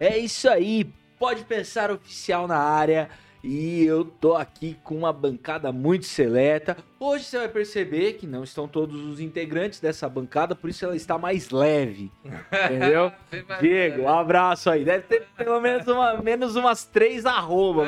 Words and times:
É 0.00 0.16
isso 0.16 0.48
aí, 0.48 0.90
pode 1.18 1.44
pensar 1.44 1.90
oficial 1.90 2.46
na 2.46 2.58
área. 2.58 3.08
E 3.42 3.84
eu 3.84 4.04
tô 4.04 4.34
aqui 4.34 4.76
com 4.82 4.96
uma 4.96 5.12
bancada 5.12 5.70
muito 5.70 6.06
seleta. 6.06 6.76
Hoje 6.98 7.24
você 7.24 7.38
vai 7.38 7.48
perceber 7.48 8.14
que 8.14 8.26
não 8.26 8.42
estão 8.42 8.66
todos 8.66 9.00
os 9.04 9.20
integrantes 9.20 9.78
dessa 9.78 10.08
bancada, 10.08 10.56
por 10.56 10.68
isso 10.68 10.84
ela 10.84 10.96
está 10.96 11.16
mais 11.16 11.50
leve. 11.50 12.10
Entendeu? 12.24 13.12
Diego, 13.60 14.02
um 14.02 14.08
abraço 14.08 14.68
aí. 14.68 14.84
Deve 14.84 15.04
ter 15.04 15.26
pelo 15.36 15.60
menos, 15.60 15.86
uma, 15.86 16.20
menos 16.20 16.56
umas 16.56 16.84
três 16.84 17.24
arroba. 17.24 17.84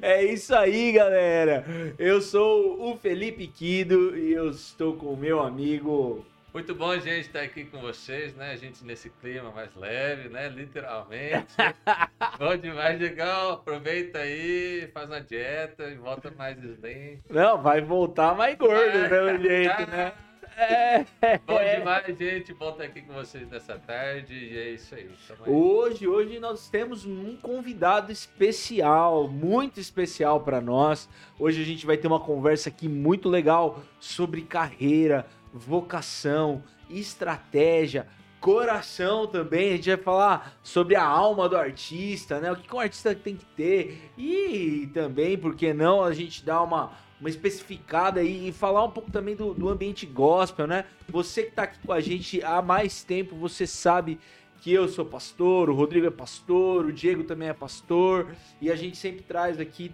É 0.00 0.24
isso 0.24 0.54
aí, 0.54 0.92
galera. 0.92 1.64
Eu 1.98 2.20
sou 2.20 2.90
o 2.90 2.96
Felipe 2.96 3.46
Quido 3.46 4.16
e 4.16 4.32
eu 4.32 4.50
estou 4.50 4.94
com 4.94 5.12
o 5.12 5.16
meu 5.16 5.40
amigo 5.40 6.24
muito 6.54 6.72
bom, 6.72 6.94
gente, 7.00 7.26
estar 7.26 7.40
aqui 7.40 7.64
com 7.64 7.80
vocês, 7.80 8.32
né? 8.36 8.52
A 8.52 8.56
gente 8.56 8.84
nesse 8.84 9.10
clima 9.10 9.50
mais 9.50 9.74
leve, 9.74 10.28
né? 10.28 10.48
Literalmente. 10.48 11.52
bom 12.38 12.56
demais, 12.56 13.00
legal. 13.00 13.54
Aproveita 13.54 14.20
aí, 14.20 14.88
faz 14.94 15.10
uma 15.10 15.20
dieta 15.20 15.90
e 15.90 15.96
volta 15.96 16.30
mais 16.30 16.56
slim. 16.62 17.20
Não, 17.28 17.60
vai 17.60 17.80
voltar 17.80 18.36
mais 18.36 18.56
gordo, 18.56 19.08
pelo 19.08 19.36
jeito, 19.36 19.90
né? 19.90 20.12
É. 20.56 21.04
Bom 21.44 21.58
demais, 21.58 22.16
gente. 22.16 22.52
Volta 22.52 22.84
aqui 22.84 23.02
com 23.02 23.12
vocês 23.12 23.48
nessa 23.48 23.76
tarde 23.76 24.34
e 24.34 24.56
é 24.56 24.70
isso 24.70 24.94
aí. 24.94 25.10
aí. 25.28 25.52
Hoje, 25.52 26.06
hoje 26.06 26.38
nós 26.38 26.68
temos 26.68 27.04
um 27.04 27.36
convidado 27.36 28.12
especial, 28.12 29.26
muito 29.26 29.80
especial 29.80 30.42
para 30.42 30.60
nós. 30.60 31.08
Hoje 31.40 31.60
a 31.60 31.64
gente 31.64 31.84
vai 31.84 31.96
ter 31.96 32.06
uma 32.06 32.20
conversa 32.20 32.68
aqui 32.68 32.88
muito 32.88 33.28
legal 33.28 33.82
sobre 33.98 34.42
carreira, 34.42 35.26
vocação, 35.54 36.62
estratégia, 36.90 38.08
coração 38.40 39.26
também. 39.26 39.72
A 39.72 39.76
gente 39.76 39.88
vai 39.88 39.96
falar 39.96 40.58
sobre 40.62 40.96
a 40.96 41.04
alma 41.04 41.48
do 41.48 41.56
artista, 41.56 42.40
né? 42.40 42.50
O 42.50 42.56
que, 42.56 42.74
um 42.74 42.80
artista 42.80 43.14
tem 43.14 43.36
que 43.36 43.46
ter. 43.46 44.10
E 44.18 44.90
também, 44.92 45.38
por 45.38 45.54
que 45.54 45.72
não, 45.72 46.02
a 46.02 46.12
gente 46.12 46.44
dá 46.44 46.60
uma, 46.60 46.90
uma 47.20 47.30
especificada 47.30 48.22
e, 48.22 48.48
e 48.48 48.52
falar 48.52 48.84
um 48.84 48.90
pouco 48.90 49.10
também 49.10 49.36
do, 49.36 49.54
do 49.54 49.68
ambiente 49.68 50.04
gospel, 50.04 50.66
né? 50.66 50.84
Você 51.08 51.44
que 51.44 51.52
tá 51.52 51.62
aqui 51.62 51.78
com 51.86 51.92
a 51.92 52.00
gente 52.00 52.42
há 52.42 52.60
mais 52.60 53.04
tempo, 53.04 53.36
você 53.36 53.66
sabe 53.66 54.18
que 54.60 54.72
eu 54.72 54.88
sou 54.88 55.04
pastor, 55.04 55.70
o 55.70 55.74
Rodrigo 55.74 56.06
é 56.06 56.10
pastor, 56.10 56.86
o 56.86 56.92
Diego 56.92 57.22
também 57.22 57.48
é 57.48 57.52
pastor, 57.52 58.34
e 58.60 58.70
a 58.70 58.76
gente 58.76 58.96
sempre 58.96 59.22
traz 59.22 59.60
aqui 59.60 59.92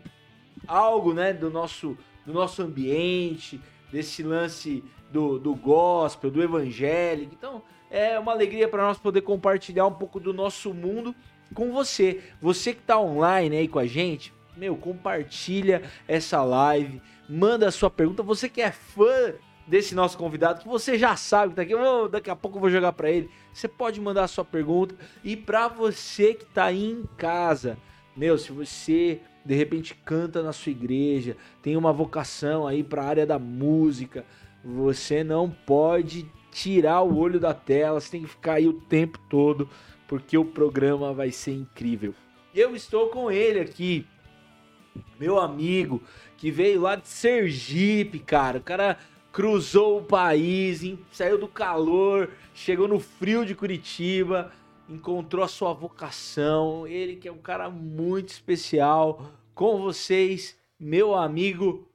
algo, 0.66 1.12
né, 1.12 1.32
do 1.32 1.50
nosso, 1.50 1.98
do 2.24 2.32
nosso 2.32 2.62
ambiente, 2.62 3.60
desse 3.90 4.22
lance 4.22 4.84
do, 5.10 5.38
do 5.38 5.54
gospel, 5.54 6.30
do 6.30 6.42
evangélico. 6.42 7.34
Então, 7.34 7.62
é 7.90 8.18
uma 8.18 8.32
alegria 8.32 8.68
para 8.68 8.84
nós 8.84 8.98
poder 8.98 9.22
compartilhar 9.22 9.86
um 9.86 9.92
pouco 9.92 10.20
do 10.20 10.32
nosso 10.32 10.72
mundo 10.72 11.14
com 11.54 11.72
você. 11.72 12.20
Você 12.40 12.72
que 12.72 12.80
está 12.80 12.98
online 12.98 13.56
aí 13.56 13.68
com 13.68 13.78
a 13.78 13.86
gente, 13.86 14.32
meu, 14.56 14.76
compartilha 14.76 15.82
essa 16.06 16.42
live, 16.42 17.02
manda 17.28 17.66
a 17.66 17.72
sua 17.72 17.90
pergunta. 17.90 18.22
Você 18.22 18.48
que 18.48 18.60
é 18.60 18.70
fã 18.70 19.34
desse 19.66 19.94
nosso 19.94 20.18
convidado, 20.18 20.62
que 20.62 20.68
você 20.68 20.98
já 20.98 21.14
sabe 21.16 21.50
que 21.50 21.56
tá 21.56 21.62
aqui, 21.62 21.74
oh, 21.74 22.08
daqui 22.08 22.28
a 22.28 22.36
pouco 22.36 22.56
eu 22.56 22.60
vou 22.60 22.70
jogar 22.70 22.92
para 22.92 23.10
ele. 23.10 23.30
Você 23.52 23.68
pode 23.68 24.00
mandar 24.00 24.24
a 24.24 24.28
sua 24.28 24.44
pergunta. 24.44 24.94
E 25.22 25.36
para 25.36 25.68
você 25.68 26.34
que 26.34 26.44
está 26.44 26.64
aí 26.64 26.90
em 26.90 27.04
casa, 27.16 27.78
meu, 28.16 28.36
se 28.36 28.52
você 28.52 29.20
de 29.44 29.54
repente 29.54 29.94
canta 29.94 30.42
na 30.42 30.52
sua 30.52 30.70
igreja, 30.70 31.36
tem 31.62 31.76
uma 31.76 31.92
vocação 31.92 32.66
aí 32.66 32.82
para 32.82 33.02
a 33.02 33.06
área 33.06 33.26
da 33.26 33.38
música, 33.38 34.24
você 34.64 35.24
não 35.24 35.50
pode 35.50 36.30
tirar 36.50 37.02
o 37.02 37.16
olho 37.16 37.40
da 37.40 37.54
tela, 37.54 38.00
você 38.00 38.10
tem 38.10 38.22
que 38.22 38.28
ficar 38.28 38.54
aí 38.54 38.68
o 38.68 38.72
tempo 38.72 39.18
todo, 39.28 39.68
porque 40.06 40.36
o 40.36 40.44
programa 40.44 41.12
vai 41.12 41.30
ser 41.30 41.52
incrível. 41.52 42.14
Eu 42.54 42.74
estou 42.74 43.08
com 43.08 43.30
ele 43.30 43.60
aqui, 43.60 44.06
meu 45.18 45.38
amigo, 45.38 46.02
que 46.36 46.50
veio 46.50 46.80
lá 46.80 46.96
de 46.96 47.08
Sergipe, 47.08 48.18
cara. 48.18 48.58
O 48.58 48.62
cara 48.62 48.98
cruzou 49.32 49.98
o 49.98 50.04
país, 50.04 50.82
saiu 51.12 51.38
do 51.38 51.46
calor, 51.46 52.30
chegou 52.52 52.88
no 52.88 52.98
frio 52.98 53.46
de 53.46 53.54
Curitiba, 53.54 54.50
encontrou 54.88 55.44
a 55.44 55.48
sua 55.48 55.72
vocação. 55.72 56.86
Ele 56.86 57.16
que 57.16 57.28
é 57.28 57.32
um 57.32 57.38
cara 57.38 57.70
muito 57.70 58.30
especial. 58.30 59.30
Com 59.54 59.78
vocês, 59.78 60.56
meu 60.78 61.14
amigo 61.14 61.89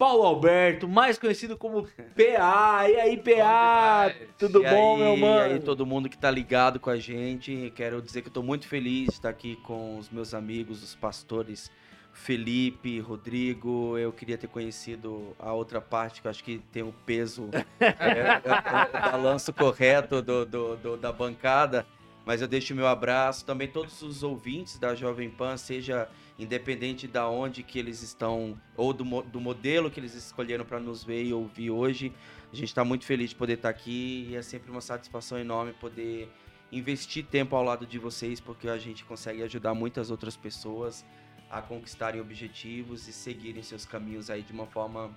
Paulo 0.00 0.22
Alberto, 0.22 0.88
mais 0.88 1.18
conhecido 1.18 1.58
como 1.58 1.82
PA. 1.82 2.88
E 2.88 2.96
aí, 2.98 3.18
PA? 3.18 4.10
Tudo 4.38 4.64
e 4.64 4.70
bom, 4.70 4.94
aí, 4.94 5.02
meu 5.02 5.16
mano? 5.18 5.50
E 5.50 5.52
aí, 5.56 5.60
todo 5.60 5.84
mundo 5.84 6.08
que 6.08 6.16
tá 6.16 6.30
ligado 6.30 6.80
com 6.80 6.88
a 6.88 6.96
gente. 6.96 7.70
Quero 7.76 8.00
dizer 8.00 8.22
que 8.22 8.28
eu 8.28 8.32
tô 8.32 8.42
muito 8.42 8.66
feliz 8.66 9.08
de 9.08 9.12
estar 9.12 9.28
aqui 9.28 9.56
com 9.56 9.98
os 9.98 10.08
meus 10.08 10.32
amigos, 10.32 10.82
os 10.82 10.94
pastores 10.94 11.70
Felipe, 12.14 12.98
Rodrigo. 12.98 13.98
Eu 13.98 14.10
queria 14.10 14.38
ter 14.38 14.46
conhecido 14.46 15.36
a 15.38 15.52
outra 15.52 15.82
parte, 15.82 16.22
que 16.22 16.26
eu 16.26 16.30
acho 16.30 16.42
que 16.42 16.62
tem 16.72 16.82
o 16.82 16.94
peso, 17.04 17.50
é, 17.78 17.84
é, 17.84 18.40
é, 18.42 18.98
o 18.98 19.10
balanço 19.12 19.52
correto 19.52 20.22
do, 20.22 20.46
do, 20.46 20.76
do, 20.76 20.96
da 20.96 21.12
bancada. 21.12 21.84
Mas 22.24 22.40
eu 22.40 22.48
deixo 22.48 22.74
meu 22.74 22.86
abraço. 22.86 23.44
Também 23.44 23.68
todos 23.68 24.00
os 24.00 24.22
ouvintes 24.22 24.78
da 24.78 24.94
Jovem 24.94 25.28
Pan, 25.28 25.58
seja 25.58 26.08
independente 26.42 27.06
da 27.06 27.28
onde 27.28 27.62
que 27.62 27.78
eles 27.78 28.02
estão 28.02 28.60
ou 28.76 28.92
do, 28.92 29.04
do 29.22 29.40
modelo 29.40 29.90
que 29.90 30.00
eles 30.00 30.14
escolheram 30.14 30.64
para 30.64 30.80
nos 30.80 31.04
ver 31.04 31.24
e 31.24 31.32
ouvir 31.32 31.70
hoje. 31.70 32.12
A 32.52 32.56
gente 32.56 32.68
está 32.68 32.84
muito 32.84 33.04
feliz 33.04 33.30
de 33.30 33.36
poder 33.36 33.54
estar 33.54 33.72
tá 33.72 33.78
aqui 33.78 34.28
e 34.30 34.36
é 34.36 34.42
sempre 34.42 34.70
uma 34.70 34.80
satisfação 34.80 35.38
enorme 35.38 35.72
poder 35.74 36.28
investir 36.72 37.24
tempo 37.26 37.56
ao 37.56 37.64
lado 37.64 37.86
de 37.86 37.98
vocês, 37.98 38.40
porque 38.40 38.68
a 38.68 38.78
gente 38.78 39.04
consegue 39.04 39.42
ajudar 39.42 39.74
muitas 39.74 40.10
outras 40.10 40.36
pessoas 40.36 41.04
a 41.50 41.60
conquistarem 41.60 42.20
objetivos 42.20 43.08
e 43.08 43.12
seguirem 43.12 43.62
seus 43.62 43.84
caminhos 43.84 44.30
aí 44.30 44.42
de 44.42 44.52
uma 44.52 44.66
forma 44.66 45.10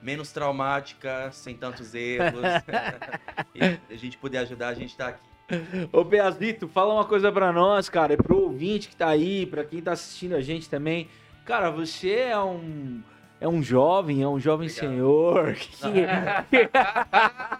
menos 0.00 0.32
traumática, 0.32 1.30
sem 1.32 1.56
tantos 1.56 1.94
erros. 1.94 2.42
e 3.54 3.92
a 3.92 3.96
gente 3.96 4.16
poder 4.18 4.38
ajudar, 4.38 4.68
a 4.68 4.74
gente 4.74 4.90
está 4.90 5.08
aqui. 5.08 5.29
Ô 5.92 6.04
Beazito, 6.04 6.68
fala 6.68 6.94
uma 6.94 7.04
coisa 7.04 7.30
pra 7.32 7.52
nós, 7.52 7.88
cara, 7.88 8.14
é 8.14 8.16
pro 8.16 8.44
ouvinte 8.44 8.88
que 8.88 8.96
tá 8.96 9.08
aí, 9.08 9.46
pra 9.46 9.64
quem 9.64 9.80
tá 9.80 9.92
assistindo 9.92 10.34
a 10.34 10.40
gente 10.40 10.68
também. 10.68 11.08
Cara, 11.44 11.70
você 11.70 12.10
é 12.10 12.38
um 12.38 13.00
é 13.40 13.48
um 13.48 13.62
jovem, 13.62 14.22
é 14.22 14.28
um 14.28 14.38
jovem 14.38 14.68
Obrigado. 14.68 14.92
senhor 14.92 15.54
que... 15.56 15.80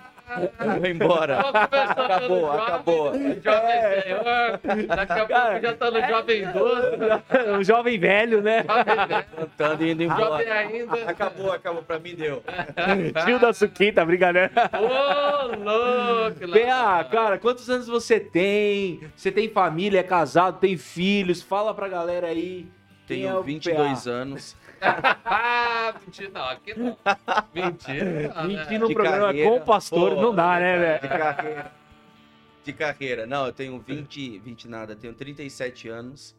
Vou 0.78 0.86
embora. 0.86 1.40
Acabou, 1.40 2.52
acabou. 2.52 3.12
Jovem 3.14 3.70
é. 3.70 4.02
senhor. 4.02 4.86
Daqui 4.86 5.12
a 5.12 5.26
Cara, 5.26 5.50
pouco 5.50 5.66
já 5.66 5.74
tá 5.74 5.90
no 5.90 5.98
é. 5.98 6.08
jovem 6.08 6.42
idoso. 6.42 7.58
Um 7.58 7.64
jovem 7.64 7.98
velho, 7.98 8.42
né? 8.42 8.64
Cantando 9.36 9.84
e 9.84 9.90
indo 9.92 10.02
embora. 10.02 10.20
Jovem 10.20 10.50
ainda. 10.50 11.10
Acabou, 11.10 11.52
acabou. 11.52 11.82
Pra 11.82 11.98
mim 11.98 12.14
deu. 12.14 12.42
Tio 13.24 13.38
da 13.38 13.52
Suquita, 13.52 14.04
brincadeira. 14.04 14.50
Ô, 14.74 15.46
louco. 15.56 16.40
PA, 16.52 17.04
cara, 17.04 17.38
quantos 17.38 17.68
anos 17.68 17.86
você 17.86 18.20
tem? 18.20 19.00
Você 19.16 19.32
tem 19.32 19.48
família, 19.48 20.00
é 20.00 20.02
casado, 20.02 20.58
tem 20.58 20.76
filhos? 20.76 21.42
Fala 21.42 21.74
pra 21.74 21.88
galera 21.88 22.28
aí. 22.28 22.66
Tenho 23.06 23.40
é 23.40 23.42
22 23.42 24.04
PA? 24.04 24.10
anos. 24.10 24.56
Mentira, 26.04 26.30
não, 26.32 26.44
aqui 26.44 26.74
não. 26.78 26.96
Mentira. 27.54 28.34
Não, 28.34 28.44
Mentir 28.44 28.80
no 28.80 28.92
programa 28.92 29.26
carreira, 29.26 29.50
com 29.50 29.56
o 29.56 29.60
pastor 29.60 30.14
pô, 30.14 30.22
não 30.22 30.34
dá, 30.34 30.58
né, 30.58 30.78
velho? 30.78 31.00
De 31.00 31.08
carreira. 31.08 31.72
De 32.64 32.72
carreira. 32.72 33.26
Não, 33.26 33.46
eu 33.46 33.52
tenho 33.52 33.78
20, 33.78 34.38
20 34.38 34.68
nada, 34.68 34.96
tenho 34.96 35.14
37 35.14 35.88
anos 35.88 36.36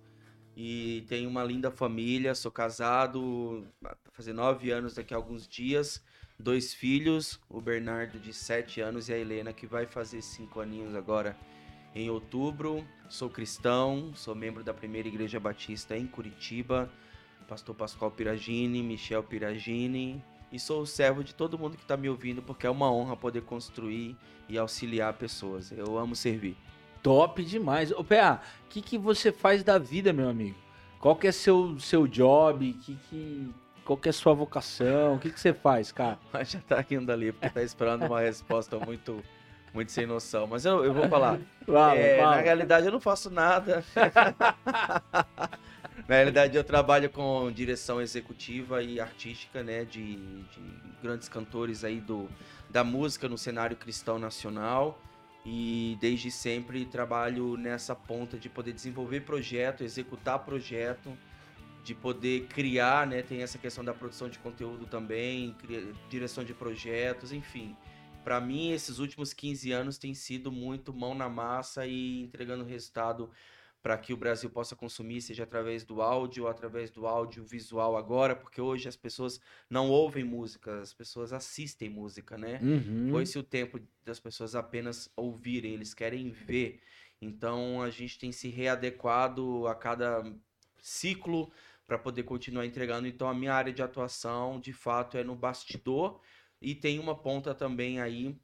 e 0.55 1.05
tenho 1.07 1.29
uma 1.29 1.43
linda 1.43 1.71
família, 1.71 2.35
sou 2.35 2.51
casado, 2.51 3.65
vai 3.81 3.93
fazer 4.11 4.33
9 4.33 4.71
anos 4.71 4.95
daqui 4.95 5.13
a 5.13 5.17
alguns 5.17 5.47
dias, 5.47 6.03
dois 6.37 6.73
filhos, 6.73 7.39
o 7.49 7.61
Bernardo 7.61 8.19
de 8.19 8.33
7 8.33 8.81
anos 8.81 9.09
e 9.09 9.13
a 9.13 9.17
Helena 9.17 9.53
que 9.53 9.65
vai 9.65 9.85
fazer 9.85 10.21
5 10.21 10.59
aninhos 10.59 10.95
agora 10.95 11.37
em 11.95 12.09
outubro. 12.09 12.85
Sou 13.09 13.29
cristão, 13.29 14.11
sou 14.15 14.33
membro 14.33 14.63
da 14.63 14.73
Primeira 14.73 15.07
Igreja 15.07 15.39
Batista 15.39 15.97
em 15.97 16.07
Curitiba 16.07 16.89
pastor 17.51 17.75
Pascoal 17.75 18.09
Piragini, 18.09 18.81
Michel 18.81 19.21
Piragini, 19.21 20.23
e 20.53 20.57
sou 20.57 20.83
o 20.83 20.87
servo 20.87 21.21
de 21.21 21.35
todo 21.35 21.59
mundo 21.59 21.75
que 21.75 21.83
está 21.83 21.97
me 21.97 22.07
ouvindo, 22.07 22.41
porque 22.41 22.65
é 22.65 22.69
uma 22.69 22.89
honra 22.89 23.17
poder 23.17 23.41
construir 23.41 24.15
e 24.47 24.57
auxiliar 24.57 25.11
pessoas. 25.15 25.69
Eu 25.69 25.97
amo 25.97 26.15
servir. 26.15 26.55
Top 27.03 27.43
demais. 27.43 27.91
Ô, 27.91 28.05
PA, 28.05 28.41
o 28.65 28.69
que, 28.69 28.81
que 28.81 28.97
você 28.97 29.33
faz 29.33 29.65
da 29.65 29.77
vida, 29.77 30.13
meu 30.13 30.29
amigo? 30.29 30.55
Qual 30.97 31.13
que 31.13 31.27
é 31.27 31.31
seu, 31.33 31.77
seu 31.77 32.07
job? 32.07 32.71
Que, 32.71 32.95
que, 33.09 33.53
qual 33.83 33.97
que 33.97 34.07
é 34.07 34.11
a 34.11 34.13
sua 34.13 34.33
vocação? 34.33 35.15
O 35.15 35.19
que, 35.19 35.29
que 35.29 35.39
você 35.39 35.53
faz, 35.53 35.91
cara? 35.91 36.17
Já 36.45 36.61
tá 36.61 36.79
rindo 36.79 37.11
ali, 37.11 37.33
porque 37.33 37.49
tá 37.49 37.61
esperando 37.61 38.05
uma 38.05 38.21
resposta 38.21 38.79
muito, 38.79 39.21
muito 39.73 39.91
sem 39.91 40.05
noção. 40.05 40.47
Mas 40.47 40.63
eu, 40.63 40.85
eu 40.85 40.93
vou 40.93 41.09
falar. 41.09 41.37
Fala, 41.65 41.95
é. 41.97 42.21
Na 42.21 42.35
realidade, 42.37 42.85
eu 42.85 42.93
não 42.93 43.01
faço 43.01 43.29
nada. 43.29 43.83
Na 46.07 46.15
realidade, 46.15 46.57
eu 46.57 46.63
trabalho 46.63 47.09
com 47.09 47.51
direção 47.51 48.01
executiva 48.01 48.81
e 48.81 48.99
artística, 48.99 49.63
né, 49.63 49.85
de, 49.85 50.15
de, 50.15 50.61
grandes 51.01 51.29
cantores 51.29 51.83
aí 51.83 51.99
do, 51.99 52.29
da 52.69 52.83
música 52.83 53.29
no 53.29 53.37
cenário 53.37 53.75
cristão 53.75 54.17
nacional. 54.19 54.99
E 55.43 55.97
desde 55.99 56.29
sempre 56.29 56.85
trabalho 56.85 57.57
nessa 57.57 57.95
ponta 57.95 58.37
de 58.37 58.47
poder 58.47 58.73
desenvolver 58.73 59.21
projeto, 59.21 59.83
executar 59.83 60.37
projeto, 60.39 61.17
de 61.83 61.95
poder 61.95 62.45
criar, 62.47 63.07
né? 63.07 63.23
Tem 63.23 63.41
essa 63.41 63.57
questão 63.57 63.83
da 63.83 63.91
produção 63.91 64.29
de 64.29 64.37
conteúdo 64.37 64.85
também, 64.85 65.55
direção 66.09 66.43
de 66.43 66.53
projetos, 66.53 67.31
enfim. 67.31 67.75
Para 68.23 68.39
mim, 68.39 68.71
esses 68.71 68.99
últimos 68.99 69.33
15 69.33 69.71
anos 69.71 69.97
tem 69.97 70.13
sido 70.13 70.51
muito 70.51 70.93
mão 70.93 71.15
na 71.15 71.27
massa 71.27 71.87
e 71.87 72.21
entregando 72.21 72.63
resultado 72.63 73.31
para 73.81 73.97
que 73.97 74.13
o 74.13 74.17
Brasil 74.17 74.49
possa 74.49 74.75
consumir, 74.75 75.21
seja 75.21 75.43
através 75.43 75.83
do 75.83 76.01
áudio 76.01 76.43
ou 76.43 76.49
através 76.49 76.91
do 76.91 77.07
áudio 77.07 77.43
visual 77.43 77.97
agora, 77.97 78.35
porque 78.35 78.61
hoje 78.61 78.87
as 78.87 78.95
pessoas 78.95 79.41
não 79.69 79.89
ouvem 79.89 80.23
música, 80.23 80.81
as 80.81 80.93
pessoas 80.93 81.33
assistem 81.33 81.89
música, 81.89 82.37
né? 82.37 82.59
Uhum. 82.61 83.09
Foi-se 83.09 83.39
o 83.39 83.43
tempo 83.43 83.79
das 84.05 84.19
pessoas 84.19 84.55
apenas 84.55 85.11
ouvirem, 85.15 85.73
eles 85.73 85.93
querem 85.93 86.29
ver. 86.29 86.79
Então 87.19 87.81
a 87.81 87.89
gente 87.89 88.19
tem 88.19 88.31
se 88.31 88.49
readequado 88.49 89.65
a 89.67 89.73
cada 89.73 90.23
ciclo 90.79 91.51
para 91.87 91.97
poder 91.97 92.23
continuar 92.23 92.65
entregando. 92.65 93.07
Então 93.07 93.27
a 93.27 93.33
minha 93.33 93.53
área 93.53 93.73
de 93.73 93.81
atuação, 93.81 94.59
de 94.59 94.73
fato, 94.73 95.17
é 95.17 95.23
no 95.23 95.35
bastidor 95.35 96.21
e 96.61 96.75
tem 96.75 96.99
uma 96.99 97.15
ponta 97.15 97.55
também 97.55 97.99
aí 97.99 98.35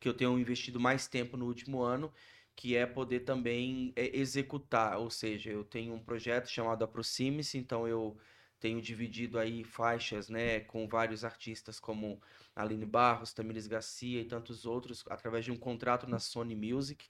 que 0.00 0.08
eu 0.08 0.14
tenho 0.14 0.38
investido 0.38 0.78
mais 0.78 1.06
tempo 1.06 1.36
no 1.36 1.46
último 1.46 1.80
ano, 1.80 2.12
que 2.56 2.76
é 2.76 2.86
poder 2.86 3.20
também 3.20 3.92
é, 3.96 4.16
executar, 4.16 4.98
ou 4.98 5.10
seja, 5.10 5.50
eu 5.50 5.64
tenho 5.64 5.94
um 5.94 5.98
projeto 5.98 6.48
chamado 6.48 6.84
Aproxime-se, 6.84 7.58
então 7.58 7.86
eu 7.86 8.16
tenho 8.60 8.80
dividido 8.80 9.38
aí 9.38 9.62
faixas, 9.64 10.28
né, 10.28 10.60
com 10.60 10.88
vários 10.88 11.24
artistas 11.24 11.78
como 11.78 12.20
Aline 12.56 12.86
Barros, 12.86 13.32
Tamires 13.32 13.66
Garcia 13.66 14.20
e 14.20 14.24
tantos 14.24 14.64
outros, 14.64 15.04
através 15.10 15.44
de 15.44 15.52
um 15.52 15.56
contrato 15.56 16.08
na 16.08 16.18
Sony 16.18 16.54
Music. 16.54 17.06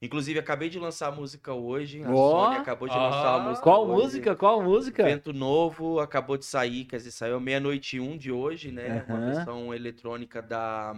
Inclusive, 0.00 0.38
acabei 0.38 0.68
de 0.68 0.78
lançar 0.78 1.08
a 1.08 1.12
música 1.12 1.54
hoje. 1.54 2.02
A 2.02 2.12
oh, 2.12 2.30
Sony 2.30 2.56
acabou 2.56 2.86
de 2.86 2.94
lançar 2.94 3.34
a 3.36 3.38
música 3.38 3.62
Qual 3.62 3.86
hoje. 3.86 4.02
música? 4.02 4.36
Qual 4.36 4.62
música? 4.62 5.04
Vento 5.04 5.32
Novo 5.32 6.00
acabou 6.00 6.36
de 6.36 6.44
sair, 6.44 6.84
quer 6.84 6.98
dizer, 6.98 7.12
saiu 7.12 7.40
meia-noite 7.40 7.96
e 7.96 8.00
um 8.00 8.16
de 8.16 8.30
hoje, 8.30 8.70
né? 8.70 9.06
Uhum. 9.08 9.16
Uma 9.16 9.26
versão 9.26 9.74
eletrônica 9.74 10.42
da 10.42 10.94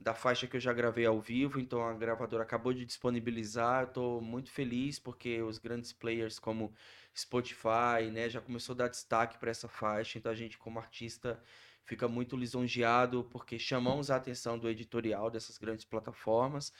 da 0.00 0.14
faixa 0.14 0.46
que 0.46 0.56
eu 0.56 0.60
já 0.60 0.72
gravei 0.72 1.04
ao 1.04 1.20
vivo, 1.20 1.60
então 1.60 1.82
a 1.86 1.92
gravadora 1.92 2.42
acabou 2.42 2.72
de 2.72 2.86
disponibilizar. 2.86 3.92
Tô 3.92 4.20
muito 4.20 4.50
feliz 4.50 4.98
porque 4.98 5.42
os 5.42 5.58
grandes 5.58 5.92
players 5.92 6.38
como 6.38 6.72
Spotify, 7.16 8.10
né, 8.10 8.28
já 8.28 8.40
começou 8.40 8.72
a 8.74 8.78
dar 8.78 8.88
destaque 8.88 9.38
para 9.38 9.50
essa 9.50 9.68
faixa, 9.68 10.18
então 10.18 10.32
a 10.32 10.34
gente 10.34 10.56
como 10.56 10.78
artista 10.78 11.42
fica 11.84 12.08
muito 12.08 12.36
lisonjeado 12.36 13.24
porque 13.30 13.58
chamamos 13.58 14.10
a 14.10 14.16
atenção 14.16 14.58
do 14.58 14.68
editorial 14.68 15.30
dessas 15.30 15.58
grandes 15.58 15.84
plataformas. 15.84 16.72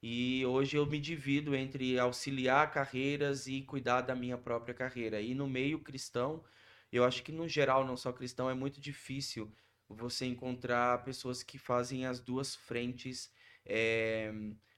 E 0.00 0.46
hoje 0.46 0.76
eu 0.76 0.86
me 0.86 1.00
divido 1.00 1.56
entre 1.56 1.98
auxiliar 1.98 2.70
carreiras 2.70 3.48
e 3.48 3.62
cuidar 3.62 4.02
da 4.02 4.14
minha 4.14 4.38
própria 4.38 4.74
carreira. 4.74 5.20
E 5.20 5.34
no 5.34 5.48
meio 5.48 5.80
cristão, 5.80 6.44
eu 6.92 7.04
acho 7.04 7.22
que 7.24 7.32
no 7.32 7.48
geral, 7.48 7.84
não 7.84 7.96
só 7.96 8.12
cristão, 8.12 8.48
é 8.48 8.54
muito 8.54 8.80
difícil 8.80 9.52
você 9.88 10.26
encontrar 10.26 11.02
pessoas 11.04 11.42
que 11.42 11.58
fazem 11.58 12.06
as 12.06 12.20
duas 12.20 12.54
frentes 12.54 13.32
é, 13.64 14.32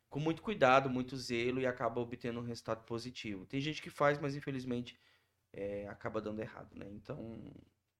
com 0.08 0.20
muito 0.20 0.42
cuidado, 0.42 0.90
muito 0.90 1.16
zelo 1.16 1.60
e 1.60 1.66
acaba 1.66 2.00
obtendo 2.00 2.40
um 2.40 2.44
resultado 2.44 2.84
positivo. 2.84 3.46
Tem 3.46 3.60
gente 3.60 3.82
que 3.82 3.90
faz, 3.90 4.18
mas 4.18 4.34
infelizmente 4.34 4.98
é, 5.52 5.88
acaba 5.88 6.20
dando 6.20 6.40
errado, 6.40 6.74
né? 6.76 6.86
Então 6.90 7.52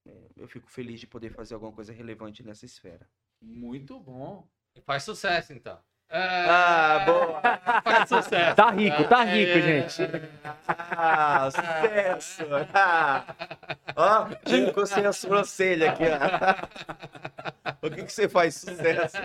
é, 0.07 0.31
eu 0.37 0.49
fico 0.49 0.71
feliz 0.71 1.01
de 1.01 1.07
poder 1.07 1.33
fazer 1.33 1.55
alguma 1.55 1.73
coisa 1.73 1.93
relevante 1.93 2.43
nessa 2.43 2.65
esfera. 2.65 3.09
Muito 3.41 3.99
bom. 3.99 4.49
Faz 4.85 5.03
sucesso, 5.05 5.53
então. 5.53 5.81
Ah, 6.13 7.03
boa! 7.07 7.41
Faz 7.85 8.09
sucesso. 8.09 8.57
Tá 8.57 8.71
rico, 8.71 9.05
tá 9.05 9.23
rico, 9.23 9.59
É. 9.59 9.61
gente. 9.63 10.03
Ah, 10.67 11.49
sucesso! 11.51 12.45
Ah. 12.75 13.23
Ó, 13.95 14.27
já 14.47 14.57
encostei 14.59 15.07
a 15.07 15.13
sobrancelha 15.13 15.91
aqui, 15.93 16.05
ó. 16.05 17.77
O 17.87 17.91
que, 17.91 18.03
que 18.03 18.13
você 18.13 18.29
faz 18.29 18.57
sucesso? 18.57 19.17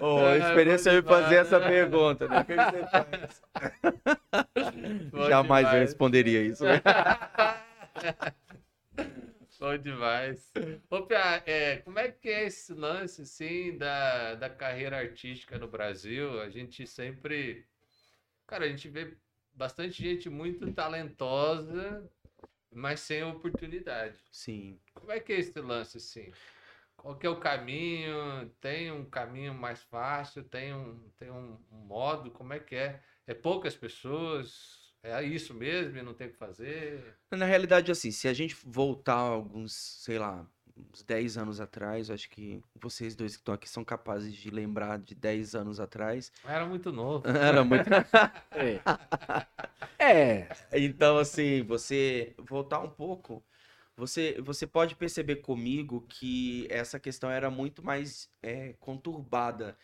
Oh, 0.00 0.20
eu 0.20 0.38
esperei 0.38 0.78
você 0.78 0.92
me 0.92 1.02
fazer 1.02 1.36
essa 1.36 1.60
pergunta, 1.60 2.26
né? 2.26 2.40
O 2.40 2.44
que, 2.44 2.56
que 2.56 2.64
você 2.64 2.86
faz? 2.90 3.42
Bom 5.12 5.28
Jamais 5.28 5.64
eu 5.64 5.70
demais. 5.70 5.88
responderia 5.90 6.40
isso. 6.42 6.64
né? 6.64 6.80
Bom 9.60 9.76
demais. 9.76 10.50
Ô, 10.88 11.02
Pia, 11.02 11.42
é, 11.44 11.76
como 11.76 11.98
é 11.98 12.10
que 12.10 12.30
é 12.30 12.46
esse 12.46 12.72
lance, 12.72 13.20
assim, 13.20 13.76
da, 13.76 14.34
da 14.34 14.48
carreira 14.48 14.96
artística 14.96 15.58
no 15.58 15.68
Brasil? 15.68 16.40
A 16.40 16.48
gente 16.48 16.86
sempre... 16.86 17.66
Cara, 18.46 18.64
a 18.64 18.68
gente 18.68 18.88
vê 18.88 19.18
bastante 19.52 20.02
gente 20.02 20.30
muito 20.30 20.72
talentosa, 20.72 22.10
mas 22.72 23.00
sem 23.00 23.22
oportunidade. 23.22 24.16
Sim. 24.32 24.80
Como 24.94 25.12
é 25.12 25.20
que 25.20 25.34
é 25.34 25.40
esse 25.40 25.60
lance, 25.60 25.98
assim? 25.98 26.32
Qual 26.96 27.18
que 27.18 27.26
é 27.26 27.30
o 27.30 27.38
caminho? 27.38 28.48
Tem 28.62 28.90
um 28.90 29.04
caminho 29.04 29.52
mais 29.52 29.82
fácil? 29.82 30.42
Tem 30.42 30.74
um, 30.74 31.06
tem 31.18 31.30
um 31.30 31.60
um 31.70 31.76
modo? 31.84 32.30
Como 32.30 32.54
é 32.54 32.60
que 32.60 32.76
é? 32.76 33.02
É 33.26 33.34
poucas 33.34 33.76
pessoas? 33.76 34.89
É 35.02 35.22
isso 35.22 35.54
mesmo 35.54 35.96
e 35.96 36.02
não 36.02 36.12
tem 36.12 36.26
o 36.26 36.30
que 36.30 36.36
fazer? 36.36 37.16
Na 37.30 37.46
realidade, 37.46 37.90
assim, 37.90 38.10
se 38.10 38.28
a 38.28 38.34
gente 38.34 38.56
voltar 38.64 39.14
alguns, 39.14 39.72
sei 39.72 40.18
lá, 40.18 40.46
uns 40.92 41.02
10 41.02 41.36
anos 41.38 41.60
atrás, 41.60 42.08
eu 42.08 42.14
acho 42.14 42.28
que 42.28 42.62
vocês 42.74 43.14
dois 43.14 43.32
que 43.32 43.40
estão 43.40 43.54
aqui 43.54 43.68
são 43.68 43.84
capazes 43.84 44.34
de 44.34 44.50
lembrar 44.50 44.98
de 44.98 45.14
10 45.14 45.54
anos 45.54 45.80
atrás. 45.80 46.30
Era 46.44 46.66
muito 46.66 46.92
novo. 46.92 47.24
Era 47.28 47.64
muito. 47.64 47.88
É. 48.52 48.80
É. 49.98 50.48
Então, 50.72 51.18
assim, 51.18 51.62
você 51.62 52.34
voltar 52.38 52.80
um 52.80 52.90
pouco, 52.90 53.42
você, 53.96 54.40
você 54.40 54.66
pode 54.66 54.96
perceber 54.96 55.36
comigo 55.36 56.06
que 56.08 56.66
essa 56.70 56.98
questão 56.98 57.30
era 57.30 57.50
muito 57.50 57.82
mais 57.82 58.30
é, 58.42 58.74
conturbada 58.80 59.76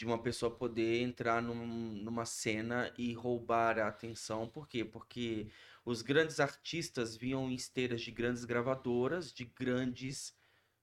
de 0.00 0.06
uma 0.06 0.16
pessoa 0.22 0.50
poder 0.50 1.02
entrar 1.02 1.42
num- 1.42 1.92
numa 2.02 2.24
cena 2.24 2.90
e 2.96 3.12
roubar 3.12 3.78
a 3.78 3.86
atenção. 3.88 4.48
Por 4.48 4.66
quê? 4.66 4.82
Porque 4.82 5.48
os 5.84 6.00
grandes 6.00 6.40
artistas 6.40 7.14
vinham 7.14 7.50
em 7.50 7.54
esteiras 7.54 8.00
de 8.00 8.10
grandes 8.10 8.46
gravadoras, 8.46 9.30
de 9.30 9.44
grandes 9.44 10.34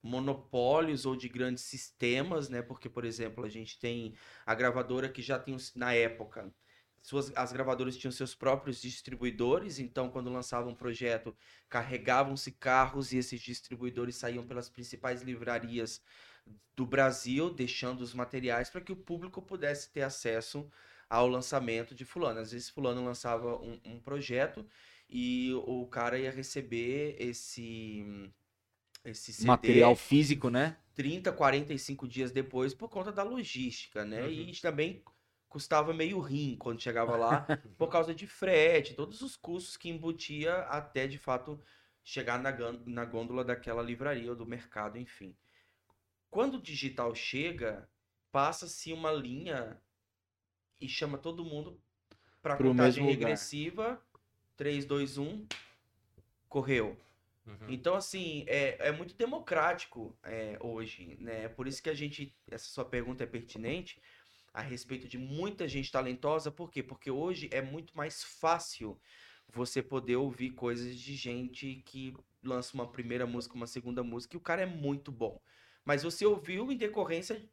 monopólios 0.04 1.04
ou 1.08 1.16
de 1.16 1.28
grandes 1.28 1.64
sistemas, 1.64 2.48
né? 2.48 2.62
Porque, 2.62 2.88
por 2.90 3.04
exemplo, 3.06 3.44
a 3.44 3.50
gente 3.50 3.80
tem 3.80 4.14
a 4.46 4.54
gravadora 4.54 5.10
que 5.10 5.24
já 5.24 5.40
tem, 5.40 5.58
na 5.76 5.94
época, 5.96 6.54
suas, 7.08 7.32
as 7.38 7.54
gravadoras 7.54 7.96
tinham 7.96 8.12
seus 8.12 8.36
próprios 8.36 8.82
distribuidores, 8.82 9.80
então 9.80 10.10
quando 10.10 10.30
lançavam 10.30 10.74
um 10.74 10.76
projeto, 10.76 11.34
carregavam-se 11.70 12.52
carros 12.52 13.14
e 13.14 13.18
esses 13.18 13.40
distribuidores 13.40 14.18
saíam 14.18 14.46
pelas 14.46 14.68
principais 14.68 15.22
livrarias 15.22 16.02
do 16.76 16.86
Brasil, 16.86 17.50
deixando 17.50 18.02
os 18.02 18.14
materiais 18.14 18.70
para 18.70 18.82
que 18.82 18.92
o 18.92 18.96
público 18.96 19.42
pudesse 19.42 19.90
ter 19.90 20.02
acesso 20.02 20.70
ao 21.10 21.30
lançamento 21.30 21.96
de 21.96 22.04
fulano. 22.04 22.42
Às 22.42 22.52
vezes 22.52 22.70
fulano 22.70 23.06
lançava 23.06 23.56
um, 23.56 23.80
um 23.86 24.00
projeto 24.02 24.68
e 25.10 25.54
o 25.66 25.88
cara 25.88 26.20
ia 26.20 26.30
receber 26.30 27.16
esse 27.18 28.06
esse 29.06 29.32
CD 29.32 29.48
Material 29.48 29.96
físico, 29.96 30.50
né? 30.50 30.76
30, 30.94 31.32
45 31.32 32.06
dias 32.06 32.34
depois 32.34 32.74
por 32.74 32.90
conta 32.90 33.14
da 33.14 33.24
logística, 33.24 34.04
né? 34.04 34.24
Uhum. 34.24 34.30
E 34.30 34.52
também 34.60 35.02
custava 35.50 35.94
meio 35.94 36.20
rim 36.20 36.56
quando 36.58 36.82
chegava 36.82 37.16
lá, 37.16 37.46
por 37.78 37.90
causa 37.90 38.14
de 38.14 38.28
frete, 38.28 38.94
todos 38.94 39.22
os 39.22 39.36
custos 39.36 39.78
que 39.78 39.90
embutia 39.90 40.60
até 40.64 41.08
de 41.08 41.18
fato 41.18 41.62
chegar 42.04 42.40
na, 42.40 42.52
na 42.86 43.06
gôndola 43.06 43.44
daquela 43.44 43.82
livraria 43.82 44.30
ou 44.30 44.36
do 44.36 44.46
mercado, 44.46 44.98
enfim. 44.98 45.36
Quando 46.30 46.56
o 46.56 46.62
digital 46.62 47.14
chega, 47.16 47.90
passa-se 48.32 48.94
uma 48.94 49.12
linha 49.12 49.80
e 50.80 50.88
chama 50.88 51.18
todo 51.18 51.44
mundo 51.44 51.82
para 52.42 52.58
contagem 52.58 53.04
lugar. 53.04 53.18
regressiva. 53.18 54.02
3, 54.56 54.86
2, 54.86 55.18
1, 55.20 55.48
correu. 56.50 56.98
Uhum. 57.46 57.70
Então, 57.70 57.96
assim, 57.96 58.44
é, 58.48 58.88
é 58.88 58.92
muito 58.92 59.16
democrático 59.16 60.18
é, 60.24 60.58
hoje, 60.60 61.16
né? 61.22 61.48
Por 61.50 61.68
isso 61.68 61.82
que 61.82 61.90
a 61.90 61.94
gente, 61.94 62.36
essa 62.50 62.66
sua 62.66 62.84
pergunta 62.84 63.24
é 63.24 63.28
pertinente 63.28 64.02
a 64.58 64.62
respeito 64.62 65.08
de 65.08 65.20
muita 65.20 65.68
gente 65.68 65.92
talentosa, 65.92 66.50
por 66.50 66.72
quê? 66.72 66.82
Porque 66.82 67.12
hoje 67.12 67.48
é 67.52 67.62
muito 67.62 67.96
mais 67.96 68.24
fácil 68.24 69.00
você 69.48 69.84
poder 69.84 70.16
ouvir 70.16 70.50
coisas 70.50 70.98
de 70.98 71.16
gente 71.16 71.84
que 71.86 72.16
lança 72.42 72.74
uma 72.74 72.92
primeira 72.92 73.28
música, 73.28 73.54
uma 73.54 73.68
segunda 73.68 74.02
música, 74.02 74.36
e 74.36 74.38
o 74.40 74.42
cara 74.42 74.64
é 74.64 74.66
muito 74.66 75.12
bom. 75.12 75.40
Mas 75.86 76.02
você 76.02 76.26
ouviu 76.26 76.72
em 76.72 76.76
decorrência 76.76 77.48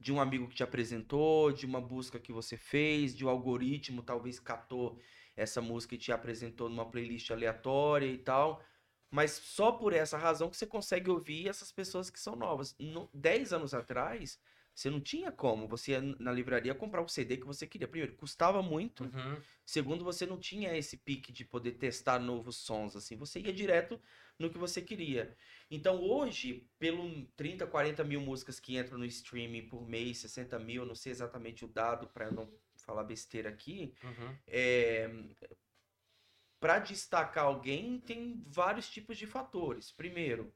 de 0.00 0.10
um 0.14 0.18
amigo 0.18 0.48
que 0.48 0.54
te 0.54 0.62
apresentou, 0.62 1.52
de 1.52 1.66
uma 1.66 1.80
busca 1.80 2.18
que 2.18 2.32
você 2.32 2.56
fez, 2.56 3.14
de 3.14 3.26
um 3.26 3.28
algoritmo 3.28 4.02
talvez 4.02 4.40
catou 4.40 4.98
essa 5.36 5.60
música 5.60 5.94
e 5.94 5.98
te 5.98 6.10
apresentou 6.10 6.70
numa 6.70 6.90
playlist 6.90 7.30
aleatória 7.30 8.06
e 8.06 8.16
tal. 8.16 8.62
Mas 9.10 9.32
só 9.32 9.72
por 9.72 9.92
essa 9.92 10.16
razão 10.16 10.48
que 10.48 10.56
você 10.56 10.66
consegue 10.66 11.10
ouvir 11.10 11.48
essas 11.48 11.70
pessoas 11.70 12.08
que 12.08 12.18
são 12.18 12.34
novas. 12.34 12.74
No, 12.78 13.10
10 13.12 13.52
anos 13.52 13.74
atrás, 13.74 14.40
Você 14.76 14.90
não 14.90 15.00
tinha 15.00 15.32
como. 15.32 15.66
Você 15.68 15.92
ia 15.92 16.02
na 16.02 16.30
livraria 16.30 16.74
comprar 16.74 17.00
o 17.00 17.08
CD 17.08 17.38
que 17.38 17.46
você 17.46 17.66
queria. 17.66 17.88
Primeiro, 17.88 18.14
custava 18.14 18.62
muito. 18.62 19.04
Uhum. 19.04 19.40
Segundo, 19.64 20.04
você 20.04 20.26
não 20.26 20.38
tinha 20.38 20.76
esse 20.76 20.98
pique 20.98 21.32
de 21.32 21.46
poder 21.46 21.72
testar 21.72 22.18
novos 22.18 22.56
sons, 22.56 22.94
assim. 22.94 23.16
Você 23.16 23.40
ia 23.40 23.54
direto 23.54 23.98
no 24.38 24.50
que 24.50 24.58
você 24.58 24.82
queria. 24.82 25.34
Então, 25.70 26.02
hoje, 26.02 26.68
pelo 26.78 27.24
30, 27.36 27.66
40 27.66 28.04
mil 28.04 28.20
músicas 28.20 28.60
que 28.60 28.76
entram 28.76 28.98
no 28.98 29.06
streaming 29.06 29.66
por 29.66 29.88
mês, 29.88 30.18
60 30.18 30.58
mil, 30.58 30.84
não 30.84 30.94
sei 30.94 31.10
exatamente 31.10 31.64
o 31.64 31.68
dado 31.68 32.06
para 32.08 32.30
não 32.30 32.46
falar 32.76 33.04
besteira 33.04 33.48
aqui, 33.48 33.94
Uhum. 34.04 34.36
é... 34.46 35.10
para 36.60 36.78
destacar 36.80 37.44
alguém, 37.44 37.98
tem 38.00 38.44
vários 38.46 38.90
tipos 38.90 39.16
de 39.16 39.26
fatores. 39.26 39.90
Primeiro, 39.90 40.52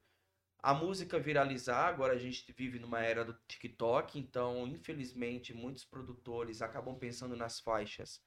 a 0.61 0.73
música 0.73 1.19
viralizar, 1.19 1.87
agora 1.87 2.13
a 2.13 2.17
gente 2.17 2.51
vive 2.53 2.79
numa 2.79 2.99
era 3.01 3.25
do 3.25 3.33
TikTok, 3.47 4.19
então, 4.19 4.67
infelizmente, 4.67 5.53
muitos 5.53 5.83
produtores 5.83 6.61
acabam 6.61 6.95
pensando 6.95 7.35
nas 7.35 7.59
faixas 7.59 8.21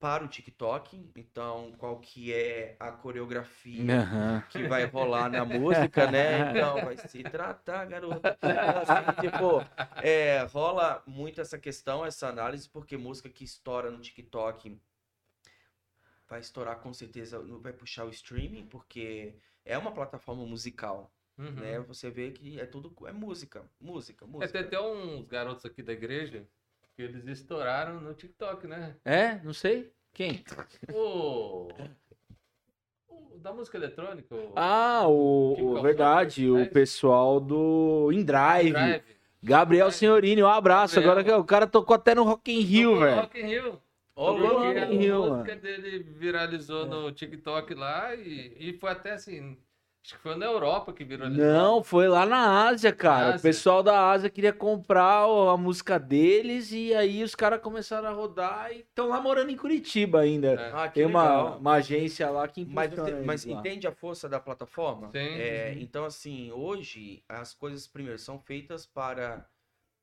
para 0.00 0.24
o 0.24 0.28
TikTok, 0.28 1.10
então 1.16 1.72
qual 1.78 1.98
que 1.98 2.32
é 2.32 2.76
a 2.78 2.92
coreografia 2.92 3.96
Aham. 3.96 4.42
que 4.50 4.62
vai 4.64 4.84
rolar 4.84 5.30
na 5.30 5.44
música, 5.44 6.06
né? 6.10 6.40
Então 6.52 6.82
vai 6.82 6.96
se 6.96 7.22
tratar, 7.24 7.86
garota. 7.86 8.36
Assim, 8.82 9.30
tipo, 9.30 9.62
é, 10.02 10.42
rola 10.42 11.02
muito 11.06 11.40
essa 11.40 11.58
questão, 11.58 12.04
essa 12.04 12.28
análise, 12.28 12.68
porque 12.68 12.96
música 12.96 13.30
que 13.30 13.44
estoura 13.44 13.90
no 13.90 14.00
TikTok 14.00 14.78
vai 16.28 16.40
estourar 16.40 16.80
com 16.80 16.92
certeza, 16.92 17.38
vai 17.60 17.72
puxar 17.72 18.04
o 18.04 18.10
streaming, 18.10 18.66
porque 18.66 19.36
é 19.64 19.78
uma 19.78 19.92
plataforma 19.92 20.44
musical, 20.44 21.13
Uhum. 21.36 21.50
né? 21.50 21.80
Você 21.80 22.10
vê 22.10 22.30
que 22.30 22.60
é 22.60 22.66
tudo 22.66 22.92
é 23.06 23.12
música, 23.12 23.62
música, 23.80 24.24
É, 24.24 24.28
música. 24.28 24.52
tem 24.52 24.60
até 24.62 24.80
uns 24.80 25.26
garotos 25.26 25.64
aqui 25.64 25.82
da 25.82 25.92
igreja 25.92 26.46
que 26.94 27.02
eles 27.02 27.26
estouraram 27.26 28.00
no 28.00 28.14
TikTok, 28.14 28.66
né? 28.68 28.96
É? 29.04 29.40
Não 29.42 29.52
sei. 29.52 29.90
Quem? 30.12 30.44
O... 30.92 31.68
o 33.08 33.38
da 33.38 33.52
música 33.52 33.76
eletrônica. 33.76 34.32
O... 34.34 34.52
Ah, 34.54 35.06
o, 35.08 35.72
o- 35.78 35.82
verdade, 35.82 36.48
foi? 36.48 36.62
o 36.62 36.70
pessoal 36.70 37.40
do 37.40 38.10
InDrive. 38.12 38.70
Drive. 38.70 39.02
Gabriel 39.42 39.86
Drive. 39.88 39.98
Senhorini, 39.98 40.42
um 40.42 40.46
abraço. 40.46 40.94
Gabriel. 40.94 41.10
Agora 41.12 41.24
que 41.24 41.32
o 41.32 41.44
cara 41.44 41.66
tocou 41.66 41.94
até 41.96 42.14
no 42.14 42.22
Rock 42.22 42.52
in 42.52 42.60
Rio, 42.60 42.98
velho. 43.00 43.16
Rock 43.22 43.38
in 43.40 43.46
Rio. 43.46 43.82
Louco. 44.16 44.46
Rock 44.46 44.78
a 44.78 44.92
in 44.92 44.98
Rio, 44.98 45.22
música 45.34 45.56
dele 45.56 45.98
viralizou 45.98 46.86
no 46.86 47.10
TikTok 47.10 47.74
lá 47.74 48.14
e, 48.14 48.54
e 48.70 48.72
foi 48.74 48.92
até 48.92 49.10
assim. 49.12 49.58
Acho 50.04 50.16
que 50.16 50.20
foi 50.20 50.34
na 50.36 50.44
Europa 50.44 50.92
que 50.92 51.02
viralizou. 51.02 51.42
Não, 51.46 51.82
foi 51.82 52.06
lá 52.08 52.26
na 52.26 52.66
Ásia, 52.68 52.92
cara. 52.92 53.28
Ásia. 53.28 53.38
O 53.38 53.42
pessoal 53.42 53.82
da 53.82 54.10
Ásia 54.10 54.28
queria 54.28 54.52
comprar 54.52 55.22
a 55.24 55.56
música 55.56 55.98
deles 55.98 56.72
e 56.72 56.92
aí 56.92 57.22
os 57.24 57.34
caras 57.34 57.58
começaram 57.62 58.08
a 58.08 58.12
rodar 58.12 58.70
e 58.70 58.80
estão 58.80 59.08
lá 59.08 59.18
morando 59.18 59.50
em 59.50 59.56
Curitiba 59.56 60.20
ainda. 60.20 60.52
É. 60.60 60.70
Ah, 60.74 60.88
que 60.88 60.96
Tem 60.96 61.06
uma, 61.06 61.56
uma 61.56 61.72
agência 61.76 62.28
lá 62.28 62.46
que 62.46 62.66
Mas, 62.66 62.90
você- 62.90 63.22
mas 63.22 63.46
entende 63.46 63.86
a 63.86 63.92
força 63.92 64.28
da 64.28 64.38
plataforma? 64.38 65.10
Sim. 65.10 65.18
É. 65.18 65.74
Então, 65.78 66.04
assim, 66.04 66.52
hoje 66.52 67.24
as 67.26 67.54
coisas, 67.54 67.86
primeiro, 67.86 68.18
são 68.18 68.38
feitas 68.38 68.84
para 68.84 69.48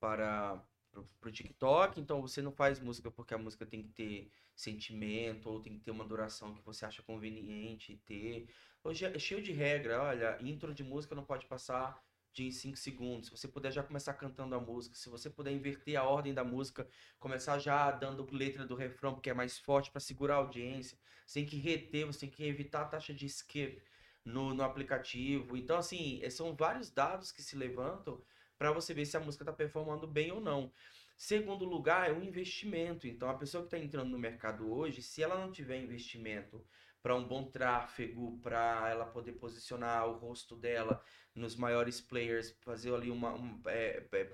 para 0.00 0.60
pro, 0.90 1.08
pro 1.20 1.30
TikTok, 1.30 2.00
então 2.00 2.20
você 2.20 2.42
não 2.42 2.50
faz 2.50 2.80
música 2.80 3.08
porque 3.08 3.32
a 3.32 3.38
música 3.38 3.64
tem 3.64 3.82
que 3.84 3.88
ter 3.90 4.28
sentimento 4.54 5.48
ou 5.48 5.60
tem 5.60 5.74
que 5.74 5.80
ter 5.80 5.92
uma 5.92 6.04
duração 6.04 6.52
que 6.54 6.64
você 6.64 6.84
acha 6.84 7.02
conveniente 7.04 8.00
ter. 8.04 8.48
Hoje 8.84 9.04
é 9.04 9.16
cheio 9.16 9.40
de 9.40 9.52
regra, 9.52 10.02
olha, 10.02 10.36
intro 10.40 10.74
de 10.74 10.82
música 10.82 11.14
não 11.14 11.24
pode 11.24 11.46
passar 11.46 12.02
de 12.32 12.50
5 12.50 12.76
segundos. 12.76 13.28
Se 13.28 13.36
você 13.36 13.46
puder 13.46 13.70
já 13.70 13.80
começar 13.80 14.12
cantando 14.14 14.56
a 14.56 14.60
música, 14.60 14.96
se 14.96 15.08
você 15.08 15.30
puder 15.30 15.52
inverter 15.52 15.96
a 15.96 16.02
ordem 16.02 16.34
da 16.34 16.42
música, 16.42 16.88
começar 17.20 17.60
já 17.60 17.92
dando 17.92 18.26
letra 18.34 18.66
do 18.66 18.74
refrão, 18.74 19.14
porque 19.14 19.30
é 19.30 19.34
mais 19.34 19.56
forte 19.56 19.92
para 19.92 20.00
segurar 20.00 20.34
a 20.34 20.38
audiência. 20.38 20.98
Você 21.24 21.40
tem 21.40 21.48
que 21.48 21.58
reter, 21.58 22.06
você 22.06 22.20
tem 22.20 22.30
que 22.30 22.44
evitar 22.44 22.82
a 22.82 22.86
taxa 22.86 23.14
de 23.14 23.24
skip 23.26 23.80
no, 24.24 24.52
no 24.52 24.64
aplicativo. 24.64 25.56
Então, 25.56 25.78
assim, 25.78 26.20
eh, 26.20 26.30
são 26.30 26.52
vários 26.52 26.90
dados 26.90 27.30
que 27.30 27.40
se 27.40 27.54
levantam 27.54 28.20
para 28.58 28.72
você 28.72 28.92
ver 28.92 29.06
se 29.06 29.16
a 29.16 29.20
música 29.20 29.44
está 29.44 29.52
performando 29.52 30.08
bem 30.08 30.32
ou 30.32 30.40
não. 30.40 30.72
Segundo 31.16 31.64
lugar, 31.64 32.10
é 32.10 32.12
um 32.12 32.24
investimento. 32.24 33.06
Então, 33.06 33.30
a 33.30 33.34
pessoa 33.34 33.62
que 33.62 33.68
está 33.68 33.78
entrando 33.78 34.10
no 34.10 34.18
mercado 34.18 34.72
hoje, 34.72 35.02
se 35.02 35.22
ela 35.22 35.38
não 35.38 35.52
tiver 35.52 35.80
investimento 35.80 36.66
para 37.02 37.16
um 37.16 37.26
bom 37.26 37.44
tráfego, 37.44 38.38
para 38.40 38.88
ela 38.88 39.04
poder 39.06 39.32
posicionar 39.32 40.06
o 40.08 40.12
rosto 40.18 40.54
dela 40.56 41.02
nos 41.34 41.56
maiores 41.56 42.00
players, 42.00 42.54
fazer 42.60 42.94
ali 42.94 43.10
uma, 43.10 43.32
um, 43.34 43.60
é, 43.66 44.06
é, 44.12 44.32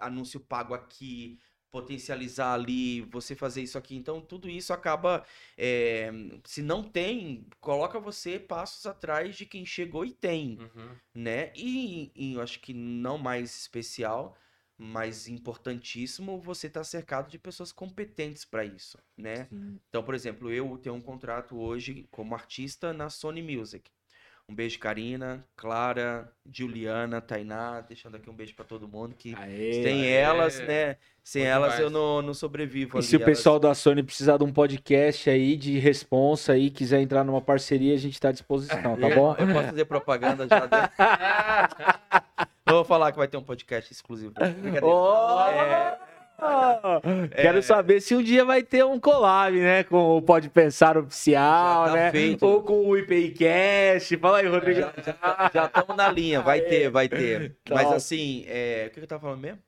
anúncio 0.00 0.38
pago 0.40 0.74
aqui, 0.74 1.38
potencializar 1.70 2.54
ali, 2.54 3.02
você 3.02 3.34
fazer 3.34 3.62
isso 3.62 3.76
aqui. 3.78 3.96
Então, 3.96 4.20
tudo 4.20 4.48
isso 4.48 4.72
acaba. 4.72 5.24
é, 5.56 6.10
se 6.44 6.62
não 6.62 6.82
tem, 6.82 7.46
coloca 7.60 7.98
você 7.98 8.38
passos 8.38 8.86
atrás 8.86 9.36
de 9.36 9.46
quem 9.46 9.64
chegou 9.66 10.04
e 10.04 10.12
tem, 10.12 10.58
Uhum. 10.58 10.96
né? 11.14 11.52
E, 11.54 12.12
e 12.14 12.34
eu 12.34 12.40
acho 12.42 12.60
que 12.60 12.72
não 12.74 13.18
mais 13.18 13.54
especial, 13.56 14.36
mas 14.78 15.26
importantíssimo, 15.28 16.38
você 16.40 16.68
tá 16.68 16.84
cercado 16.84 17.30
de 17.30 17.38
pessoas 17.38 17.72
competentes 17.72 18.44
para 18.44 18.64
isso, 18.64 18.98
né? 19.16 19.46
Então, 19.88 20.02
por 20.02 20.14
exemplo, 20.14 20.52
eu 20.52 20.76
tenho 20.78 20.94
um 20.94 21.00
contrato 21.00 21.56
hoje 21.58 22.06
como 22.10 22.34
artista 22.34 22.92
na 22.92 23.08
Sony 23.08 23.42
Music. 23.42 23.90
Um 24.48 24.54
beijo, 24.54 24.78
Karina, 24.78 25.44
Clara, 25.56 26.30
Juliana, 26.52 27.20
Tainá, 27.20 27.80
deixando 27.80 28.14
aqui 28.16 28.30
um 28.30 28.32
beijo 28.32 28.54
para 28.54 28.64
todo 28.64 28.86
mundo 28.86 29.12
que 29.18 29.34
Aê. 29.34 29.82
sem 29.82 30.02
aê. 30.02 30.10
elas, 30.12 30.60
né? 30.60 30.98
Sem 31.24 31.42
elas 31.42 31.72
eu 31.80 31.88
demais. 31.88 31.92
não, 31.92 32.22
não 32.22 32.32
sobrevivo 32.32 32.96
E 32.96 32.98
ali. 32.98 33.06
se 33.08 33.16
o 33.16 33.18
elas- 33.18 33.26
pessoal 33.26 33.58
da 33.58 33.74
Sony 33.74 34.04
precisar 34.04 34.36
de 34.36 34.44
um 34.44 34.52
podcast 34.52 35.28
aí, 35.28 35.56
de 35.56 35.80
responsa 35.80 36.52
aí, 36.52 36.70
quiser 36.70 37.00
entrar 37.00 37.24
numa 37.24 37.40
parceria, 37.40 37.92
a 37.92 37.98
gente 37.98 38.20
tá 38.20 38.28
à 38.28 38.32
disposição, 38.32 38.96
tá 38.96 39.08
Eu- 39.08 39.16
bom? 39.16 39.34
Eu 39.36 39.46
posso 39.52 39.66
fazer 39.66 39.84
propaganda 39.86 40.46
já. 40.46 40.68
Eu 42.66 42.74
vou 42.74 42.84
falar 42.84 43.12
que 43.12 43.18
vai 43.18 43.28
ter 43.28 43.36
um 43.36 43.42
podcast 43.42 43.92
exclusivo. 43.92 44.32
Brincadeira. 44.32 44.84
Ó! 44.86 45.48
É, 45.50 47.28
Quero 47.42 47.62
saber 47.62 48.00
se 48.02 48.14
um 48.14 48.22
dia 48.22 48.44
vai 48.44 48.62
ter 48.62 48.84
um 48.84 49.00
collab, 49.00 49.56
né? 49.58 49.84
Com 49.84 50.16
o 50.18 50.22
Pode 50.22 50.50
Pensar 50.50 50.98
Oficial, 50.98 51.86
tá 51.86 51.92
né? 51.94 52.10
feito. 52.10 52.44
Ou 52.44 52.62
com 52.62 52.86
o 52.88 52.96
IPIcast. 52.98 54.16
Fala 54.18 54.38
aí, 54.38 54.46
Rodrigo. 54.46 54.80
já 55.54 55.64
estamos 55.66 55.96
na 55.96 56.10
linha, 56.10 56.42
vai 56.42 56.60
ter, 56.60 56.90
vai 56.90 57.08
ter. 57.08 57.56
Mas 57.70 57.90
assim, 57.92 58.44
é, 58.48 58.86
o 58.88 58.90
que 58.94 59.00
eu 59.00 59.06
tava 59.06 59.22
falando 59.22 59.40
mesmo? 59.40 59.58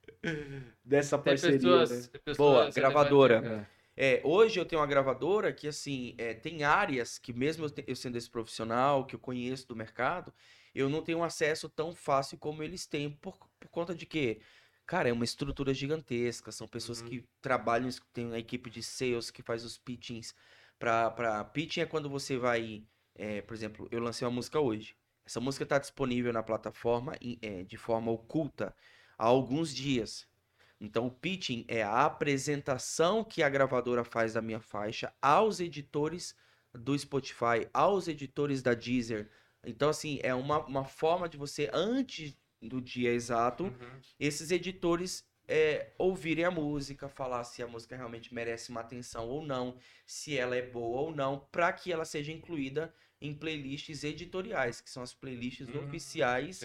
Dessa 0.85 1.17
Tem 1.17 1.33
parceria. 1.33 1.59
pessoas, 1.59 1.91
né? 1.91 2.19
pessoas 2.25 2.37
Boa, 2.37 2.71
gravadora. 2.71 3.37
emblemáticas. 3.37 3.79
É, 4.01 4.21
hoje 4.23 4.61
eu 4.61 4.65
tenho 4.65 4.81
uma 4.81 4.87
gravadora 4.87 5.53
que, 5.53 5.67
assim, 5.67 6.15
é, 6.19 6.33
tem 6.35 6.63
áreas 6.63 7.19
que, 7.19 7.33
mesmo 7.33 7.65
eu, 7.65 7.71
te- 7.71 7.85
eu 7.87 7.97
sendo 7.97 8.17
esse 8.17 8.31
profissional, 8.31 9.05
que 9.05 9.17
eu 9.17 9.19
conheço 9.19 9.67
do 9.67 9.75
mercado, 9.75 10.33
eu 10.79 10.89
não 10.89 11.03
tenho 11.03 11.23
acesso 11.23 11.69
tão 11.69 11.95
fácil 11.95 12.39
como 12.39 12.63
eles 12.63 12.87
têm, 12.87 13.11
por, 13.11 13.37
por 13.59 13.69
conta 13.71 13.95
de 13.95 14.07
que, 14.07 14.41
cara, 14.87 15.09
é 15.09 15.13
uma 15.13 15.25
estrutura 15.25 15.75
gigantesca, 15.75 16.53
são 16.53 16.69
pessoas 16.69 17.01
Uhum. 17.01 17.07
que 17.09 17.25
trabalham, 17.41 17.89
tem 18.13 18.27
uma 18.27 18.39
equipe 18.39 18.71
de 18.71 18.83
sales 18.83 19.31
que 19.31 19.43
faz 19.43 19.65
os 19.65 19.79
pitchings. 19.79 20.35
Pra, 20.79 21.11
pra... 21.11 21.45
Pitching 21.45 21.81
é 21.83 21.87
quando 21.87 22.09
você 22.09 22.37
vai, 22.39 22.85
é, 23.15 23.43
por 23.43 23.55
exemplo, 23.55 23.89
eu 23.91 24.01
lancei 24.01 24.27
uma 24.27 24.35
música 24.35 24.61
hoje. 24.61 24.97
Essa 25.25 25.41
música 25.41 25.65
está 25.65 25.79
disponível 25.79 26.33
na 26.33 26.43
plataforma 26.43 27.15
é, 27.43 27.65
de 27.65 27.77
forma 27.77 28.11
oculta 28.11 28.75
há 29.19 29.25
alguns 29.27 29.75
dias. 29.75 30.27
Então, 30.81 31.07
o 31.07 31.11
pitching 31.11 31.65
é 31.69 31.83
a 31.83 32.05
apresentação 32.05 33.25
que 33.25 33.43
a 33.43 33.49
gravadora 33.49 34.05
faz 34.05 34.35
da 34.35 34.43
minha 34.43 34.61
faixa 34.61 35.13
aos 35.21 35.61
editores 35.61 36.35
do 36.73 36.97
Spotify, 36.99 37.69
aos 37.75 38.09
editores 38.09 38.63
da 38.63 38.75
Deezer. 38.75 39.31
Então, 39.65 39.89
assim, 39.91 40.19
é 40.23 40.35
uma, 40.35 40.65
uma 40.67 40.85
forma 40.85 41.29
de 41.29 41.37
você, 41.37 41.69
antes 41.73 42.37
do 42.61 42.81
dia 42.81 43.11
exato, 43.13 43.65
Uhum. 43.65 44.01
esses 44.19 44.51
editores 44.51 45.25
é, 45.47 45.93
ouvirem 45.99 46.45
a 46.45 46.51
música, 46.51 47.09
falar 47.09 47.45
se 47.45 47.63
a 47.63 47.67
música 47.67 47.97
realmente 47.97 48.35
merece 48.35 48.71
uma 48.71 48.81
atenção 48.81 49.29
ou 49.29 49.43
não, 49.45 49.79
se 50.07 50.37
ela 50.37 50.55
é 50.57 50.63
boa 50.63 51.01
ou 51.03 51.15
não, 51.15 51.41
para 51.53 51.73
que 51.73 51.93
ela 51.93 52.05
seja 52.05 52.33
incluída 52.33 52.95
em 53.21 53.35
playlists 53.35 54.05
editoriais, 54.05 54.81
que 54.81 54.91
são 54.91 55.03
as 55.03 55.15
playlists 55.15 55.69
Hum, 55.69 55.79
oficiais 55.79 56.61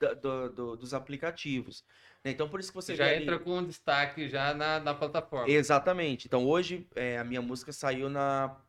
da- 0.00 0.14
do- 0.14 0.48
do- 0.52 0.76
dos 0.76 0.94
aplicativos. 0.94 1.84
né? 2.24 2.30
Então, 2.30 2.48
por 2.48 2.60
isso 2.60 2.70
que 2.70 2.74
você 2.76 2.94
já 2.94 3.04
vê 3.04 3.16
ali- 3.16 3.24
entra 3.24 3.38
com 3.38 3.58
um 3.58 3.66
destaque 3.66 4.28
já 4.28 4.52
na, 4.54 4.80
na 4.80 4.94
plataforma. 4.94 5.48
Exatamente. 5.48 6.26
Então 6.26 6.44
hoje 6.46 6.88
é, 6.94 7.18
a 7.18 7.24
minha 7.24 7.40
música 7.42 7.72
saiu 7.72 8.08
na 8.08 8.60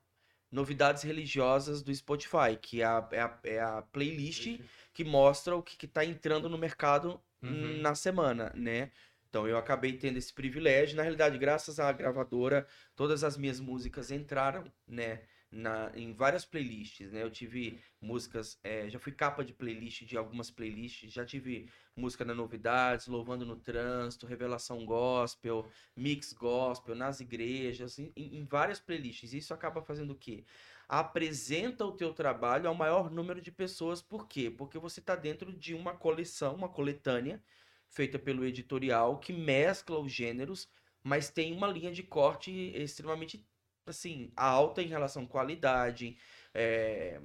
Novidades 0.51 1.03
Religiosas 1.03 1.81
do 1.81 1.93
Spotify, 1.93 2.57
que 2.61 2.81
é 2.81 2.85
a, 2.85 3.07
é 3.11 3.21
a, 3.21 3.39
é 3.43 3.59
a 3.59 3.81
playlist 3.81 4.59
que 4.93 5.03
mostra 5.03 5.55
o 5.55 5.61
que, 5.61 5.85
está 5.85 6.03
entrando 6.05 6.49
no 6.49 6.57
mercado 6.57 7.21
Uhum. 7.41 7.81
na 7.81 7.93
semana, 7.93 8.51
né? 8.55 8.91
Então 9.29 9.47
eu 9.47 9.57
acabei 9.57 9.93
tendo 9.93 10.17
esse 10.17 10.33
privilégio. 10.33 10.95
Na 10.95 11.03
realidade, 11.03 11.37
graças 11.37 11.79
à 11.79 11.91
gravadora, 11.91 12.67
todas 12.95 13.23
as 13.23 13.37
minhas 13.37 13.59
músicas 13.59 14.09
entraram, 14.11 14.71
né? 14.87 15.21
Na, 15.51 15.91
em 15.95 16.13
várias 16.13 16.45
playlists, 16.45 17.11
né? 17.11 17.23
Eu 17.23 17.31
tive 17.31 17.79
músicas, 18.01 18.59
é, 18.63 18.89
já 18.89 18.99
fui 18.99 19.11
capa 19.11 19.43
de 19.43 19.53
playlist 19.53 20.03
de 20.03 20.17
algumas 20.17 20.51
playlists, 20.51 21.11
já 21.11 21.25
tive 21.25 21.69
música 21.95 22.25
na 22.25 22.33
Novidades, 22.33 23.07
Louvando 23.07 23.45
no 23.45 23.55
Trânsito, 23.55 24.27
Revelação 24.27 24.85
Gospel, 24.85 25.67
Mix 25.95 26.33
Gospel, 26.33 26.95
nas 26.95 27.19
igrejas, 27.19 27.97
em, 27.97 28.11
em 28.15 28.45
várias 28.45 28.79
playlists. 28.79 29.33
Isso 29.33 29.53
acaba 29.53 29.81
fazendo 29.81 30.11
o 30.11 30.17
quê? 30.17 30.43
Apresenta 30.87 31.85
o 31.85 31.91
teu 31.93 32.13
trabalho 32.13 32.67
ao 32.67 32.75
maior 32.75 33.09
número 33.09 33.41
de 33.41 33.51
pessoas. 33.51 34.01
Por 34.01 34.27
quê? 34.27 34.49
Porque 34.49 34.77
você 34.77 34.99
está 34.99 35.15
dentro 35.15 35.53
de 35.53 35.73
uma 35.73 35.95
coleção, 35.95 36.55
uma 36.55 36.69
coletânea, 36.69 37.41
feita 37.89 38.19
pelo 38.19 38.45
editorial, 38.45 39.17
que 39.19 39.31
mescla 39.31 39.99
os 39.99 40.11
gêneros, 40.11 40.69
mas 41.03 41.29
tem 41.29 41.53
uma 41.53 41.67
linha 41.67 41.91
de 41.91 42.03
corte 42.03 42.51
extremamente 42.75 43.45
assim, 43.91 44.32
alta 44.36 44.82
em 44.82 44.88
relação 44.88 45.24
à 45.24 45.27
qualidade. 45.27 46.17
É... 46.53 47.20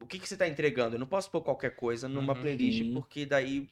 O 0.00 0.06
que, 0.06 0.18
que 0.18 0.26
você 0.28 0.34
está 0.34 0.48
entregando? 0.48 0.96
Eu 0.96 1.00
não 1.00 1.06
posso 1.06 1.30
pôr 1.30 1.42
qualquer 1.42 1.76
coisa 1.76 2.08
numa 2.08 2.34
Uhum. 2.34 2.40
playlist, 2.40 2.84
porque 2.92 3.24
daí 3.24 3.70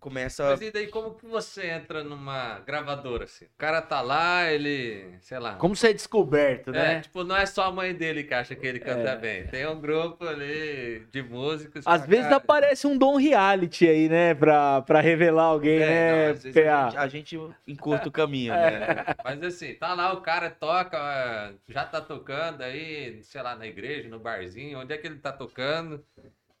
começa. 0.00 0.44
Mas 0.50 0.60
e 0.60 0.70
daí, 0.70 0.86
como 0.88 1.14
que 1.14 1.26
você 1.26 1.66
entra 1.68 2.04
numa 2.04 2.60
gravadora, 2.60 3.24
assim? 3.24 3.44
O 3.46 3.58
cara 3.58 3.82
tá 3.82 4.00
lá, 4.00 4.50
ele, 4.50 5.16
sei 5.20 5.38
lá... 5.38 5.54
Como 5.56 5.74
você 5.74 5.88
é 5.88 5.92
descoberto, 5.92 6.70
É, 6.70 6.72
né? 6.72 7.00
tipo, 7.00 7.24
não 7.24 7.36
é 7.36 7.44
só 7.46 7.64
a 7.64 7.72
mãe 7.72 7.94
dele 7.94 8.24
que 8.24 8.32
acha 8.34 8.54
que 8.54 8.66
ele 8.66 8.78
canta 8.78 9.16
bem. 9.16 9.46
Tem 9.46 9.66
um 9.66 9.80
grupo 9.80 10.26
ali 10.26 11.06
de 11.10 11.22
músicos. 11.22 11.84
Às 11.86 12.06
vezes 12.06 12.24
cara. 12.24 12.36
aparece 12.36 12.86
um 12.86 12.96
dom 12.96 13.16
reality 13.16 13.88
aí, 13.88 14.08
né? 14.08 14.34
Pra, 14.34 14.82
pra 14.82 15.00
revelar 15.00 15.44
alguém, 15.44 15.80
É, 15.80 15.86
né? 15.86 16.24
não, 16.26 16.32
às 16.32 16.42
vezes 16.44 16.56
a, 16.56 16.62
PA? 16.62 16.84
gente, 16.90 16.96
a 16.98 17.08
gente 17.08 17.40
encurta 17.66 18.08
o 18.08 18.12
caminho, 18.12 18.52
né? 18.52 19.04
Mas 19.24 19.42
assim, 19.42 19.74
tá 19.74 19.94
lá, 19.94 20.12
o 20.12 20.20
cara 20.20 20.50
toca, 20.50 20.96
é, 20.98 21.52
já 21.72 21.84
tá 21.84 22.00
tocando 22.00 22.62
aí, 22.62 23.20
sei 23.22 23.42
lá, 23.42 23.56
na 23.56 23.66
igreja, 23.66 24.08
no 24.08 24.18
barzinho, 24.18 24.78
onde 24.80 24.92
é 24.92 24.98
que 24.98 25.06
ele 25.06 25.16
tá 25.18 25.32
tocando? 25.32 26.04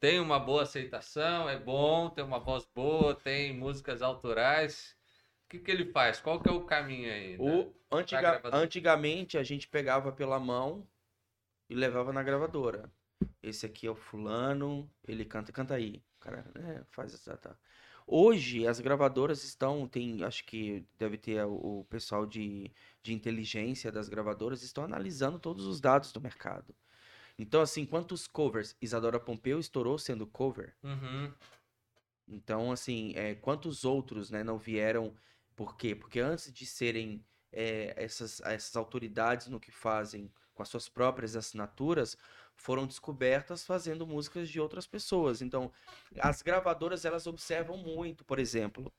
Tem 0.06 0.20
uma 0.20 0.38
boa 0.38 0.62
aceitação, 0.62 1.48
é 1.48 1.58
bom, 1.58 2.08
tem 2.08 2.22
uma 2.22 2.38
voz 2.38 2.64
boa, 2.72 3.12
tem 3.12 3.52
músicas 3.52 4.02
autorais. 4.02 4.94
O 5.44 5.48
que, 5.48 5.58
que 5.58 5.68
ele 5.68 5.86
faz? 5.86 6.20
Qual 6.20 6.40
que 6.40 6.48
é 6.48 6.52
o 6.52 6.64
caminho 6.64 7.12
aí? 7.12 7.36
né? 7.36 7.52
O, 7.90 7.96
antiga- 7.96 8.40
antigamente 8.52 9.36
a 9.36 9.42
gente 9.42 9.66
pegava 9.66 10.12
pela 10.12 10.38
mão 10.38 10.86
e 11.68 11.74
levava 11.74 12.12
na 12.12 12.22
gravadora. 12.22 12.88
Esse 13.42 13.66
aqui 13.66 13.88
é 13.88 13.90
o 13.90 13.96
fulano, 13.96 14.88
ele 15.08 15.24
canta, 15.24 15.50
canta 15.50 15.74
aí. 15.74 16.00
O 16.18 16.20
cara, 16.20 16.44
né, 16.54 16.84
faz 16.92 17.12
essa. 17.12 17.36
Tá. 17.36 17.56
Hoje 18.06 18.64
as 18.64 18.78
gravadoras 18.78 19.42
estão, 19.42 19.88
tem, 19.88 20.22
acho 20.22 20.44
que 20.44 20.86
deve 20.96 21.18
ter 21.18 21.44
o, 21.44 21.80
o 21.80 21.84
pessoal 21.86 22.24
de, 22.24 22.70
de 23.02 23.12
inteligência 23.12 23.90
das 23.90 24.08
gravadoras 24.08 24.62
estão 24.62 24.84
analisando 24.84 25.40
todos 25.40 25.66
os 25.66 25.80
dados 25.80 26.12
do 26.12 26.20
mercado. 26.20 26.72
Então, 27.38 27.60
assim, 27.60 27.84
quantos 27.84 28.26
covers 28.26 28.76
Isadora 28.80 29.20
Pompeu 29.20 29.58
estourou 29.60 29.98
sendo 29.98 30.26
cover? 30.26 30.74
Uhum. 30.82 31.32
Então, 32.28 32.72
assim, 32.72 33.12
é, 33.14 33.34
quantos 33.34 33.84
outros, 33.84 34.30
né, 34.30 34.42
não 34.42 34.58
vieram? 34.58 35.14
Por 35.54 35.76
quê? 35.76 35.94
Porque 35.94 36.18
antes 36.18 36.52
de 36.52 36.66
serem 36.66 37.24
é, 37.52 37.94
essas, 37.96 38.40
essas 38.40 38.76
autoridades 38.76 39.48
no 39.48 39.60
que 39.60 39.70
fazem 39.70 40.30
com 40.54 40.62
as 40.62 40.68
suas 40.68 40.88
próprias 40.88 41.36
assinaturas, 41.36 42.16
foram 42.56 42.86
descobertas 42.86 43.64
fazendo 43.64 44.06
músicas 44.06 44.48
de 44.48 44.58
outras 44.58 44.86
pessoas. 44.86 45.42
Então, 45.42 45.70
as 46.18 46.40
gravadoras, 46.40 47.04
elas 47.04 47.26
observam 47.26 47.76
muito, 47.76 48.24
por 48.24 48.38
exemplo. 48.38 48.90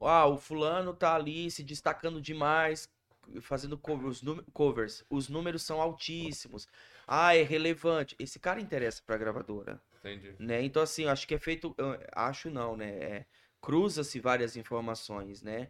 Ah, 0.00 0.26
o 0.26 0.38
fulano 0.38 0.94
tá 0.94 1.14
ali 1.14 1.50
se 1.50 1.64
destacando 1.64 2.20
demais, 2.20 2.88
fazendo 3.40 3.76
cover- 3.76 4.08
os 4.08 4.22
covers. 4.52 5.04
Os 5.10 5.28
números 5.28 5.62
são 5.62 5.80
altíssimos. 5.80 6.68
Ah, 7.06 7.34
é 7.36 7.42
relevante. 7.42 8.16
Esse 8.18 8.38
cara 8.38 8.60
interessa 8.60 9.02
pra 9.04 9.16
gravadora 9.16 9.80
Entendi. 10.00 10.34
né? 10.38 10.62
Então, 10.62 10.82
assim, 10.82 11.06
acho 11.06 11.26
que 11.26 11.34
é 11.34 11.38
feito, 11.38 11.74
acho 12.12 12.50
não, 12.50 12.76
né? 12.76 12.90
É, 12.90 13.26
Cruza-se 13.60 14.20
várias 14.20 14.56
informações, 14.56 15.42
né? 15.42 15.68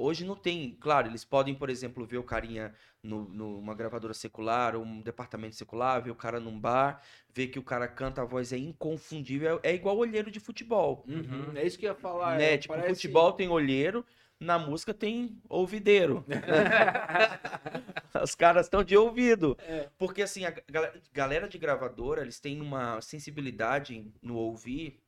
Hoje 0.00 0.24
não 0.24 0.36
tem, 0.36 0.76
claro, 0.80 1.08
eles 1.08 1.24
podem, 1.24 1.54
por 1.54 1.68
exemplo, 1.68 2.06
ver 2.06 2.18
o 2.18 2.22
carinha 2.22 2.72
no- 3.02 3.28
numa 3.28 3.74
gravadora 3.74 4.14
secular, 4.14 4.76
ou 4.76 4.84
um 4.84 5.00
departamento 5.02 5.56
secular, 5.56 6.00
ver 6.00 6.12
o 6.12 6.14
cara 6.14 6.38
num 6.38 6.58
bar, 6.58 7.02
ver 7.34 7.48
que 7.48 7.58
o 7.58 7.64
cara 7.64 7.88
canta, 7.88 8.22
a 8.22 8.24
voz 8.24 8.52
é 8.52 8.56
inconfundível, 8.56 9.60
é, 9.64 9.70
é 9.70 9.74
igual 9.74 9.96
olheiro 9.98 10.30
de 10.30 10.38
futebol, 10.38 11.04
Uhum, 11.08 11.52
É 11.56 11.66
isso 11.66 11.76
que 11.76 11.84
eu 11.86 11.90
ia 11.90 11.96
falar. 11.96 12.38
né? 12.38 12.54
é, 12.54 12.58
tipo, 12.58 12.72
parece- 12.74 12.94
futebol 12.94 13.32
tem 13.32 13.48
olheiro, 13.48 14.06
na 14.40 14.58
música 14.58 14.94
tem 14.94 15.40
ouvideiro. 15.48 16.24
Os 18.22 18.34
caras 18.34 18.66
estão 18.66 18.82
de 18.84 18.96
ouvido. 18.96 19.56
É. 19.60 19.88
Porque 19.98 20.22
assim, 20.22 20.44
a 20.44 20.50
gal- 20.68 20.92
galera 21.12 21.48
de 21.48 21.58
gravadora, 21.58 22.22
eles 22.22 22.40
têm 22.40 22.60
uma 22.60 23.00
sensibilidade 23.00 24.10
no 24.22 24.36
ouvir 24.36 25.00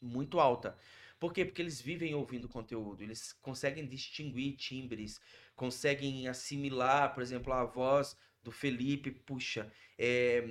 muito 0.00 0.40
alta. 0.40 0.76
Por 1.18 1.32
quê? 1.32 1.44
Porque 1.44 1.62
eles 1.62 1.80
vivem 1.80 2.14
ouvindo 2.14 2.48
conteúdo, 2.48 3.02
eles 3.02 3.32
conseguem 3.34 3.86
distinguir 3.86 4.56
timbres, 4.56 5.20
conseguem 5.54 6.26
assimilar, 6.28 7.14
por 7.14 7.22
exemplo, 7.22 7.52
a 7.52 7.64
voz 7.64 8.16
do 8.42 8.50
Felipe, 8.50 9.10
puxa, 9.12 9.70
é, 9.96 10.42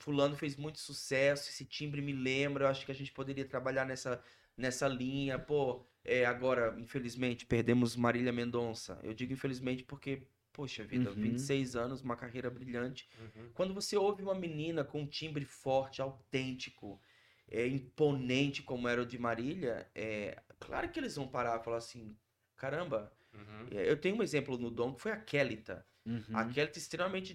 fulano 0.00 0.34
fez 0.36 0.56
muito 0.56 0.80
sucesso, 0.80 1.48
esse 1.48 1.64
timbre 1.64 2.02
me 2.02 2.12
lembra, 2.12 2.64
eu 2.64 2.68
acho 2.68 2.84
que 2.84 2.90
a 2.90 2.94
gente 2.94 3.12
poderia 3.12 3.44
trabalhar 3.44 3.84
nessa, 3.86 4.20
nessa 4.56 4.88
linha, 4.88 5.38
pô, 5.38 5.86
é, 6.06 6.24
agora, 6.24 6.74
infelizmente, 6.78 7.44
perdemos 7.46 7.96
Marília 7.96 8.32
Mendonça. 8.32 8.98
Eu 9.02 9.12
digo 9.14 9.32
infelizmente 9.32 9.84
porque, 9.84 10.22
poxa 10.52 10.84
vida, 10.84 11.10
Uhum. 11.10 11.16
26 11.16 11.76
anos, 11.76 12.02
uma 12.02 12.16
carreira 12.16 12.50
brilhante. 12.50 13.08
Uhum. 13.20 13.50
Quando 13.54 13.74
você 13.74 13.96
ouve 13.96 14.22
uma 14.22 14.34
menina 14.34 14.84
com 14.84 15.02
um 15.02 15.06
timbre 15.06 15.44
forte, 15.44 16.00
autêntico, 16.00 17.00
é, 17.48 17.66
imponente 17.66 18.62
como 18.62 18.88
era 18.88 19.02
o 19.02 19.06
de 19.06 19.18
Marília, 19.18 19.88
é, 19.94 20.40
claro 20.58 20.88
que 20.88 20.98
eles 20.98 21.14
vão 21.16 21.28
parar 21.28 21.60
e 21.60 21.64
falar 21.64 21.78
assim, 21.78 22.16
caramba, 22.56 23.12
Uhum. 23.34 23.66
é, 23.70 23.90
eu 23.90 23.96
tenho 24.00 24.16
um 24.16 24.22
exemplo 24.22 24.56
no 24.56 24.70
Dom 24.70 24.94
que 24.94 25.02
foi 25.02 25.12
a 25.12 25.16
Kelita. 25.20 25.86
Uhum. 26.06 26.22
A 26.32 26.44
Kelita 26.46 26.78
extremamente 26.78 27.34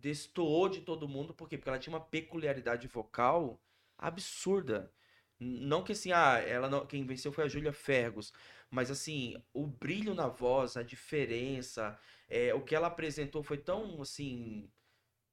destoou 0.00 0.68
de 0.68 0.80
todo 0.80 1.08
mundo, 1.08 1.34
por 1.34 1.48
quê? 1.48 1.56
Porque 1.58 1.68
ela 1.68 1.78
tinha 1.78 1.94
uma 1.94 2.04
peculiaridade 2.04 2.86
vocal 2.88 3.60
absurda. 3.96 4.92
Não 5.40 5.84
que 5.84 5.92
assim, 5.92 6.10
ah, 6.12 6.38
ela 6.38 6.68
não, 6.68 6.84
quem 6.86 7.04
venceu 7.04 7.30
foi 7.30 7.44
a 7.44 7.48
Júlia 7.48 7.72
Fergus, 7.72 8.32
mas 8.70 8.90
assim, 8.90 9.36
o 9.52 9.66
brilho 9.66 10.14
na 10.14 10.28
voz, 10.28 10.76
a 10.76 10.82
diferença, 10.82 11.98
é, 12.28 12.52
o 12.54 12.60
que 12.60 12.74
ela 12.74 12.88
apresentou 12.88 13.42
foi 13.42 13.58
tão 13.58 14.02
assim, 14.02 14.68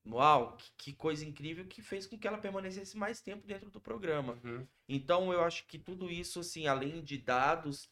uau, 0.07 0.55
que, 0.57 0.71
que 0.77 0.93
coisa 0.93 1.25
incrível 1.25 1.65
que 1.65 1.81
fez 1.81 2.05
com 2.05 2.17
que 2.17 2.27
ela 2.27 2.37
permanecesse 2.37 2.95
mais 2.95 3.19
tempo 3.19 3.47
dentro 3.47 3.71
do 3.71 3.81
programa. 3.81 4.39
Uhum. 4.43 4.67
Então 4.87 5.33
eu 5.33 5.43
acho 5.43 5.65
que 5.65 5.79
tudo 5.79 6.09
isso, 6.09 6.39
assim, 6.39 6.67
além 6.67 7.03
de 7.03 7.17
dados 7.17 7.89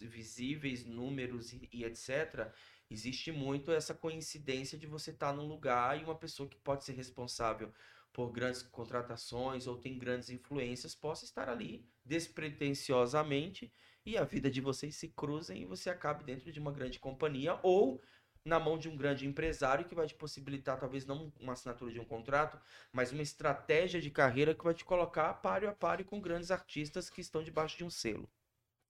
visíveis, 0.00 0.84
números 0.84 1.52
e, 1.52 1.68
e 1.72 1.84
etc., 1.84 2.50
existe 2.90 3.30
muito 3.30 3.70
essa 3.70 3.94
coincidência 3.94 4.76
de 4.76 4.86
você 4.86 5.10
estar 5.10 5.32
num 5.32 5.46
lugar 5.46 6.00
e 6.00 6.04
uma 6.04 6.14
pessoa 6.14 6.48
que 6.48 6.58
pode 6.58 6.84
ser 6.84 6.92
responsável 6.92 7.72
por 8.12 8.30
grandes 8.32 8.62
contratações 8.62 9.66
ou 9.66 9.76
tem 9.76 9.98
grandes 9.98 10.30
influências 10.30 10.94
possa 10.94 11.24
estar 11.24 11.48
ali 11.48 11.86
despretensiosamente 12.04 13.72
e 14.04 14.16
a 14.16 14.24
vida 14.24 14.50
de 14.50 14.60
vocês 14.60 14.96
se 14.96 15.08
cruzem 15.08 15.62
e 15.62 15.66
você 15.66 15.90
acabe 15.90 16.24
dentro 16.24 16.50
de 16.50 16.58
uma 16.58 16.72
grande 16.72 16.98
companhia 16.98 17.58
ou 17.62 18.00
na 18.44 18.58
mão 18.58 18.78
de 18.78 18.88
um 18.88 18.96
grande 18.96 19.26
empresário 19.26 19.84
que 19.84 19.94
vai 19.94 20.06
te 20.06 20.14
possibilitar 20.14 20.78
talvez 20.78 21.04
não 21.04 21.32
uma 21.38 21.52
assinatura 21.52 21.92
de 21.92 22.00
um 22.00 22.04
contrato, 22.04 22.58
mas 22.92 23.12
uma 23.12 23.22
estratégia 23.22 24.00
de 24.00 24.10
carreira 24.10 24.54
que 24.54 24.64
vai 24.64 24.74
te 24.74 24.84
colocar 24.84 25.34
páreo 25.34 25.68
a 25.68 25.72
páreo 25.72 26.06
com 26.06 26.20
grandes 26.20 26.50
artistas 26.50 27.10
que 27.10 27.20
estão 27.20 27.42
debaixo 27.42 27.76
de 27.76 27.84
um 27.84 27.90
selo. 27.90 28.28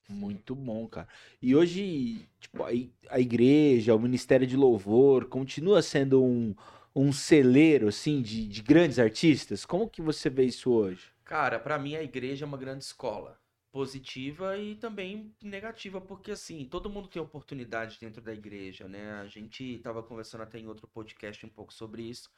Muito 0.09 0.57
bom, 0.57 0.89
cara. 0.89 1.09
E 1.41 1.55
hoje, 1.55 2.29
tipo, 2.41 2.65
a, 2.65 3.21
igreja, 3.21 3.95
o 3.95 3.99
Ministério 3.99 4.47
de 4.47 4.57
Louvor, 4.57 5.27
continua 5.27 5.83
sendo 5.83 6.23
um, 6.25 6.55
um 6.95 7.13
celeiro, 7.13 7.89
assim, 7.89 8.23
de, 8.23 8.47
de 8.49 8.63
grandes 8.63 8.99
artistas? 8.99 9.65
Como 9.65 9.89
que 9.89 10.03
você 10.03 10.29
vê 10.31 10.45
isso 10.45 10.71
hoje? 10.71 11.13
Cara, 11.25 11.59
pra 11.61 11.79
mim 11.79 11.95
a 11.97 12.03
igreja 12.03 12.45
é 12.45 12.49
uma 12.49 12.59
grande 12.59 12.85
escola. 12.85 13.41
Positiva 13.73 14.59
e 14.59 14.75
também 14.75 15.33
negativa, 15.41 16.01
porque 16.01 16.33
assim, 16.33 16.65
todo 16.65 16.91
mundo 16.91 17.09
tem 17.09 17.23
oportunidade 17.23 17.99
dentro 18.01 18.21
da 18.21 18.35
igreja, 18.35 18.89
né? 18.89 19.13
A 19.21 19.27
gente 19.29 19.79
tava 19.79 20.03
conversando 20.03 20.43
até 20.43 20.59
em 20.59 20.67
outro 20.67 20.89
podcast 20.89 21.47
um 21.47 21.49
pouco 21.49 21.73
sobre 21.73 22.03
isso. 22.03 22.31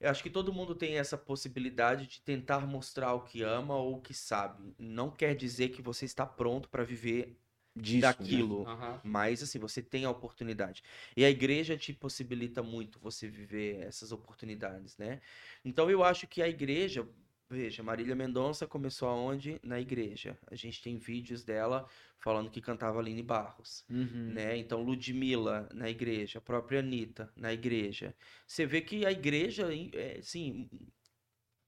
Eu 0.00 0.10
acho 0.10 0.22
que 0.22 0.30
todo 0.30 0.52
mundo 0.52 0.74
tem 0.74 0.98
essa 0.98 1.18
possibilidade 1.18 2.06
de 2.06 2.20
tentar 2.22 2.66
mostrar 2.66 3.14
o 3.14 3.22
que 3.22 3.42
ama 3.42 3.76
ou 3.76 3.96
o 3.96 4.00
que 4.00 4.14
sabe. 4.14 4.74
Não 4.78 5.10
quer 5.10 5.34
dizer 5.34 5.70
que 5.70 5.82
você 5.82 6.04
está 6.04 6.26
pronto 6.26 6.68
para 6.68 6.84
viver 6.84 7.38
Disso, 7.74 8.00
né? 8.00 8.00
daquilo. 8.00 8.66
Aham. 8.66 9.00
Mas 9.02 9.42
assim, 9.42 9.58
você 9.58 9.80
tem 9.82 10.04
a 10.04 10.10
oportunidade. 10.10 10.82
E 11.16 11.24
a 11.24 11.30
igreja 11.30 11.76
te 11.76 11.92
possibilita 11.92 12.62
muito 12.62 12.98
você 13.00 13.26
viver 13.28 13.80
essas 13.80 14.12
oportunidades, 14.12 14.96
né? 14.98 15.20
Então 15.64 15.90
eu 15.90 16.04
acho 16.04 16.26
que 16.26 16.42
a 16.42 16.48
igreja, 16.48 17.06
Veja, 17.50 17.82
Marília 17.82 18.14
Mendonça 18.14 18.66
começou 18.66 19.06
aonde? 19.10 19.60
Na 19.62 19.78
igreja. 19.78 20.38
A 20.50 20.54
gente 20.54 20.80
tem 20.82 20.96
vídeos 20.96 21.44
dela 21.44 21.86
falando 22.18 22.48
que 22.50 22.62
cantava 22.62 22.98
Aline 22.98 23.22
Barros, 23.22 23.84
Uhum. 23.90 24.32
né? 24.32 24.56
Então 24.56 24.82
Ludmilla 24.82 25.68
na 25.74 25.90
igreja, 25.90 26.38
a 26.38 26.40
própria 26.40 26.78
Anitta 26.78 27.30
na 27.36 27.52
igreja. 27.52 28.14
Você 28.46 28.64
vê 28.64 28.80
que 28.80 29.04
a 29.04 29.12
igreja, 29.12 29.68
é, 29.92 30.16
assim, 30.18 30.66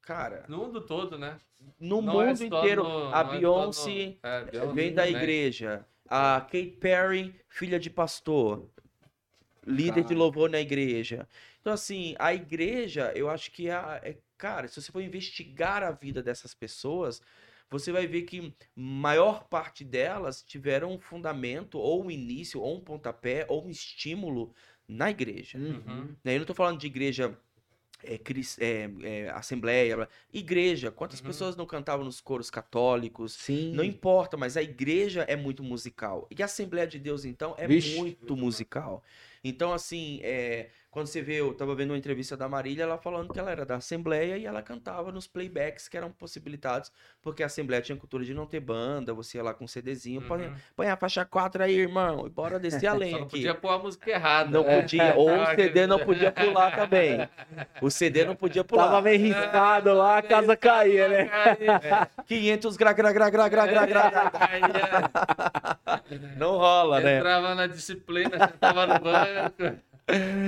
cara, 0.01 0.47
No 0.49 0.57
mundo 0.59 0.81
todo, 0.81 1.19
né? 1.19 1.39
no 1.79 2.01
Não 2.01 2.21
é 2.21 2.27
mundo 2.29 2.37
só 2.39 2.45
inteiro, 2.47 2.83
no- 2.85 3.15
a 3.15 3.21
é 3.21 3.25
no- 3.25 3.31
Beyoncé 3.31 4.17
é, 4.23 4.45
Beyoncé 4.45 4.73
vem 4.73 4.95
da 4.95 5.07
igreja, 5.07 5.87
a 6.09 6.41
Kate 6.41 6.77
Perry, 6.81 7.35
filha 7.49 7.79
de 7.79 7.91
pastor, 7.91 8.69
líder 9.67 10.03
de 10.03 10.09
Cara. 10.09 10.19
louvor 10.19 10.51
na 10.51 10.61
igreja. 10.61 11.29
Então, 11.61 11.73
assim, 11.73 12.15
a 12.19 12.35
igreja, 12.35 13.13
eu 13.15 13.31
acho 13.31 13.51
que 13.51 13.69
é, 13.69 13.73
a- 13.73 14.01
é- 14.03 14.19
cara, 14.37 14.69
se 14.69 14.81
você 14.81 14.93
for 14.93 15.01
investigar 15.01 15.83
a 15.83 15.91
vida 15.91 16.23
dessas 16.23 16.55
pessoas, 16.55 17.23
você 17.71 17.91
vai 17.91 18.07
ver 18.07 18.23
que 18.23 18.55
maior 18.77 19.45
parte 19.45 19.85
delas 19.85 20.43
tiveram 20.43 20.93
um 20.93 20.99
fundamento, 20.99 21.79
ou 21.79 22.05
um 22.05 22.11
início, 22.11 22.61
ou 22.61 22.77
um 22.77 22.81
pontapé, 22.81 23.47
ou 23.49 23.67
um 23.67 23.71
estímulo 23.71 24.55
na 24.87 25.11
igreja. 25.11 25.59
Uhum. 25.59 26.15
né? 26.23 26.35
Eu 26.35 26.41
não 26.41 26.47
tô 26.47 26.55
falando 26.55 26.79
de 26.79 26.87
igreja 26.87 27.37
é, 28.07 28.21
é, 28.61 28.91
é, 29.03 29.31
assembleia, 29.31 30.09
igreja. 30.33 30.91
Quantas 30.91 31.21
Uhum. 31.21 31.27
pessoas 31.27 31.57
não 31.57 31.67
cantavam 31.67 32.05
nos 32.05 32.21
coros 32.21 32.51
católicos? 32.51 33.33
Sim. 33.33 33.73
Não 33.73 33.85
importa, 33.85 34.37
mas 34.37 34.57
a 34.57 34.63
igreja 34.63 35.23
é 35.23 35.37
muito 35.37 35.63
musical. 35.63 36.27
E 36.31 36.43
a 36.43 36.47
Assembleia 36.47 36.87
de 36.87 36.99
Deus, 36.99 37.25
então, 37.25 37.55
é 37.59 37.67
Vixe. 37.67 37.97
muito 37.97 38.37
musical. 38.37 39.03
Então, 39.43 39.73
assim, 39.73 40.21
é, 40.23 40.71
quando 40.95 41.09
você 41.09 41.21
vê, 41.21 41.41
eu 41.41 41.53
tava 41.53 41.75
vendo 41.75 41.91
uma 41.91 41.99
entrevista 41.99 42.37
da 42.37 42.49
Marília, 42.49 42.85
ela 42.85 42.97
falando 42.97 43.33
que 43.33 43.39
ela 43.41 43.51
era 43.51 43.67
da 43.67 43.75
Assembleia 43.75 44.39
e 44.39 44.47
ela 44.47 44.63
cantava 44.63 45.11
nos 45.11 45.27
playbacks 45.27 45.89
que 45.89 45.97
eram 45.97 46.09
possibilitados, 46.13 46.93
porque 47.21 47.43
a 47.43 47.47
Assembleia 47.47 47.83
tinha 47.83 47.97
cultura 47.99 48.25
de 48.25 48.33
não 48.33 48.47
ter 48.47 48.61
banda, 48.61 49.13
você 49.13 49.37
ia 49.39 49.43
lá 49.43 49.53
com 49.53 49.65
um 49.65 49.67
CDzinho, 49.67 50.23
põe, 50.23 50.43
Uhum. 50.47 50.55
põe 50.77 50.87
a 50.87 50.97
faixa 50.97 51.25
4 51.25 51.65
aí, 51.65 51.75
irmão, 51.77 52.29
e 52.29 52.31
bora 52.31 52.61
descer 52.61 52.87
a 52.87 52.95
lenha 52.95 53.11
Só 53.11 53.19
não 53.19 53.25
aqui. 53.27 53.37
podia 53.39 53.55
pôr 53.57 53.71
a 53.71 53.79
música 53.79 54.09
errada. 54.09 54.51
Não 54.53 54.63
né? 54.63 54.83
podia, 54.83 55.15
ou 55.17 55.31
o 55.33 55.47
CD 55.57 55.87
não 55.89 55.99
podia 55.99 56.31
pular 56.31 56.77
também. 56.77 57.29
O 57.83 57.91
CD 57.91 58.25
não 58.25 58.37
podia 58.37 58.63
pular. 58.65 58.85
Tava 58.85 59.03
meio 59.03 59.19
riscado 59.19 59.93
lá, 59.95 60.19
a 60.19 60.23
casa 60.23 60.57
caía, 60.57 61.09
né? 61.09 61.29
500 62.25 62.77
gra 62.77 62.93
gra 62.93 63.13
gra 63.13 63.31
gra 63.31 63.49
gra 63.49 63.67
gra 63.67 63.87
gra. 63.87 64.33
Não 66.37 66.53
rola, 66.57 67.01
né? 67.01 67.17
Entrava 67.19 67.53
na 67.57 67.67
disciplina, 67.67 68.39
sentava 68.49 68.87
no 68.87 69.01
banco. 69.01 69.94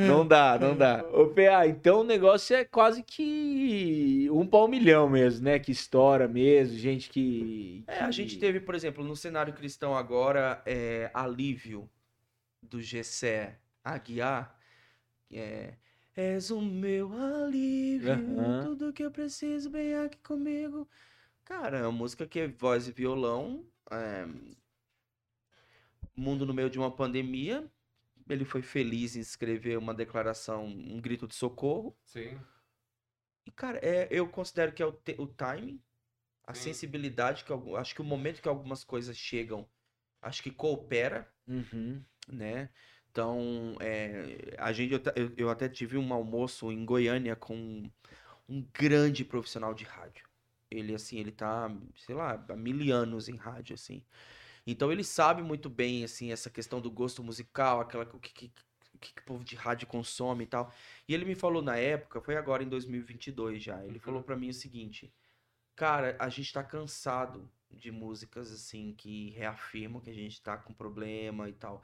Não 0.06 0.26
dá, 0.26 0.58
não 0.58 0.76
dá. 0.76 1.04
Ô, 1.12 1.28
PA, 1.28 1.66
então 1.66 2.00
o 2.00 2.04
negócio 2.04 2.54
é 2.54 2.64
quase 2.64 3.02
que 3.02 4.28
um 4.30 4.46
pau 4.46 4.68
milhão 4.68 5.08
mesmo, 5.08 5.44
né? 5.44 5.58
Que 5.58 5.72
estoura 5.72 6.28
mesmo, 6.28 6.76
gente 6.76 7.08
que. 7.08 7.84
É, 7.86 8.00
a 8.00 8.06
que- 8.06 8.12
gente 8.12 8.38
teve, 8.38 8.60
por 8.60 8.74
exemplo, 8.74 9.02
no 9.04 9.16
cenário 9.16 9.54
cristão 9.54 9.96
agora, 9.96 10.62
é, 10.66 11.10
Alívio, 11.14 11.88
do 12.62 12.80
Gessé 12.82 13.58
Aguiar, 13.84 14.58
que 15.28 15.38
é... 15.38 15.78
És 16.16 16.50
o 16.50 16.62
meu 16.62 17.12
alívio, 17.12 18.10
Aham. 18.10 18.64
tudo 18.64 18.92
que 18.92 19.04
eu 19.04 19.10
preciso 19.10 19.70
vem 19.70 19.94
aqui 19.96 20.18
comigo. 20.18 20.88
Cara, 21.44 21.78
é 21.78 21.82
uma 21.82 21.92
música 21.92 22.26
que 22.26 22.40
é 22.40 22.48
voz 22.48 22.88
e 22.88 22.92
violão, 22.92 23.66
é, 23.90 24.26
mundo 26.16 26.46
no 26.46 26.54
meio 26.54 26.70
de 26.70 26.78
uma 26.78 26.90
pandemia, 26.90 27.70
ele 28.28 28.44
foi 28.44 28.62
feliz 28.62 29.16
em 29.16 29.20
escrever 29.20 29.78
uma 29.78 29.94
declaração, 29.94 30.66
um 30.66 31.00
grito 31.00 31.26
de 31.26 31.34
socorro, 31.34 31.96
Sim. 32.04 32.38
E, 33.44 33.50
cara, 33.50 33.78
é, 33.82 34.08
eu 34.10 34.28
considero 34.28 34.72
que 34.72 34.82
é 34.82 34.86
o, 34.86 34.92
te- 34.92 35.16
o 35.18 35.26
timing, 35.26 35.80
a 36.44 36.54
Sim. 36.54 36.60
sensibilidade, 36.64 37.44
que 37.44 37.52
algum- 37.52 37.76
acho 37.76 37.94
que 37.94 38.00
o 38.00 38.04
momento 38.04 38.42
que 38.42 38.48
algumas 38.48 38.84
coisas 38.84 39.16
chegam, 39.16 39.68
acho 40.20 40.42
que 40.42 40.50
coopera, 40.50 41.28
Uhum. 41.46 42.02
né? 42.28 42.70
Então, 43.10 43.76
é, 43.80 44.54
a 44.58 44.72
gente, 44.72 44.92
eu, 44.94 45.00
eu- 45.16 45.32
eu 45.36 45.50
até 45.50 45.68
tive 45.68 45.96
um 45.96 46.12
almoço 46.12 46.70
em 46.72 46.84
Goiânia 46.84 47.34
com 47.36 47.90
um 48.48 48.62
grande 48.72 49.24
profissional 49.24 49.74
de 49.74 49.84
rádio. 49.84 50.28
Ele, 50.70 50.94
assim, 50.94 51.18
ele 51.18 51.32
tá, 51.32 51.70
sei 51.96 52.14
lá, 52.14 52.44
há 52.48 52.56
mil 52.56 52.94
anos 52.94 53.28
em 53.28 53.36
rádio, 53.36 53.74
assim. 53.74 54.04
Então, 54.66 54.90
ele 54.92 55.04
sabe 55.04 55.42
muito 55.42 55.70
bem, 55.70 56.04
assim, 56.04 56.32
essa 56.32 56.50
questão 56.50 56.80
do 56.80 56.90
gosto 56.90 57.22
musical, 57.22 57.80
aquela, 57.80 58.04
o 58.04 58.20
que, 58.20 58.32
que, 58.32 58.52
o 58.94 58.98
que, 58.98 59.14
que 59.14 59.20
o 59.22 59.24
povo 59.24 59.44
de 59.44 59.54
rádio 59.56 59.86
consome 59.86 60.44
e 60.44 60.46
tal. 60.46 60.72
E 61.08 61.14
ele 61.14 61.24
me 61.24 61.34
falou 61.34 61.62
na 61.62 61.76
época, 61.76 62.20
foi 62.20 62.36
agora 62.36 62.62
em 62.64 62.68
2022 62.68 63.62
já, 63.62 63.84
ele 63.84 63.98
Uhum. 63.98 64.00
falou 64.00 64.22
pra 64.22 64.36
mim 64.36 64.48
o 64.50 64.54
seguinte, 64.54 65.12
cara, 65.74 66.16
a 66.18 66.28
gente 66.28 66.52
tá 66.52 66.62
cansado 66.64 67.50
de 67.70 67.90
músicas, 67.90 68.50
assim, 68.52 68.94
que 68.94 69.30
reafirmam 69.30 70.00
que 70.00 70.10
a 70.10 70.14
gente 70.14 70.40
tá 70.42 70.56
com 70.56 70.72
problema 70.74 71.48
e 71.48 71.52
tal. 71.52 71.82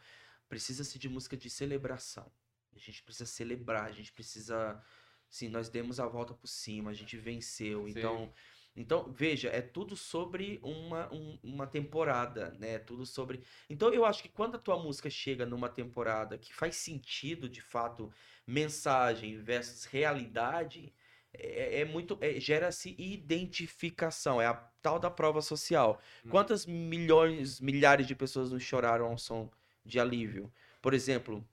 Precisa-se 0.48 0.98
de 0.98 1.08
música 1.08 1.36
de 1.36 1.50
celebração. 1.50 2.30
A 2.74 2.78
gente 2.78 3.02
precisa 3.02 3.26
celebrar, 3.26 3.84
a 3.86 3.92
gente 3.92 4.12
precisa. 4.12 4.82
Sim, 5.28 5.48
nós 5.48 5.68
demos 5.68 5.98
a 5.98 6.06
volta 6.06 6.34
por 6.34 6.46
cima, 6.46 6.90
a 6.90 6.94
gente 6.94 7.16
venceu. 7.16 7.88
Sim. 7.88 7.90
Então, 7.90 8.32
então 8.74 9.12
veja, 9.12 9.48
é 9.50 9.60
tudo 9.60 9.94
sobre 9.96 10.58
uma, 10.62 11.12
um- 11.12 11.38
uma 11.42 11.66
temporada, 11.66 12.52
né? 12.58 12.74
É 12.74 12.78
Tudo 12.78 13.04
sobre. 13.04 13.42
Então, 13.68 13.92
eu 13.92 14.04
acho 14.04 14.22
que 14.22 14.28
quando 14.28 14.54
a 14.54 14.58
tua 14.58 14.78
música 14.82 15.10
chega 15.10 15.44
numa 15.44 15.68
temporada 15.68 16.38
que 16.38 16.54
faz 16.54 16.76
sentido, 16.76 17.48
de 17.48 17.60
fato, 17.60 18.10
mensagem 18.46 19.38
versus 19.38 19.84
realidade, 19.84 20.92
é, 21.34 21.80
é 21.80 21.84
muito. 21.84 22.16
é- 22.20 22.40
Gera-se 22.40 22.94
identificação, 22.98 24.40
é 24.40 24.46
a 24.46 24.54
tal 24.54 24.98
da 24.98 25.10
prova 25.10 25.40
social. 25.42 26.00
Hum. 26.24 26.30
Quantas 26.30 26.66
milhões, 26.66 27.60
milhares 27.60 28.06
de 28.06 28.14
pessoas 28.14 28.50
não 28.52 28.58
choraram 28.58 29.06
ao 29.06 29.18
som 29.18 29.50
de 29.84 30.00
alívio? 30.00 30.52
Por 30.80 30.94
exemplo, 30.94 31.46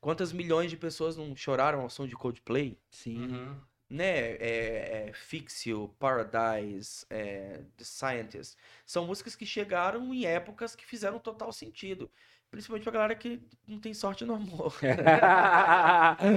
quantas 0.00 0.32
milhões 0.32 0.70
de 0.70 0.76
pessoas 0.76 1.16
não 1.16 1.34
choraram 1.36 1.80
ao 1.80 1.90
som 1.90 2.06
de 2.06 2.14
Coldplay? 2.16 2.78
Sim. 2.90 3.16
Uhum. 3.18 3.60
Né? 3.88 4.32
É, 4.36 5.08
é, 5.08 5.12
Fixio, 5.12 5.88
Paradise, 5.98 7.04
é, 7.10 7.60
The 7.76 7.84
Scientist. 7.84 8.56
São 8.86 9.06
músicas 9.06 9.36
que 9.36 9.46
chegaram 9.46 10.12
em 10.12 10.24
épocas 10.24 10.74
que 10.74 10.86
fizeram 10.86 11.18
total 11.18 11.52
sentido. 11.52 12.10
Principalmente 12.54 12.84
pra 12.84 12.92
galera 12.92 13.16
que 13.16 13.42
não 13.66 13.80
tem 13.80 13.92
sorte 13.92 14.24
no 14.24 14.36
amor. 14.36 14.72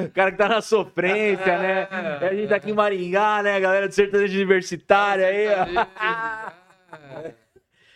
o 0.05 0.12
cara 0.12 0.31
que 0.31 0.38
tá 0.38 0.49
na 0.49 0.62
sofrência, 0.62 1.60
né? 1.60 1.88
A 2.27 2.33
gente 2.33 2.49
tá 2.49 2.55
aqui 2.55 2.71
em 2.71 2.73
Maringá, 2.73 3.43
né? 3.43 3.60
Galera 3.60 3.88
do 3.88 3.93
sertanejo 3.93 4.36
universitário 4.36 5.23
aí, 5.23 5.45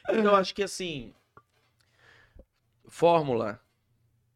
Então, 0.07 0.23
eu 0.23 0.35
acho 0.35 0.53
que 0.53 0.61
assim. 0.61 1.15
Fórmula. 2.87 3.59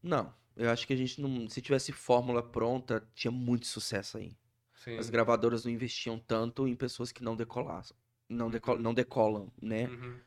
Não. 0.02 0.34
Eu 0.58 0.72
acho 0.72 0.88
que 0.88 0.94
a 0.94 0.98
gente 0.98 1.22
não. 1.22 1.48
Se 1.48 1.62
tivesse 1.62 1.92
fórmula 1.92 2.42
pronta, 2.42 3.08
tinha 3.14 3.32
muito 3.32 3.68
sucesso 3.68 4.18
aí. 4.18 4.36
Sim. 4.86 5.00
As 5.00 5.10
gravadoras 5.10 5.66
não 5.66 5.72
investiam 5.72 6.20
tanto 6.20 6.68
em 6.68 6.76
pessoas 6.76 7.12
que 7.12 7.24
não 7.24 7.36
decolassem. 7.36 7.98
Não, 8.30 8.50
deco- 8.50 8.78
não 8.78 8.94
decolam, 8.94 9.52
né? 9.62 9.88
Uhum. 9.88 10.20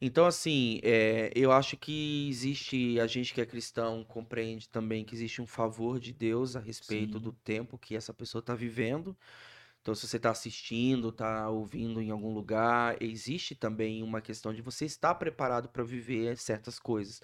Então, 0.00 0.26
assim, 0.26 0.80
é, 0.82 1.30
eu 1.34 1.52
acho 1.52 1.76
que 1.76 2.28
existe, 2.28 2.98
a 2.98 3.06
gente 3.06 3.32
que 3.34 3.40
é 3.40 3.46
cristão 3.46 4.02
compreende 4.02 4.68
também 4.68 5.04
que 5.04 5.14
existe 5.14 5.40
um 5.40 5.46
favor 5.46 6.00
de 6.00 6.12
Deus 6.12 6.56
a 6.56 6.60
respeito 6.60 7.18
Sim. 7.18 7.24
do 7.24 7.32
tempo 7.32 7.78
que 7.78 7.94
essa 7.94 8.12
pessoa 8.12 8.40
está 8.40 8.54
vivendo. 8.54 9.16
Então, 9.80 9.94
se 9.94 10.06
você 10.06 10.16
está 10.16 10.30
assistindo, 10.30 11.08
está 11.10 11.48
ouvindo 11.48 12.02
em 12.02 12.10
algum 12.10 12.32
lugar, 12.34 13.02
existe 13.02 13.54
também 13.54 14.02
uma 14.02 14.20
questão 14.20 14.52
de 14.52 14.60
você 14.60 14.84
estar 14.84 15.14
preparado 15.14 15.68
para 15.68 15.82
viver 15.82 16.36
certas 16.36 16.78
coisas. 16.78 17.20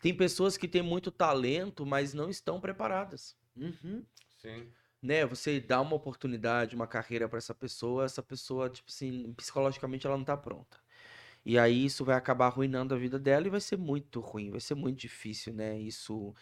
Tem 0.00 0.12
pessoas 0.16 0.56
que 0.56 0.66
têm 0.66 0.82
muito 0.82 1.10
talento, 1.10 1.86
mas 1.86 2.14
não 2.14 2.28
estão 2.30 2.60
preparadas 2.60 3.36
Uhum. 3.56 4.04
Sim. 4.40 4.72
Né, 5.02 5.24
você 5.26 5.60
dá 5.60 5.80
uma 5.80 5.94
oportunidade, 5.96 6.74
uma 6.76 6.86
carreira 6.86 7.28
pra 7.28 7.38
essa 7.38 7.54
pessoa, 7.54 8.04
essa 8.04 8.22
pessoa, 8.22 8.68
tipo 8.70 8.90
assim, 8.90 9.32
psicologicamente 9.34 10.06
ela 10.06 10.16
não 10.16 10.24
tá 10.24 10.36
pronta. 10.36 10.78
E 11.44 11.58
aí 11.58 11.84
isso 11.86 12.04
vai 12.04 12.16
acabar 12.16 12.46
arruinando 12.46 12.94
a 12.94 12.98
vida 12.98 13.18
dela 13.18 13.46
e 13.46 13.50
vai 13.50 13.60
ser 13.60 13.76
muito 13.78 14.20
ruim, 14.20 14.50
vai 14.50 14.60
ser 14.60 14.74
muito 14.74 14.98
difícil, 15.00 15.54
né? 15.54 15.78
Isso 15.78 16.34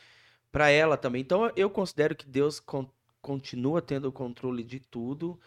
pra 0.53 0.71
ela 0.71 0.97
também. 0.97 1.23
Então 1.23 1.51
eu 1.57 1.71
considero 1.71 2.17
que 2.17 2.27
Deus 2.27 2.61
con- 2.61 2.91
continua 3.21 3.83
tendo 3.83 4.09
o 4.09 4.13
controle 4.13 4.63
de 4.65 4.81
tudo 4.81 5.41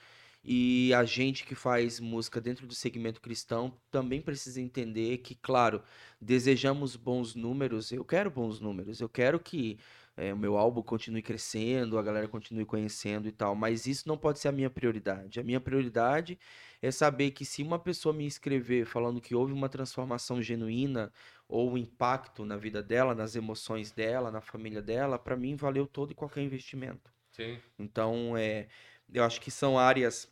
e 0.43 0.93
a 0.93 1.03
gente 1.05 1.45
que 1.45 1.53
faz 1.55 1.99
música 1.99 2.41
dentro 2.41 2.65
do 2.67 2.73
segmento 2.73 3.21
cristão 3.21 3.79
também 3.91 4.21
precisa 4.21 4.59
entender 4.61 5.19
que, 5.19 5.35
claro, 5.35 5.83
desejamos 6.19 6.95
bons 6.95 7.35
números, 7.35 7.91
eu 7.91 8.03
quero 8.03 8.31
bons 8.31 8.59
números, 8.59 8.99
eu 9.01 9.09
quero 9.09 9.39
que 9.39 9.79
é, 10.17 10.33
o 10.33 10.37
meu 10.37 10.57
álbum 10.57 10.81
continue 10.81 11.21
crescendo, 11.21 11.97
a 11.97 12.03
galera 12.03 12.27
continue 12.27 12.65
conhecendo 12.65 13.27
e 13.27 13.31
tal, 13.31 13.55
mas 13.55 13.85
isso 13.85 14.07
não 14.07 14.17
pode 14.17 14.39
ser 14.39 14.49
a 14.49 14.51
minha 14.51 14.69
prioridade. 14.69 15.39
A 15.39 15.43
minha 15.43 15.59
prioridade 15.59 16.37
é 16.81 16.91
saber 16.91 17.31
que 17.31 17.45
se 17.45 17.63
uma 17.63 17.79
pessoa 17.79 18.13
me 18.13 18.25
escrever 18.25 18.85
falando 18.85 19.21
que 19.21 19.33
houve 19.33 19.53
uma 19.53 19.69
transformação 19.69 20.41
genuína 20.41 21.11
ou 21.47 21.71
um 21.71 21.77
impacto 21.77 22.45
na 22.45 22.57
vida 22.57 22.83
dela, 22.83 23.15
nas 23.15 23.35
emoções 23.35 23.91
dela, 23.91 24.31
na 24.31 24.41
família 24.41 24.81
dela, 24.81 25.17
para 25.17 25.37
mim 25.37 25.55
valeu 25.55 25.87
todo 25.87 26.11
e 26.11 26.15
qualquer 26.15 26.41
investimento. 26.41 27.11
Sim. 27.31 27.57
Então, 27.79 28.35
é, 28.35 28.67
eu 29.13 29.23
acho 29.23 29.39
que 29.39 29.49
são 29.49 29.79
áreas 29.79 30.29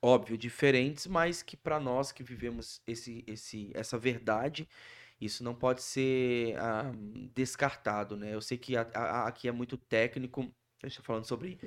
óbvio, 0.00 0.36
diferentes, 0.36 1.06
mas 1.06 1.42
que 1.42 1.56
para 1.56 1.80
nós 1.80 2.12
que 2.12 2.22
vivemos 2.22 2.80
esse, 2.86 3.24
esse, 3.26 3.70
essa 3.74 3.98
verdade, 3.98 4.68
isso 5.20 5.42
não 5.44 5.54
pode 5.54 5.82
ser 5.82 6.56
ah, 6.58 6.92
descartado, 7.34 8.16
né? 8.16 8.34
Eu 8.34 8.40
sei 8.40 8.58
que 8.58 8.76
a- 8.76 8.90
a- 8.94 9.28
aqui 9.28 9.48
é 9.48 9.52
muito 9.52 9.76
técnico, 9.76 10.42
a 10.82 10.88
gente 10.88 10.98
tá 10.98 11.02
falando 11.04 11.24
sobre 11.26 11.58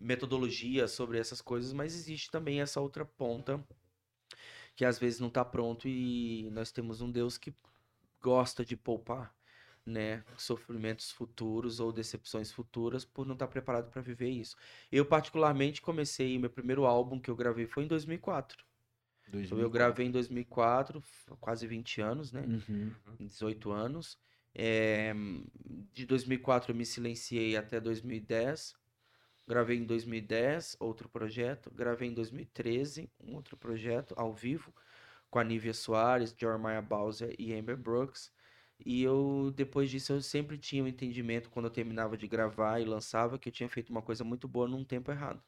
metodologia, 0.00 0.86
sobre 0.88 1.18
essas 1.18 1.40
coisas, 1.40 1.72
mas 1.72 1.94
existe 1.94 2.30
também 2.30 2.60
essa 2.60 2.80
outra 2.80 3.04
ponta 3.04 3.64
que 4.74 4.84
às 4.84 4.98
vezes 4.98 5.20
não 5.20 5.28
está 5.28 5.44
pronto 5.44 5.88
e 5.88 6.48
nós 6.52 6.70
temos 6.70 7.00
um 7.00 7.10
Deus 7.10 7.36
que 7.38 7.54
gosta 8.22 8.64
de 8.64 8.76
poupar, 8.76 9.34
né, 9.86 10.24
sofrimentos 10.36 11.10
futuros 11.10 11.80
ou 11.80 11.92
decepções 11.92 12.52
futuras 12.52 13.04
por 13.04 13.26
não 13.26 13.34
estar 13.34 13.48
preparado 13.48 13.90
para 13.90 14.02
viver 14.02 14.30
isso. 14.30 14.56
Eu 14.92 15.06
particularmente 15.06 15.80
comecei 15.82 16.38
meu 16.38 16.50
primeiro 16.50 16.86
álbum 16.86 17.20
que 17.20 17.30
eu 17.30 17.36
gravei 17.36 17.66
foi 17.66 17.84
em 17.84 17.88
2004. 17.88 18.64
Então, 19.32 19.58
eu 19.58 19.70
gravei 19.70 20.06
em 20.06 20.10
2004, 20.10 21.00
f- 21.00 21.32
quase 21.40 21.66
20 21.66 22.00
anos, 22.00 22.32
né? 22.32 22.42
Uhum. 22.42 22.94
18 23.18 23.70
anos. 23.70 24.18
É, 24.54 25.14
de 25.92 26.06
2004 26.06 26.72
eu 26.72 26.76
me 26.76 26.84
silenciei 26.86 27.56
até 27.56 27.80
2010. 27.80 28.74
Gravei 29.46 29.78
em 29.78 29.84
2010 29.84 30.76
outro 30.80 31.08
projeto. 31.08 31.70
Gravei 31.70 32.08
em 32.08 32.14
2013 32.14 33.10
um 33.20 33.34
outro 33.34 33.56
projeto 33.56 34.14
ao 34.16 34.32
vivo 34.34 34.72
com 35.30 35.38
a 35.38 35.44
Nívia 35.44 35.74
Soares, 35.74 36.34
Jeremiah 36.38 36.82
Bowser 36.82 37.34
e 37.38 37.52
Amber 37.54 37.76
Brooks. 37.76 38.32
E 38.84 39.02
eu, 39.02 39.52
depois 39.54 39.90
disso, 39.90 40.12
eu 40.12 40.20
sempre 40.22 40.56
tinha 40.58 40.84
um 40.84 40.88
entendimento 40.88 41.50
quando 41.50 41.66
eu 41.66 41.70
terminava 41.70 42.16
de 42.16 42.28
gravar 42.28 42.80
e 42.80 42.84
lançava 42.84 43.38
que 43.38 43.48
eu 43.48 43.52
tinha 43.52 43.68
feito 43.68 43.90
uma 43.90 44.02
coisa 44.02 44.24
muito 44.24 44.46
boa 44.48 44.68
num 44.68 44.84
tempo 44.84 45.10
errado. 45.10 45.42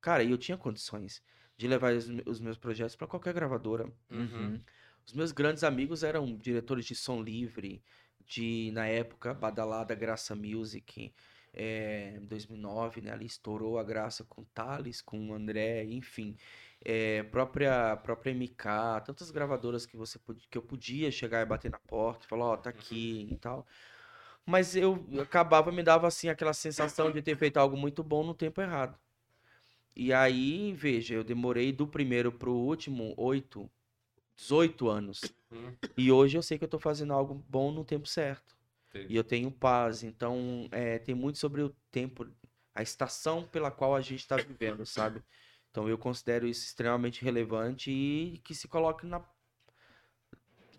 Cara, 0.00 0.22
e 0.24 0.30
eu 0.30 0.38
tinha 0.38 0.56
condições 0.56 1.22
de 1.58 1.68
levar 1.68 1.94
os, 1.94 2.08
me- 2.08 2.22
os 2.26 2.40
meus 2.40 2.56
projetos 2.56 2.96
para 2.96 3.06
qualquer 3.06 3.34
gravadora. 3.34 3.92
Uhum. 4.10 4.60
Os 5.06 5.12
meus 5.12 5.32
grandes 5.32 5.64
amigos 5.64 6.02
eram 6.04 6.36
diretores 6.36 6.86
de 6.86 6.94
som 6.94 7.22
livre, 7.22 7.82
de, 8.26 8.70
na 8.72 8.86
época, 8.86 9.34
badalada 9.34 9.94
Graça 9.94 10.36
Music, 10.36 11.12
é, 11.52 12.14
em 12.16 12.26
2009, 12.26 13.00
né, 13.00 13.10
ali 13.12 13.26
estourou 13.26 13.78
a 13.78 13.84
Graça 13.84 14.24
com 14.24 14.44
Thales, 14.44 15.00
com 15.02 15.34
André, 15.34 15.84
enfim, 15.84 16.36
é, 16.84 17.22
própria, 17.24 17.96
própria 17.96 18.30
MK, 18.32 19.00
tantas 19.00 19.30
gravadoras 19.30 19.86
que, 19.86 19.96
você, 19.96 20.18
que 20.50 20.58
eu 20.58 20.62
podia 20.62 21.10
chegar 21.10 21.42
e 21.42 21.46
bater 21.46 21.70
na 21.70 21.78
porta 21.78 22.26
e 22.26 22.28
falar, 22.28 22.44
ó, 22.46 22.56
tá 22.56 22.70
aqui 22.70 23.28
e 23.30 23.36
tal. 23.36 23.66
Mas 24.46 24.76
eu 24.76 25.06
acabava, 25.20 25.72
me 25.72 25.82
dava, 25.82 26.06
assim, 26.08 26.28
aquela 26.28 26.54
sensação 26.54 27.10
de 27.10 27.22
ter 27.22 27.36
feito 27.36 27.58
algo 27.58 27.76
muito 27.76 28.02
bom 28.02 28.24
no 28.24 28.34
tempo 28.34 28.60
errado. 28.62 28.98
E 29.98 30.12
aí, 30.12 30.72
veja, 30.74 31.14
eu 31.14 31.24
demorei 31.24 31.72
do 31.72 31.84
primeiro 31.84 32.30
pro 32.30 32.52
último 32.52 33.14
oito, 33.16 33.68
18 34.36 34.88
anos. 34.88 35.20
Uhum. 35.50 35.74
E 35.96 36.12
hoje 36.12 36.38
eu 36.38 36.42
sei 36.42 36.56
que 36.56 36.62
eu 36.62 36.68
tô 36.68 36.78
fazendo 36.78 37.12
algo 37.12 37.34
bom 37.48 37.72
no 37.72 37.84
tempo 37.84 38.06
certo. 38.06 38.56
E 39.08 39.16
eu 39.16 39.24
tenho 39.24 39.50
paz. 39.50 40.04
Então, 40.04 40.68
é, 40.70 41.00
tem 41.00 41.16
muito 41.16 41.38
sobre 41.38 41.62
o 41.62 41.74
tempo, 41.90 42.28
a 42.72 42.80
estação 42.80 43.42
pela 43.42 43.72
qual 43.72 43.96
a 43.96 44.00
gente 44.00 44.20
está 44.20 44.36
vivendo, 44.36 44.86
sabe? 44.86 45.20
Então, 45.68 45.88
eu 45.88 45.98
considero 45.98 46.46
isso 46.46 46.64
extremamente 46.64 47.24
relevante 47.24 47.90
e 47.90 48.38
que 48.44 48.54
se 48.54 48.68
coloque 48.68 49.04
na. 49.04 49.20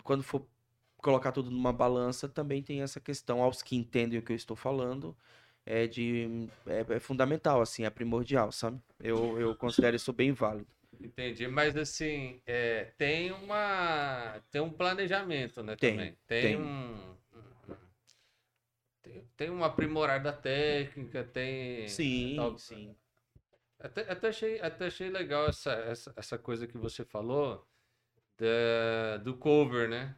Quando 0.01 0.23
for 0.23 0.47
colocar 0.95 1.33
tudo 1.33 1.51
numa 1.51 1.73
balança, 1.73 2.29
também 2.29 2.63
tem 2.63 2.81
essa 2.81 3.01
questão, 3.01 3.41
aos 3.43 3.61
que 3.61 3.75
entendem 3.75 4.17
o 4.17 4.21
que 4.21 4.31
eu 4.31 4.35
estou 4.37 4.55
falando, 4.55 5.13
é 5.69 5.85
de. 5.85 6.49
É, 6.65 6.95
é 6.95 6.99
fundamental, 6.99 7.61
assim, 7.61 7.85
é 7.85 7.89
primordial, 7.91 8.51
sabe? 8.51 8.81
Eu, 8.99 9.39
eu 9.39 9.55
considero 9.55 9.95
isso 9.95 10.11
bem 10.11 10.31
válido. 10.33 10.67
Entendi, 10.99 11.47
mas 11.47 11.77
assim, 11.77 12.41
é, 12.45 12.85
tem 12.97 13.31
uma, 13.31 14.41
tem 14.51 14.59
um 14.59 14.71
planejamento, 14.71 15.61
né, 15.61 15.75
Tem, 15.75 15.91
também. 15.91 16.17
Tem, 16.27 16.41
tem. 16.41 16.55
um, 16.57 17.15
tem, 19.03 19.27
tem 19.37 19.49
um 19.51 19.63
aprimorar 19.63 20.21
da 20.21 20.33
técnica, 20.33 21.23
tem... 21.23 21.87
Sim, 21.87 22.33
tal- 22.35 22.57
sim. 22.57 22.95
Até, 23.79 24.11
até 24.11 24.27
achei, 24.27 24.59
até 24.59 24.87
achei 24.87 25.09
legal 25.09 25.47
essa, 25.47 25.71
essa, 25.71 26.13
essa 26.17 26.37
coisa 26.37 26.67
que 26.67 26.77
você 26.77 27.05
falou 27.05 27.65
da, 28.37 29.17
do 29.23 29.37
cover, 29.37 29.87
né? 29.87 30.15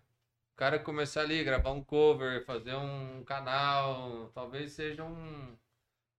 O 0.62 0.63
cara 0.63 0.78
começar 0.78 1.21
ali, 1.21 1.43
gravar 1.43 1.71
um 1.71 1.84
cover, 1.84 2.45
fazer 2.45 2.76
um 2.76 3.24
canal, 3.24 4.30
talvez 4.32 4.74
seja 4.74 5.04
um, 5.04 5.58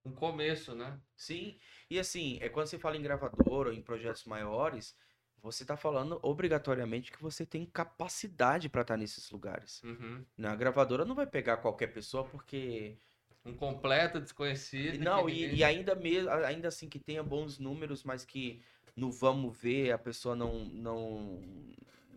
um 0.05 0.11
começo, 0.11 0.75
né? 0.75 0.99
Sim, 1.17 1.57
e 1.89 1.97
assim, 1.97 2.39
é 2.41 2.49
quando 2.49 2.67
você 2.67 2.77
fala 2.77 2.97
em 2.97 3.03
gravadora 3.03 3.69
ou 3.69 3.73
em 3.73 3.81
projetos 3.81 4.25
maiores, 4.25 4.97
você 5.41 5.65
tá 5.65 5.77
falando 5.77 6.19
obrigatoriamente 6.25 7.13
que 7.13 7.23
você 7.23 7.47
tem 7.47 7.65
capacidade 7.65 8.69
para 8.69 8.83
estar 8.83 8.97
nesses 8.97 9.31
lugares. 9.31 9.81
Uhum. 9.85 10.25
né? 10.37 10.49
A 10.49 10.57
gravadora 10.57 11.05
não 11.05 11.15
vai 11.15 11.27
pegar 11.29 11.59
qualquer 11.59 11.95
pessoa 11.95 12.25
porque 12.25 12.97
Um 13.47 13.55
completo 13.55 14.21
desconhecido. 14.21 14.99
não, 14.99 15.29
e, 15.29 15.35
ninguém- 15.35 15.55
e 15.55 15.63
ainda 15.63 15.95
mesmo, 15.95 16.31
ainda 16.31 16.67
assim 16.67 16.89
que 16.89 16.99
tenha 16.99 17.23
bons 17.23 17.61
números, 17.61 18.03
mas 18.03 18.25
que 18.25 18.61
no 18.97 19.09
vamos 19.13 19.57
ver 19.57 19.93
a 19.93 19.99
pessoa 19.99 20.35
não 20.35 20.65
não 20.65 21.39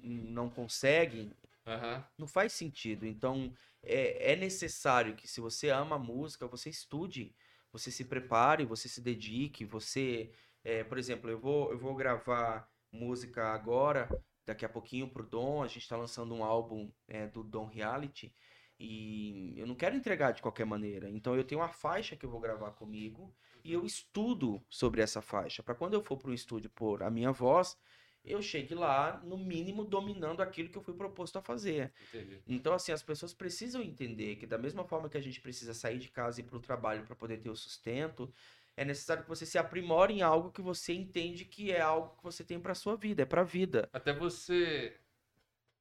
não 0.02 0.50
consegue, 0.50 1.32
Aham. 1.66 2.06
não 2.18 2.28
faz 2.28 2.54
sentido. 2.54 3.06
Então, 3.06 3.54
é, 3.82 4.34
é 4.34 4.36
necessário 4.36 5.16
que 5.16 5.28
se 5.28 5.42
você 5.42 5.70
ama 5.70 5.96
a 5.96 6.00
música, 6.00 6.48
você 6.48 6.70
estude, 6.70 7.36
você 7.72 7.92
se 7.92 8.06
prepare, 8.06 8.66
você 8.66 8.88
se 8.88 9.02
dedique, 9.02 9.66
você, 9.66 10.32
é, 10.64 10.84
por 10.84 10.98
exemplo, 10.98 11.30
eu 11.30 11.40
vou, 11.40 11.72
eu 11.72 11.78
vou 11.78 11.96
gravar 11.96 12.70
música 12.92 13.48
agora, 13.48 14.10
daqui 14.46 14.64
a 14.64 14.70
pouquinho 14.70 15.10
pro 15.10 15.26
Dom, 15.26 15.64
a 15.64 15.68
gente 15.68 15.80
está 15.84 15.98
lançando 15.98 16.34
um 16.34 16.44
álbum 16.44 16.92
é, 17.08 17.28
do 17.28 17.44
Dom 17.44 17.66
Reality, 17.66 18.34
e 18.80 19.54
eu 19.58 19.66
não 19.66 19.76
quero 19.76 19.96
entregar 19.96 20.32
de 20.32 20.42
qualquer 20.42 20.66
maneira. 20.66 21.10
Então 21.10 21.36
eu 21.36 21.44
tenho 21.44 21.62
uma 21.62 21.70
faixa 21.70 22.16
que 22.16 22.26
eu 22.26 22.30
vou 22.30 22.40
gravar 22.40 22.72
comigo 22.72 23.34
e 23.64 23.72
eu 23.72 23.86
estudo 23.86 24.64
sobre 24.70 25.02
essa 25.02 25.22
faixa, 25.22 25.64
para 25.64 25.76
quando 25.76 25.94
eu 25.94 26.04
for 26.04 26.18
para 26.18 26.30
o 26.30 26.34
estúdio 26.34 26.70
pôr 26.70 27.02
a 27.02 27.10
minha 27.10 27.32
voz, 27.32 27.78
eu 28.26 28.42
chegue 28.42 28.76
lá, 28.76 29.22
no 29.24 29.38
mínimo, 29.38 29.84
dominando 29.86 30.42
aquilo 30.42 30.70
que 30.70 30.78
eu 30.78 30.82
fui 30.82 30.94
proposto 30.94 31.38
a 31.38 31.42
fazer. 31.42 31.94
Entendi. 32.02 32.40
Então, 32.48 32.74
assim, 32.74 32.92
as 32.92 33.04
pessoas 33.04 33.34
precisam 33.34 33.82
entender 33.82 34.36
que, 34.36 34.46
da 34.46 34.58
mesma 34.58 34.84
forma 34.86 35.10
que 35.10 35.18
a 35.18 35.22
gente 35.22 35.42
precisa 35.42 35.74
sair 35.74 35.98
de 36.00 36.10
casa 36.10 36.40
e 36.40 36.44
ir 36.44 36.48
para 36.48 36.58
o 36.58 36.60
trabalho 36.60 37.04
para 37.04 37.16
poder 37.16 37.38
ter 37.38 37.50
o 37.50 37.56
sustento, 37.56 38.32
é 38.78 38.86
necessário 38.86 39.24
que 39.24 39.30
você 39.30 39.46
se 39.46 39.58
aprimore 39.58 40.14
em 40.14 40.22
algo 40.22 40.52
que 40.52 40.62
você 40.62 40.94
entende 40.94 41.46
que 41.46 41.72
é 41.72 41.82
algo 41.82 42.16
que 42.18 42.24
você 42.24 42.44
tem 42.44 42.60
para 42.60 42.76
sua 42.76 42.96
vida, 42.96 43.24
é 43.24 43.26
para 43.26 43.42
a 43.42 43.46
vida. 43.46 43.90
Até 43.94 44.14
você. 44.14 45.00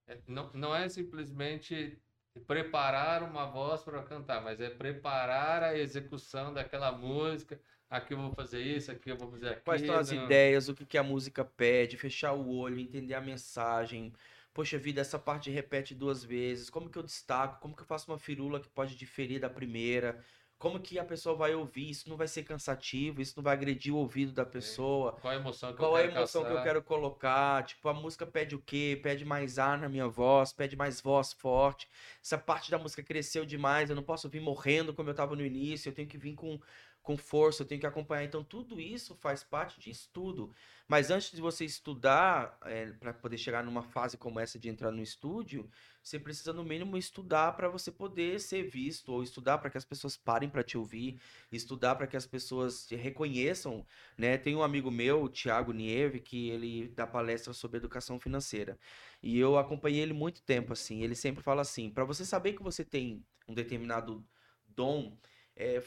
é, 0.06 0.18
Não, 0.26 0.50
não 0.52 0.74
é 0.74 0.88
simplesmente 0.88 1.98
preparar 2.46 3.22
uma 3.22 3.46
voz 3.46 3.82
para 3.82 4.02
cantar, 4.02 4.42
mas 4.42 4.60
é 4.60 4.68
preparar 4.70 5.62
a 5.62 5.76
execução 5.78 6.52
daquela 6.52 6.90
música. 6.92 7.60
Aqui 7.94 8.12
eu 8.12 8.18
vou 8.18 8.32
fazer 8.32 8.60
isso, 8.60 8.90
aqui 8.90 9.08
eu 9.08 9.16
vou 9.16 9.30
fazer 9.30 9.50
aquilo. 9.50 9.64
Quais 9.64 9.82
são 9.86 9.94
as 9.94 10.10
ideias, 10.10 10.68
o 10.68 10.74
que, 10.74 10.84
que 10.84 10.98
a 10.98 11.02
música 11.02 11.44
pede, 11.44 11.96
fechar 11.96 12.32
o 12.32 12.50
olho, 12.50 12.80
entender 12.80 13.14
a 13.14 13.20
mensagem. 13.20 14.12
Poxa 14.52 14.76
vida, 14.76 15.00
essa 15.00 15.16
parte 15.16 15.48
repete 15.48 15.94
duas 15.94 16.24
vezes. 16.24 16.68
Como 16.68 16.90
que 16.90 16.98
eu 16.98 17.04
destaco? 17.04 17.60
Como 17.60 17.74
que 17.76 17.82
eu 17.82 17.86
faço 17.86 18.10
uma 18.10 18.18
firula 18.18 18.58
que 18.58 18.68
pode 18.68 18.96
diferir 18.96 19.40
da 19.40 19.48
primeira? 19.48 20.24
Como 20.58 20.80
que 20.80 20.98
a 20.98 21.04
pessoa 21.04 21.36
vai 21.36 21.54
ouvir? 21.54 21.90
Isso 21.90 22.08
não 22.08 22.16
vai 22.16 22.26
ser 22.26 22.42
cansativo, 22.42 23.20
isso 23.20 23.34
não 23.36 23.44
vai 23.44 23.52
agredir 23.52 23.92
o 23.92 23.98
ouvido 23.98 24.32
da 24.32 24.46
pessoa. 24.46 25.12
Qual 25.20 25.32
a 25.32 25.36
emoção 25.36 25.72
que 25.72 25.78
Qual 25.78 25.92
eu 25.92 25.96
é 25.98 26.00
a 26.00 26.02
quero 26.04 26.18
emoção 26.18 26.44
que 26.44 26.52
eu 26.52 26.62
quero 26.62 26.82
colocar? 26.82 27.64
Tipo, 27.64 27.88
a 27.88 27.94
música 27.94 28.26
pede 28.26 28.54
o 28.54 28.58
quê? 28.60 28.98
Pede 29.02 29.24
mais 29.24 29.58
ar 29.58 29.76
na 29.78 29.88
minha 29.88 30.08
voz, 30.08 30.52
pede 30.52 30.74
mais 30.74 31.00
voz 31.00 31.32
forte. 31.32 31.88
Essa 32.22 32.38
parte 32.38 32.70
da 32.70 32.78
música 32.78 33.02
cresceu 33.02 33.44
demais, 33.44 33.90
eu 33.90 33.96
não 33.96 34.02
posso 34.02 34.28
vir 34.28 34.40
morrendo 34.40 34.94
como 34.94 35.10
eu 35.10 35.14
tava 35.14 35.36
no 35.36 35.44
início, 35.44 35.90
eu 35.90 35.94
tenho 35.94 36.08
que 36.08 36.16
vir 36.16 36.34
com, 36.34 36.58
com 37.04 37.16
força, 37.16 37.62
eu 37.62 37.66
tenho 37.66 37.80
que 37.80 37.86
acompanhar. 37.86 38.24
Então, 38.24 38.42
tudo 38.42 38.80
isso 38.80 39.14
faz 39.14 39.44
parte 39.44 39.78
de 39.78 39.90
estudo. 39.90 40.52
Mas 40.88 41.10
antes 41.10 41.30
de 41.30 41.40
você 41.40 41.64
estudar, 41.64 42.58
para 42.98 43.14
poder 43.14 43.38
chegar 43.38 43.62
numa 43.62 43.82
fase 43.82 44.16
como 44.16 44.40
essa 44.40 44.58
de 44.58 44.68
entrar 44.68 44.90
no 44.90 45.02
estúdio, 45.02 45.70
você 46.02 46.18
precisa, 46.18 46.52
no 46.52 46.64
mínimo, 46.64 46.96
estudar 46.96 47.52
para 47.52 47.68
você 47.68 47.92
poder 47.92 48.40
ser 48.40 48.64
visto, 48.64 49.12
ou 49.12 49.22
estudar 49.22 49.58
para 49.58 49.70
que 49.70 49.78
as 49.78 49.84
pessoas 49.84 50.16
parem 50.16 50.48
para 50.48 50.64
te 50.64 50.76
ouvir, 50.76 51.20
estudar 51.52 51.94
para 51.94 52.06
que 52.06 52.16
as 52.16 52.26
pessoas 52.26 52.86
te 52.86 52.96
reconheçam 52.96 53.86
né? 54.16 54.36
Tem 54.38 54.54
um 54.54 54.62
amigo 54.62 54.90
meu, 54.90 55.22
o 55.24 55.28
Thiago 55.28 55.72
Nieve, 55.72 56.20
que 56.20 56.50
ele 56.50 56.88
dá 56.88 57.06
palestra 57.06 57.52
sobre 57.52 57.78
educação 57.78 58.18
financeira. 58.18 58.78
E 59.22 59.38
eu 59.38 59.58
acompanhei 59.58 60.00
ele 60.00 60.12
muito 60.12 60.42
tempo, 60.42 60.72
assim. 60.72 61.02
Ele 61.02 61.14
sempre 61.14 61.42
fala 61.42 61.62
assim, 61.62 61.90
para 61.90 62.04
você 62.04 62.24
saber 62.24 62.54
que 62.54 62.62
você 62.62 62.84
tem 62.84 63.24
um 63.48 63.54
determinado 63.54 64.24
dom, 64.66 65.16
é, 65.56 65.82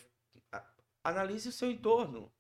analise 1.08 1.48
o 1.48 1.52
seu 1.52 1.72
entorno. 1.72 2.32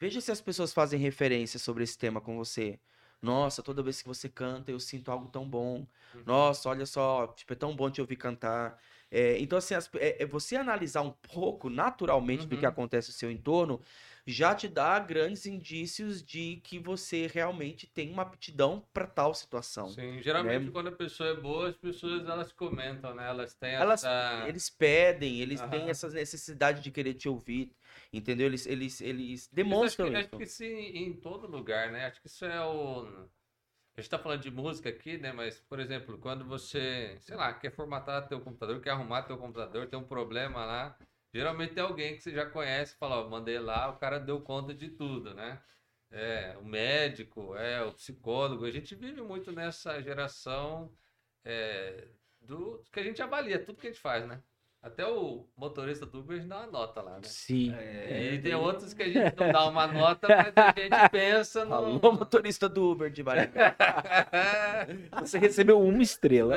Veja 0.00 0.20
se 0.20 0.30
as 0.30 0.40
pessoas 0.40 0.72
fazem 0.72 0.98
referência 0.98 1.58
sobre 1.58 1.84
esse 1.84 1.96
tema 1.96 2.20
com 2.20 2.36
você. 2.36 2.78
Nossa, 3.20 3.62
toda 3.62 3.82
vez 3.82 4.00
que 4.00 4.08
você 4.08 4.28
canta, 4.28 4.70
eu 4.70 4.78
sinto 4.78 5.10
algo 5.10 5.28
tão 5.28 5.48
bom. 5.48 5.86
Uhum. 6.14 6.22
Nossa, 6.24 6.68
olha 6.68 6.86
só, 6.86 7.26
tipo, 7.28 7.52
é 7.52 7.56
tão 7.56 7.74
bom 7.74 7.90
te 7.90 8.00
ouvir 8.00 8.16
cantar. 8.16 8.80
É, 9.10 9.38
então, 9.38 9.58
assim, 9.58 9.74
as- 9.74 9.90
é, 9.94 10.22
é 10.22 10.26
você 10.26 10.56
analisar 10.56 11.02
um 11.02 11.12
pouco 11.12 11.70
naturalmente 11.70 12.46
do 12.48 12.56
que 12.58 12.66
Uhum. 12.66 12.66
acontece 12.66 13.08
no 13.08 13.14
seu 13.14 13.30
entorno 13.30 13.80
já 14.26 14.54
te 14.54 14.68
dá 14.68 14.98
grandes 14.98 15.46
indícios 15.46 16.22
de 16.22 16.56
que 16.62 16.78
você 16.78 17.26
realmente 17.26 17.86
tem 17.86 18.10
uma 18.12 18.22
aptidão 18.22 18.86
para 18.92 19.06
tal 19.06 19.34
situação. 19.34 19.98
Sim, 19.98 20.20
geralmente 20.22 20.70
né? 20.70 20.70
quando 20.70 20.88
a 20.88 20.92
pessoa 20.96 21.30
é 21.30 21.34
boa, 21.34 21.68
as 21.70 21.76
pessoas 21.76 22.26
elas 22.28 22.52
comentam, 22.52 23.12
né? 23.14 23.26
Elas 23.28 23.54
têm 23.54 23.70
Elas, 23.76 24.08
essa... 24.10 24.48
eles 24.48 24.68
pedem, 24.70 25.40
eles 25.40 25.62
têm 25.62 25.88
Aham. 25.88 25.90
essa 25.90 26.08
necessidade 26.10 26.80
de 26.82 26.90
querer 26.90 27.14
te 27.14 27.28
ouvir, 27.28 27.70
entendeu? 28.12 28.46
Eles, 28.46 28.66
eles, 28.66 29.00
eles 29.00 29.48
Isso 29.64 29.72
demonstram 29.72 29.84
acho 29.84 29.98
que, 30.00 30.06
isso. 30.08 30.28
acho 30.34 30.34
que 30.36 30.46
sim, 30.46 30.66
em 30.66 31.20
todo 31.20 31.46
lugar, 31.46 31.92
né? 31.92 32.06
Acho 32.06 32.20
que 32.20 32.26
isso 32.28 32.44
é 32.44 32.64
o. 32.64 33.28
A 33.98 34.00
gente 34.00 34.10
tá 34.10 34.18
falando 34.18 34.42
de 34.42 34.50
música 34.52 34.88
aqui, 34.88 35.18
né? 35.18 35.32
Mas, 35.32 35.58
por 35.58 35.80
exemplo, 35.80 36.18
quando 36.18 36.44
você, 36.44 37.18
sei 37.20 37.34
lá, 37.34 37.52
quer 37.52 37.72
formatar 37.72 38.28
teu 38.28 38.40
computador, 38.40 38.80
quer 38.80 38.90
arrumar 38.90 39.24
teu 39.24 39.36
computador, 39.36 39.88
tem 39.88 39.98
um 39.98 40.04
problema 40.04 40.64
lá, 40.64 40.96
geralmente 41.34 41.74
tem 41.74 41.82
alguém 41.82 42.14
que 42.14 42.22
você 42.22 42.30
já 42.32 42.46
conhece, 42.48 42.96
fala, 42.96 43.16
ó, 43.16 43.28
mandei 43.28 43.58
lá, 43.58 43.88
o 43.88 43.98
cara 43.98 44.20
deu 44.20 44.40
conta 44.40 44.72
de 44.72 44.88
tudo, 44.88 45.34
né? 45.34 45.60
É, 46.12 46.56
o 46.58 46.64
médico, 46.64 47.56
é, 47.56 47.82
o 47.82 47.92
psicólogo. 47.92 48.64
A 48.64 48.70
gente 48.70 48.94
vive 48.94 49.20
muito 49.20 49.50
nessa 49.50 50.00
geração 50.00 50.94
é, 51.44 52.06
do 52.40 52.80
que 52.92 53.00
a 53.00 53.02
gente 53.02 53.20
avalia 53.20 53.58
tudo 53.64 53.80
que 53.80 53.88
a 53.88 53.90
gente 53.90 54.00
faz, 54.00 54.24
né? 54.28 54.40
Até 54.80 55.04
o 55.04 55.44
motorista 55.56 56.06
do 56.06 56.20
Uber 56.20 56.36
a 56.36 56.40
gente 56.40 56.48
dá 56.48 56.58
uma 56.58 56.66
nota 56.68 57.02
lá, 57.02 57.14
né? 57.16 57.22
Sim. 57.24 57.74
É, 57.74 58.34
e 58.34 58.40
tem 58.40 58.54
outros 58.54 58.94
que 58.94 59.02
a 59.02 59.08
gente 59.10 59.36
não 59.36 59.52
dá 59.52 59.66
uma 59.66 59.86
nota, 59.88 60.28
mas 60.28 60.52
a 60.56 60.80
gente 60.80 61.10
pensa 61.10 61.64
no. 61.64 61.74
Alô, 61.74 62.12
motorista 62.12 62.68
do 62.68 62.92
Uber 62.92 63.10
de 63.10 63.24
Maringá. 63.24 63.74
Você 65.20 65.38
recebeu 65.38 65.80
uma 65.80 66.02
estrela. 66.02 66.56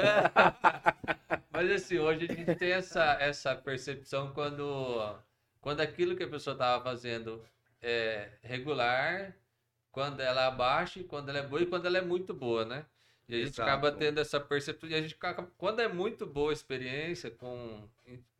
mas 1.51 1.71
assim, 1.71 1.97
hoje 1.97 2.27
a 2.29 2.33
gente 2.33 2.55
tem 2.55 2.71
essa, 2.73 3.17
essa 3.19 3.55
percepção 3.55 4.31
quando, 4.33 5.15
quando 5.59 5.81
aquilo 5.81 6.15
que 6.15 6.23
a 6.23 6.29
pessoa 6.29 6.53
estava 6.53 6.83
fazendo 6.83 7.43
é 7.81 8.29
regular, 8.43 9.35
quando 9.91 10.19
ela 10.19 10.43
é 10.43 10.47
abaixo, 10.47 10.99
e 10.99 11.03
quando 11.03 11.29
ela 11.29 11.39
é 11.39 11.47
boa 11.47 11.63
e 11.63 11.65
quando 11.65 11.87
ela 11.87 11.97
é 11.97 12.01
muito 12.01 12.35
boa, 12.35 12.63
né? 12.65 12.85
E 13.31 13.35
a 13.35 13.37
gente 13.37 13.53
Exato. 13.53 13.69
acaba 13.69 13.91
tendo 13.93 14.19
essa 14.19 14.41
percepção. 14.41 14.89
E 14.89 14.93
a 14.93 15.01
gente 15.01 15.15
acaba, 15.15 15.49
quando 15.57 15.79
é 15.79 15.87
muito 15.87 16.25
boa 16.25 16.49
a 16.49 16.53
experiência 16.53 17.31
com, 17.31 17.87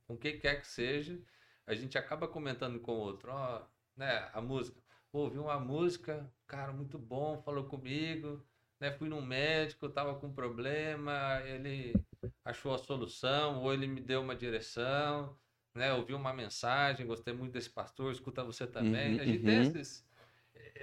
com 0.06 0.18
quem 0.18 0.38
quer 0.38 0.60
que 0.60 0.68
seja, 0.68 1.18
a 1.66 1.74
gente 1.74 1.98
acaba 1.98 2.28
comentando 2.28 2.78
com 2.78 2.92
o 2.92 3.00
outro, 3.00 3.32
ó, 3.32 3.62
né, 3.96 4.30
a 4.34 4.42
música. 4.42 4.78
Pô, 5.10 5.20
ouvi 5.20 5.38
uma 5.38 5.58
música, 5.58 6.30
cara, 6.46 6.74
muito 6.74 7.00
bom, 7.00 7.42
falou 7.42 7.64
comigo, 7.64 8.44
né? 8.82 8.92
Fui 8.92 9.08
num 9.08 9.22
médico, 9.22 9.88
tava 9.88 10.16
com 10.16 10.28
um 10.28 10.34
problema, 10.34 11.42
ele 11.46 11.94
achou 12.44 12.74
a 12.74 12.78
solução, 12.78 13.62
ou 13.62 13.74
ele 13.74 13.88
me 13.88 14.02
deu 14.02 14.22
uma 14.22 14.36
direção, 14.36 15.38
né? 15.74 15.94
Ouvi 15.94 16.14
uma 16.14 16.34
mensagem, 16.34 17.08
gostei 17.08 17.34
muito 17.34 17.54
desse 17.54 17.70
pastor, 17.70 18.12
escuta 18.12 18.44
você 18.44 18.68
também. 18.68 19.16
Uhum, 19.16 19.22
a 19.22 19.26
gente 19.26 19.44
tem 19.44 19.56
uhum. 19.56 19.64
esses. 19.64 20.06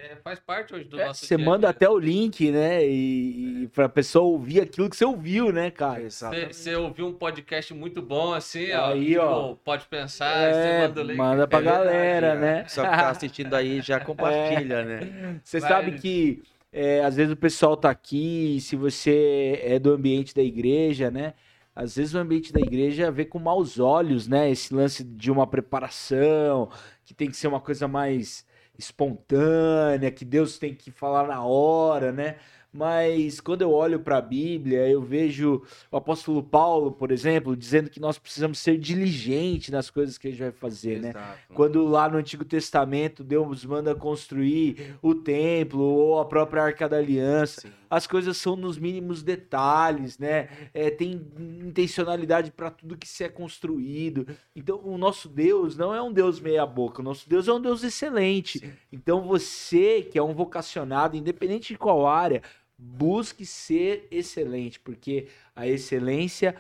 É, 0.01 0.17
faz 0.17 0.39
parte 0.41 0.75
hoje 0.75 0.85
do 0.85 0.99
É, 1.01 1.07
nosso 1.07 1.27
você 1.27 1.37
dia 1.37 1.45
manda 1.45 1.61
dia. 1.61 1.71
até 1.71 1.89
o 1.89 1.99
link, 1.99 2.51
né? 2.51 2.87
E, 2.87 3.65
e 3.65 3.69
pra 3.69 3.89
pessoa 3.89 4.25
ouvir 4.27 4.61
aquilo 4.61 4.89
que 4.89 4.97
você 4.97 5.05
ouviu, 5.05 5.53
né, 5.53 5.71
cara? 5.71 6.03
Exatamente. 6.03 6.55
Você 6.57 6.75
ouviu 6.77 7.07
um 7.07 7.13
podcast 7.13 7.75
muito 7.75 8.01
bom, 8.03 8.33
assim, 8.33 8.73
ó. 8.73 8.93
Aí, 8.93 9.07
tipo, 9.15 9.21
ó. 9.21 9.55
Pode 9.57 9.87
pensar, 9.87 10.55
você 10.55 10.69
É, 10.69 10.79
manda 10.79 11.01
o 11.01 11.05
link. 11.05 11.17
manda 11.17 11.49
pra 11.49 11.59
É 11.59 11.63
verdade, 11.63 11.85
galera, 11.85 12.27
é. 12.29 12.37
né? 12.39 12.69
Só 12.69 12.87
que 12.89 12.97
tá 12.97 13.11
assistindo 13.11 13.55
aí 13.55 13.81
já 13.81 13.99
compartilha, 14.05 14.85
né? 14.85 15.41
Você 15.43 15.61
Vai. 15.61 15.69
sabe 15.69 15.93
que 15.99 16.43
é, 16.73 17.03
às 17.05 17.17
vezes 17.17 17.33
o 17.33 17.37
pessoal 17.37 17.77
tá 17.77 17.91
aqui, 17.91 18.59
se 18.61 18.77
você 18.77 19.61
é 19.63 19.79
do 19.79 19.93
ambiente 19.93 20.35
da 20.35 20.43
igreja, 20.43 21.11
né? 21.11 21.35
Às 21.75 21.97
vezes 21.97 22.13
o 22.15 22.19
ambiente 22.19 22.53
da 22.53 22.61
igreja 22.61 23.11
vê 23.11 23.25
com 23.25 23.39
maus 23.39 23.79
olhos, 23.79 24.27
né? 24.29 24.51
Esse 24.51 24.75
lance 24.75 25.05
de 25.05 25.31
uma 25.31 25.47
preparação, 25.47 26.69
que 27.05 27.15
tem 27.15 27.29
que 27.31 27.37
ser 27.37 27.47
uma 27.49 27.61
coisa 27.61 27.87
mais 27.89 28.45
espontânea, 28.79 30.11
que 30.11 30.25
Deus 30.25 30.59
tem 30.59 30.75
que 30.75 30.91
falar 30.91 31.27
na 31.27 31.45
hora, 31.45 32.13
né? 32.13 32.37
Mas 32.73 33.41
quando 33.41 33.63
eu 33.63 33.73
olho 33.73 34.01
para 34.01 34.19
a 34.19 34.23
Bíblia, 34.23 34.87
eu 34.89 35.01
vejo 35.01 35.63
o 35.91 35.97
apóstolo 35.97 36.43
Paulo, 36.43 36.93
por 36.93 37.11
exemplo, 37.11 37.57
dizendo 37.57 37.89
que 37.89 37.99
nós 37.99 38.19
precisamos 38.19 38.59
ser 38.59 38.79
diligentes 38.79 39.71
nas 39.71 39.89
coisas 39.89 40.19
que 40.19 40.29
a 40.29 40.31
gente 40.31 40.41
vai 40.41 40.53
fazer, 40.53 41.01
né? 41.01 41.11
Exato. 41.11 41.39
Quando 41.55 41.85
lá 41.87 42.09
no 42.09 42.19
Antigo 42.19 42.45
Testamento 42.45 43.25
Deus 43.25 43.65
manda 43.65 43.95
construir 43.95 44.97
o 45.01 45.15
templo 45.15 45.81
ou 45.81 46.21
a 46.21 46.27
própria 46.27 46.63
Arca 46.63 46.87
da 46.87 46.99
Aliança, 46.99 47.63
Sim. 47.63 47.71
as 47.89 48.07
coisas 48.07 48.37
são 48.37 48.55
nos 48.55 48.79
mínimos 48.79 49.23
detalhes, 49.23 50.19
né? 50.19 50.49
É, 50.75 50.91
tem 50.91 51.27
intencionalidade 51.39 52.51
para 52.53 52.71
tudo 52.71 52.99
que 52.99 53.09
se 53.09 53.25
é 53.25 53.31
construído. 53.31 54.27
Então, 54.55 54.79
o 54.85 54.99
nosso 54.99 55.27
Deus 55.29 55.75
não 55.75 55.95
é 55.95 56.03
um 56.03 56.13
Deus 56.13 56.39
meia-boca, 56.39 57.01
o 57.01 57.05
nosso 57.05 57.29
Deus 57.29 57.49
é 57.49 57.53
um 57.53 57.61
Deus 57.61 57.83
excelente. 57.83 58.77
Então, 58.93 59.23
você 59.23 60.03
que 60.03 60.19
é 60.19 60.23
um 60.23 60.35
vocacionado, 60.35 61.17
independente 61.17 61.73
de 61.73 61.79
qual 61.79 62.07
área, 62.07 62.43
busque 62.79 63.45
ser 63.45 64.07
excelente, 64.11 64.79
porque 64.79 65.27
a 65.57 65.67
excelência 65.67 66.55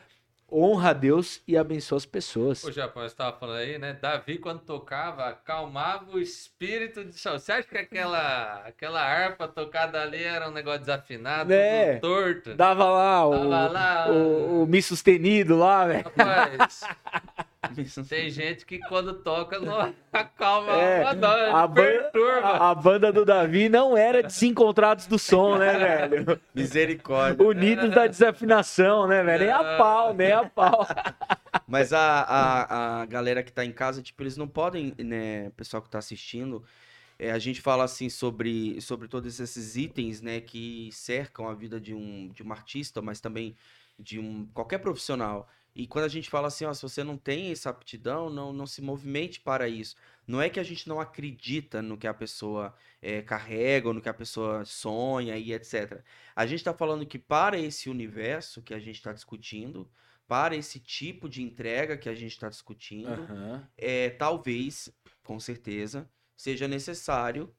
honra 0.51 0.91
a 0.91 0.93
Deus 0.95 1.43
e 1.47 1.59
abençoa 1.59 1.99
as 1.99 2.07
pessoas. 2.07 2.65
O 2.65 2.73
Japão 2.73 3.05
estava 3.05 3.37
falando 3.39 3.59
aí, 3.59 3.79
né? 3.79 3.93
Davi, 3.93 4.39
quando 4.39 4.61
tocava, 4.61 5.27
acalmava 5.27 6.11
o 6.11 6.19
espírito 6.19 7.05
de 7.05 7.13
Saul. 7.19 7.39
Você 7.39 7.53
acha 7.53 7.69
que 7.69 7.77
aquela, 7.77 8.63
aquela 8.67 9.03
harpa 9.03 9.47
tocada 9.47 10.01
ali 10.01 10.23
era 10.23 10.49
um 10.49 10.53
negócio 10.53 10.81
desafinado, 10.81 11.53
É. 11.53 11.99
torto? 11.99 12.55
Dava 12.55 12.85
lá 12.91 13.27
o, 13.27 13.31
Tava 13.33 13.69
lá, 13.69 14.11
o, 14.11 14.63
o 14.63 14.67
Mi 14.67 14.81
sustenido 14.81 15.55
lá, 15.57 15.87
velho. 15.87 16.05
Rapaz, 16.05 16.81
tem 18.09 18.31
gente 18.31 18.65
que 18.65 18.79
quando 18.89 19.15
toca 19.15 19.59
não 19.59 19.93
acalma 20.13 20.73
É, 20.73 21.03
a 21.03 21.11
a 21.11 21.67
ban- 21.67 21.75
perturba. 21.75 22.47
A, 22.47 22.71
a 22.71 22.75
banda 22.75 23.13
do 23.13 23.25
Davi 23.25 23.69
não 23.69 23.97
era 23.97 24.23
desencontrados 24.23 25.07
do 25.07 25.19
som, 25.19 25.59
né, 25.59 25.77
velho? 26.09 26.41
Misericórdia. 26.55 27.45
Unidos 27.45 27.91
da 27.91 28.07
desafinação, 28.07 29.09
né, 29.09 29.23
velho? 29.25 29.45
Nem 29.45 29.53
a 29.53 29.77
pau, 29.77 30.15
nem 30.15 30.31
a 30.33 30.45
pau. 30.49 30.87
Mas 31.67 31.93
a, 31.93 32.01
a, 32.23 33.01
a 33.03 33.07
galera 33.07 33.43
que 33.43 33.53
tá 33.53 33.65
em 33.65 33.73
casa, 33.73 34.01
tipo, 34.03 34.23
eles 34.23 34.37
não 34.37 34.47
podem, 34.47 34.95
né, 34.99 35.51
pessoal 35.57 35.83
que 35.83 35.91
tá 35.91 35.99
assistindo, 35.99 36.63
é, 37.19 37.33
a 37.33 37.39
gente 37.41 37.61
fala 37.61 37.83
assim 37.85 38.09
sobre, 38.09 38.81
sobre 38.81 39.09
todos 39.09 39.41
esses 39.41 39.77
itens, 39.77 40.23
né, 40.23 40.41
que 40.41 40.91
cercam 40.93 41.49
a 41.49 41.55
vida 41.55 41.81
de 41.81 41.93
um, 41.93 42.29
de 42.33 42.43
um 42.45 42.53
artista, 42.53 43.03
mas 43.03 43.21
também 43.21 43.57
de 43.99 44.21
um 44.21 44.47
qualquer 44.55 44.79
profissional. 44.79 45.49
E 45.79 45.87
quando 45.87 46.07
a 46.07 46.09
gente 46.09 46.29
fala 46.29 46.49
assim, 46.49 46.65
ó, 46.65 46.75
se 46.75 46.83
você 46.83 47.05
não 47.05 47.17
tem 47.17 47.53
essa 47.53 47.71
aptidão, 47.71 48.29
não, 48.29 48.53
não 48.53 48.67
se 48.67 48.83
movimente 48.83 49.39
para 49.39 49.69
isso. 49.69 49.95
Não 50.27 50.43
é 50.43 50.51
que 50.51 50.59
a 50.59 50.65
gente 50.65 50.89
não 50.89 51.01
acredita 51.01 51.81
no 51.81 51.97
que 51.97 52.09
a 52.09 52.13
pessoa 52.13 52.75
é, 53.01 53.23
carrega, 53.23 53.87
ou 53.87 53.95
no 53.95 54.01
que 54.01 54.09
a 54.09 54.13
pessoa 54.15 54.65
sonha 54.65 55.39
e 55.39 55.53
etc. 55.53 56.03
A 56.35 56.45
gente 56.47 56.59
está 56.59 56.75
falando 56.75 57.07
que 57.07 57.17
para 57.17 57.57
esse 57.57 57.89
universo 57.89 58.61
que 58.61 58.75
a 58.75 58.81
gente 58.81 58.97
está 58.97 59.13
discutindo, 59.13 59.89
para 60.27 60.57
esse 60.57 60.81
tipo 60.81 61.29
de 61.29 61.45
entrega 61.45 61.97
que 61.97 62.09
a 62.09 62.15
gente 62.15 62.33
está 62.33 62.49
discutindo, 62.49 63.29
é, 63.77 64.11
talvez, 64.11 64.91
com 65.23 65.39
certeza, 65.39 66.11
seja 66.37 66.67
necessário 66.67 67.55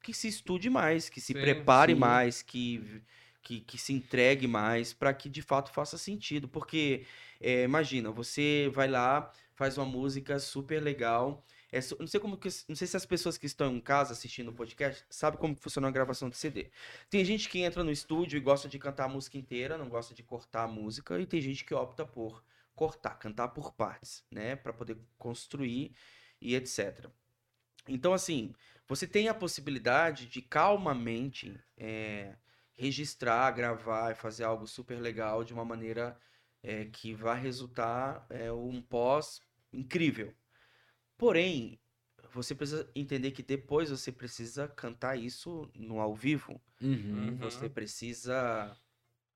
que 0.00 0.14
se 0.14 0.28
estude 0.28 0.70
mais, 0.70 1.08
que 1.08 1.20
se 1.20 1.32
Sim, 1.32 1.40
prepare 1.40 1.94
sim. 1.94 1.98
mais, 1.98 2.40
que, 2.40 3.02
que, 3.44 3.60
que 3.60 3.78
se 3.78 3.92
entregue 3.92 4.48
mais, 4.48 4.92
para 4.92 5.12
que 5.14 5.28
de 5.28 5.42
fato 5.42 5.70
faça 5.70 5.98
sentido. 5.98 6.48
Porque, 6.48 7.06
é, 7.40 7.62
imagina, 7.62 8.10
você 8.10 8.70
vai 8.74 8.88
lá, 8.88 9.30
faz 9.54 9.76
uma 9.78 9.86
música 9.86 10.38
super 10.40 10.82
legal. 10.82 11.44
É, 11.70 11.78
não 12.00 12.06
sei 12.06 12.18
como 12.20 12.38
que, 12.38 12.48
não 12.68 12.74
sei 12.74 12.86
se 12.86 12.96
as 12.96 13.04
pessoas 13.04 13.36
que 13.36 13.46
estão 13.46 13.76
em 13.76 13.80
casa 13.80 14.12
assistindo 14.12 14.48
o 14.48 14.52
podcast 14.52 15.04
sabem 15.10 15.38
como 15.38 15.56
funciona 15.56 15.88
a 15.88 15.90
gravação 15.90 16.30
de 16.30 16.36
CD. 16.36 16.70
Tem 17.10 17.24
gente 17.24 17.48
que 17.48 17.60
entra 17.60 17.84
no 17.84 17.90
estúdio 17.90 18.36
e 18.38 18.40
gosta 18.40 18.68
de 18.68 18.78
cantar 18.78 19.04
a 19.04 19.08
música 19.08 19.36
inteira, 19.36 19.76
não 19.76 19.88
gosta 19.88 20.14
de 20.14 20.22
cortar 20.22 20.64
a 20.64 20.68
música, 20.68 21.18
e 21.20 21.26
tem 21.26 21.40
gente 21.40 21.64
que 21.64 21.74
opta 21.74 22.06
por 22.06 22.42
cortar, 22.74 23.18
cantar 23.18 23.48
por 23.48 23.72
partes, 23.72 24.24
né, 24.30 24.56
Pra 24.56 24.72
poder 24.72 24.96
construir 25.18 25.94
e 26.40 26.54
etc. 26.54 27.08
Então, 27.88 28.12
assim, 28.14 28.54
você 28.86 29.06
tem 29.06 29.28
a 29.28 29.34
possibilidade 29.34 30.26
de 30.26 30.40
calmamente 30.42 31.58
é, 31.76 32.34
registrar, 32.76 33.50
gravar 33.52 34.12
e 34.12 34.14
fazer 34.14 34.44
algo 34.44 34.66
super 34.66 35.00
legal 35.00 35.44
de 35.44 35.52
uma 35.52 35.64
maneira 35.64 36.18
é, 36.62 36.86
que 36.86 37.14
vai 37.14 37.40
resultar 37.40 38.26
é, 38.30 38.50
um 38.52 38.80
pós 38.82 39.40
incrível. 39.72 40.34
Porém, 41.16 41.80
você 42.32 42.54
precisa 42.54 42.90
entender 42.94 43.30
que 43.30 43.42
depois 43.42 43.90
você 43.90 44.10
precisa 44.10 44.66
cantar 44.66 45.16
isso 45.16 45.70
no 45.74 46.00
ao 46.00 46.14
vivo. 46.14 46.60
Uhum. 46.80 47.36
Você 47.36 47.68
precisa 47.68 48.76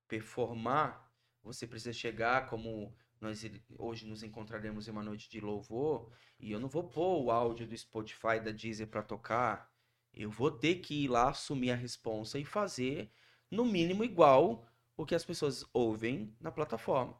performar, 0.07 1.09
você 1.41 1.65
precisa 1.65 1.93
chegar 1.93 2.47
como 2.47 2.93
nós 3.21 3.45
hoje 3.77 4.05
nos 4.05 4.23
encontraremos 4.23 4.87
em 4.87 4.91
uma 4.91 5.03
noite 5.03 5.29
de 5.29 5.39
louvor, 5.39 6.11
e 6.39 6.51
eu 6.51 6.59
não 6.59 6.69
vou 6.69 6.83
pôr 6.85 7.23
o 7.23 7.31
áudio 7.31 7.67
do 7.67 7.77
Spotify 7.77 8.39
da 8.43 8.51
Deezer 8.51 8.87
para 8.87 9.03
tocar. 9.03 9.69
Eu 10.13 10.31
vou 10.31 10.49
ter 10.49 10.75
que 10.75 11.03
ir 11.03 11.07
lá 11.09 11.29
assumir 11.29 11.71
a 11.71 11.75
responsa 11.75 12.39
e 12.39 12.45
fazer 12.45 13.11
no 13.49 13.65
mínimo 13.65 14.03
igual 14.03 14.65
o 14.95 15.05
que 15.05 15.15
as 15.15 15.25
pessoas 15.25 15.65
ouvem 15.73 16.35
na 16.39 16.51
plataforma. 16.51 17.17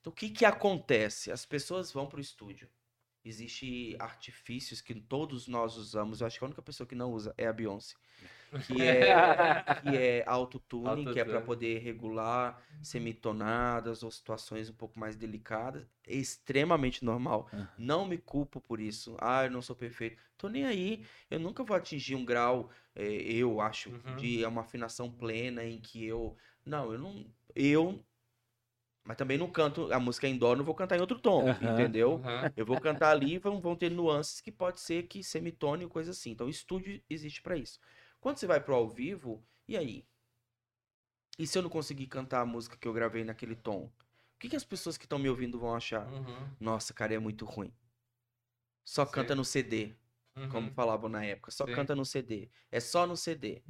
Então, 0.00 0.12
o 0.12 0.16
que 0.16 0.30
que 0.30 0.44
acontece? 0.44 1.32
As 1.32 1.44
pessoas 1.44 1.90
vão 1.92 2.06
pro 2.06 2.20
estúdio. 2.20 2.68
Existem 3.24 3.96
artifícios 3.98 4.80
que 4.80 4.94
todos 4.94 5.48
nós 5.48 5.76
usamos. 5.76 6.20
Eu 6.20 6.28
acho 6.28 6.38
que 6.38 6.44
a 6.44 6.46
única 6.46 6.62
pessoa 6.62 6.86
que 6.86 6.94
não 6.94 7.12
usa 7.12 7.34
é 7.36 7.46
a 7.46 7.52
Beyoncé. 7.52 7.96
Que 8.58 8.84
é, 8.84 9.26
que 9.74 9.96
é 9.96 10.24
autotune, 10.26 11.06
que 11.08 11.18
é 11.18 11.24
para 11.24 11.40
poder 11.40 11.78
regular 11.78 12.62
semitonadas 12.80 14.02
ou 14.02 14.10
situações 14.10 14.70
um 14.70 14.74
pouco 14.74 14.98
mais 14.98 15.16
delicadas. 15.16 15.86
É 16.06 16.14
extremamente 16.14 17.04
normal. 17.04 17.48
Não 17.76 18.06
me 18.06 18.16
culpo 18.18 18.60
por 18.60 18.80
isso. 18.80 19.16
Ah, 19.20 19.44
eu 19.44 19.50
não 19.50 19.60
sou 19.62 19.74
perfeito. 19.76 20.22
Tô 20.38 20.48
nem 20.48 20.64
aí. 20.64 21.04
Eu 21.30 21.40
nunca 21.40 21.64
vou 21.64 21.76
atingir 21.76 22.14
um 22.14 22.24
grau, 22.24 22.70
eh, 22.94 23.22
eu 23.32 23.60
acho, 23.60 23.90
Uhum. 23.90 24.16
de 24.16 24.44
uma 24.46 24.62
afinação 24.62 25.10
plena 25.10 25.64
em 25.64 25.80
que 25.80 26.04
eu. 26.04 26.36
Não, 26.64 26.92
eu 26.92 26.98
não. 26.98 27.34
Eu. 27.54 28.04
Mas 29.04 29.16
também 29.16 29.38
não 29.38 29.50
canto 29.50 29.92
a 29.92 30.00
música 30.00 30.26
em 30.26 30.36
dó, 30.36 30.56
não 30.56 30.64
vou 30.64 30.74
cantar 30.74 30.96
em 30.96 31.00
outro 31.00 31.20
tom, 31.20 31.48
Aham. 31.48 31.60
entendeu? 31.60 32.14
Aham. 32.24 32.52
Eu 32.56 32.66
vou 32.66 32.78
cantar 32.78 33.10
ali 33.12 33.38
vão, 33.38 33.60
vão 33.60 33.76
ter 33.76 33.88
nuances 33.90 34.40
que 34.40 34.50
pode 34.50 34.80
ser 34.80 35.04
que 35.04 35.22
semitone 35.22 35.84
ou 35.84 35.90
coisa 35.90 36.10
assim. 36.10 36.30
Então, 36.32 36.48
estúdio 36.48 37.00
existe 37.08 37.40
para 37.40 37.56
isso. 37.56 37.78
Quando 38.26 38.38
você 38.38 38.46
vai 38.48 38.58
pro 38.58 38.74
ao 38.74 38.88
vivo, 38.88 39.40
e 39.68 39.76
aí? 39.76 40.04
E 41.38 41.46
se 41.46 41.56
eu 41.56 41.62
não 41.62 41.70
conseguir 41.70 42.08
cantar 42.08 42.40
a 42.40 42.44
música 42.44 42.76
que 42.76 42.88
eu 42.88 42.92
gravei 42.92 43.22
naquele 43.22 43.54
tom? 43.54 43.84
O 43.84 43.92
que, 44.40 44.48
que 44.48 44.56
as 44.56 44.64
pessoas 44.64 44.98
que 44.98 45.04
estão 45.04 45.16
me 45.16 45.28
ouvindo 45.28 45.60
vão 45.60 45.76
achar? 45.76 46.12
Uhum. 46.12 46.50
Nossa, 46.58 46.92
cara, 46.92 47.14
é 47.14 47.20
muito 47.20 47.44
ruim. 47.44 47.72
Só 48.84 49.06
Sim. 49.06 49.12
canta 49.12 49.36
no 49.36 49.44
CD, 49.44 49.94
como 50.50 50.66
Uhum. 50.66 50.74
falavam 50.74 51.08
na 51.08 51.24
época. 51.24 51.52
Só 51.52 51.66
Sim. 51.66 51.72
canta 51.72 51.94
no 51.94 52.04
CD. 52.04 52.50
É 52.68 52.80
só 52.80 53.06
no 53.06 53.16
CD. 53.16 53.62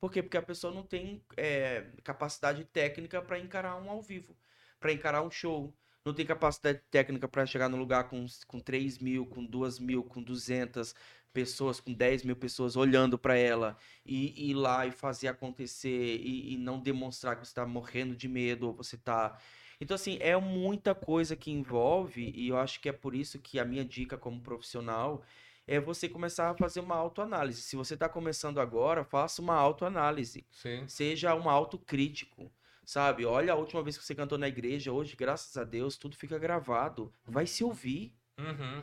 Por 0.00 0.10
quê? 0.10 0.24
Porque 0.24 0.36
a 0.36 0.42
pessoa 0.42 0.74
não 0.74 0.82
tem 0.82 1.24
é, 1.36 1.92
capacidade 2.02 2.64
técnica 2.64 3.22
para 3.22 3.38
encarar 3.38 3.76
um 3.76 3.88
ao 3.88 4.02
vivo, 4.02 4.36
para 4.80 4.92
encarar 4.92 5.22
um 5.22 5.30
show. 5.30 5.72
Não 6.04 6.14
tem 6.14 6.24
capacidade 6.26 6.80
técnica 6.90 7.28
para 7.28 7.46
chegar 7.46 7.68
no 7.68 7.76
lugar 7.76 8.08
com, 8.08 8.26
com 8.46 8.58
3 8.58 8.98
mil, 8.98 9.26
com 9.26 9.44
2 9.44 9.78
mil, 9.78 10.02
com 10.02 10.22
200 10.22 10.94
pessoas, 11.32 11.80
com 11.80 11.92
10 11.92 12.24
mil 12.24 12.36
pessoas 12.36 12.76
olhando 12.76 13.18
para 13.18 13.36
ela 13.36 13.76
e 14.04 14.50
ir 14.50 14.54
lá 14.54 14.86
e 14.86 14.90
fazer 14.90 15.28
acontecer 15.28 16.16
e, 16.16 16.54
e 16.54 16.56
não 16.58 16.78
demonstrar 16.78 17.36
que 17.36 17.46
você 17.46 17.50
está 17.50 17.66
morrendo 17.66 18.14
de 18.14 18.28
medo 18.28 18.68
ou 18.68 18.74
você 18.74 18.96
tá. 18.96 19.38
Então, 19.80 19.94
assim, 19.94 20.18
é 20.20 20.36
muita 20.36 20.94
coisa 20.94 21.34
que 21.34 21.50
envolve 21.50 22.32
e 22.34 22.48
eu 22.48 22.58
acho 22.58 22.80
que 22.80 22.88
é 22.88 22.92
por 22.92 23.14
isso 23.14 23.38
que 23.38 23.58
a 23.58 23.64
minha 23.64 23.84
dica 23.84 24.18
como 24.18 24.40
profissional 24.40 25.24
é 25.66 25.78
você 25.78 26.08
começar 26.08 26.50
a 26.50 26.54
fazer 26.54 26.80
uma 26.80 26.96
autoanálise. 26.96 27.62
Se 27.62 27.76
você 27.76 27.94
está 27.94 28.08
começando 28.08 28.60
agora, 28.60 29.04
faça 29.04 29.40
uma 29.40 29.54
autoanálise. 29.54 30.44
Sim. 30.50 30.86
Seja 30.88 31.34
um 31.34 31.48
autocrítico, 31.48 32.52
sabe? 32.84 33.24
Olha 33.24 33.52
a 33.52 33.56
última 33.56 33.82
vez 33.82 33.96
que 33.96 34.04
você 34.04 34.14
cantou 34.14 34.36
na 34.36 34.48
igreja, 34.48 34.92
hoje, 34.92 35.14
graças 35.16 35.56
a 35.56 35.64
Deus, 35.64 35.96
tudo 35.96 36.16
fica 36.16 36.38
gravado. 36.38 37.14
Vai 37.24 37.46
se 37.46 37.62
ouvir. 37.62 38.12
Uhum. 38.36 38.82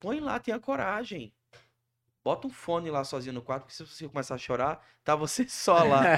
Põe 0.00 0.20
lá, 0.20 0.40
tenha 0.40 0.58
coragem. 0.58 1.32
Bota 2.28 2.46
um 2.46 2.50
fone 2.50 2.90
lá 2.90 3.04
sozinho 3.04 3.32
no 3.34 3.42
quarto, 3.42 3.62
porque 3.64 3.74
se 3.74 3.86
você 3.86 4.06
começar 4.08 4.34
a 4.34 4.38
chorar, 4.38 4.86
tá 5.02 5.16
você 5.16 5.48
só 5.48 5.82
lá. 5.82 6.12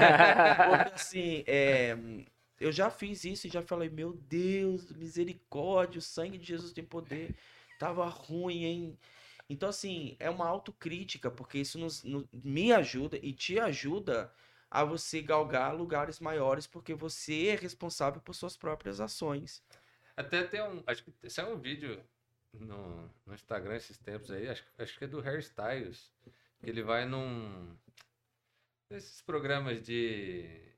Porque 0.61 0.91
assim, 0.93 1.43
é, 1.47 1.95
eu 2.59 2.69
já 2.71 2.89
fiz 2.89 3.23
isso 3.23 3.47
e 3.47 3.49
já 3.49 3.61
falei, 3.61 3.89
meu 3.89 4.13
Deus, 4.13 4.91
misericórdia, 4.91 5.99
o 5.99 6.01
sangue 6.01 6.37
de 6.37 6.47
Jesus 6.47 6.73
tem 6.73 6.83
poder. 6.83 7.33
Tava 7.77 8.05
ruim, 8.09 8.63
hein? 8.65 8.99
Então, 9.49 9.69
assim, 9.69 10.17
é 10.19 10.29
uma 10.29 10.47
autocrítica, 10.47 11.31
porque 11.31 11.59
isso 11.59 11.79
nos, 11.79 12.03
no- 12.03 12.27
me 12.33 12.73
ajuda 12.73 13.17
e 13.21 13.33
te 13.33 13.57
ajuda 13.59 14.33
a 14.69 14.83
você 14.83 15.21
galgar 15.21 15.73
lugares 15.75 16.19
maiores, 16.19 16.67
porque 16.67 16.93
você 16.93 17.47
é 17.47 17.55
responsável 17.55 18.21
por 18.21 18.35
suas 18.35 18.57
próprias 18.57 18.99
ações. 19.01 19.63
Até 20.15 20.43
tem 20.43 20.61
um. 20.61 20.83
Acho 20.87 21.03
que 21.03 21.29
saiu 21.29 21.53
um 21.55 21.59
vídeo 21.59 22.01
no, 22.53 23.09
no 23.25 23.33
Instagram 23.33 23.75
esses 23.75 23.97
tempos 23.97 24.31
aí, 24.31 24.47
acho, 24.49 24.63
acho 24.77 24.97
que 24.97 25.05
é 25.05 25.07
do 25.07 25.19
Hairstyles. 25.21 26.11
Que 26.59 26.69
ele 26.69 26.83
vai 26.83 27.05
num. 27.05 27.75
Nesses 28.89 29.21
programas 29.21 29.81
de. 29.81 30.69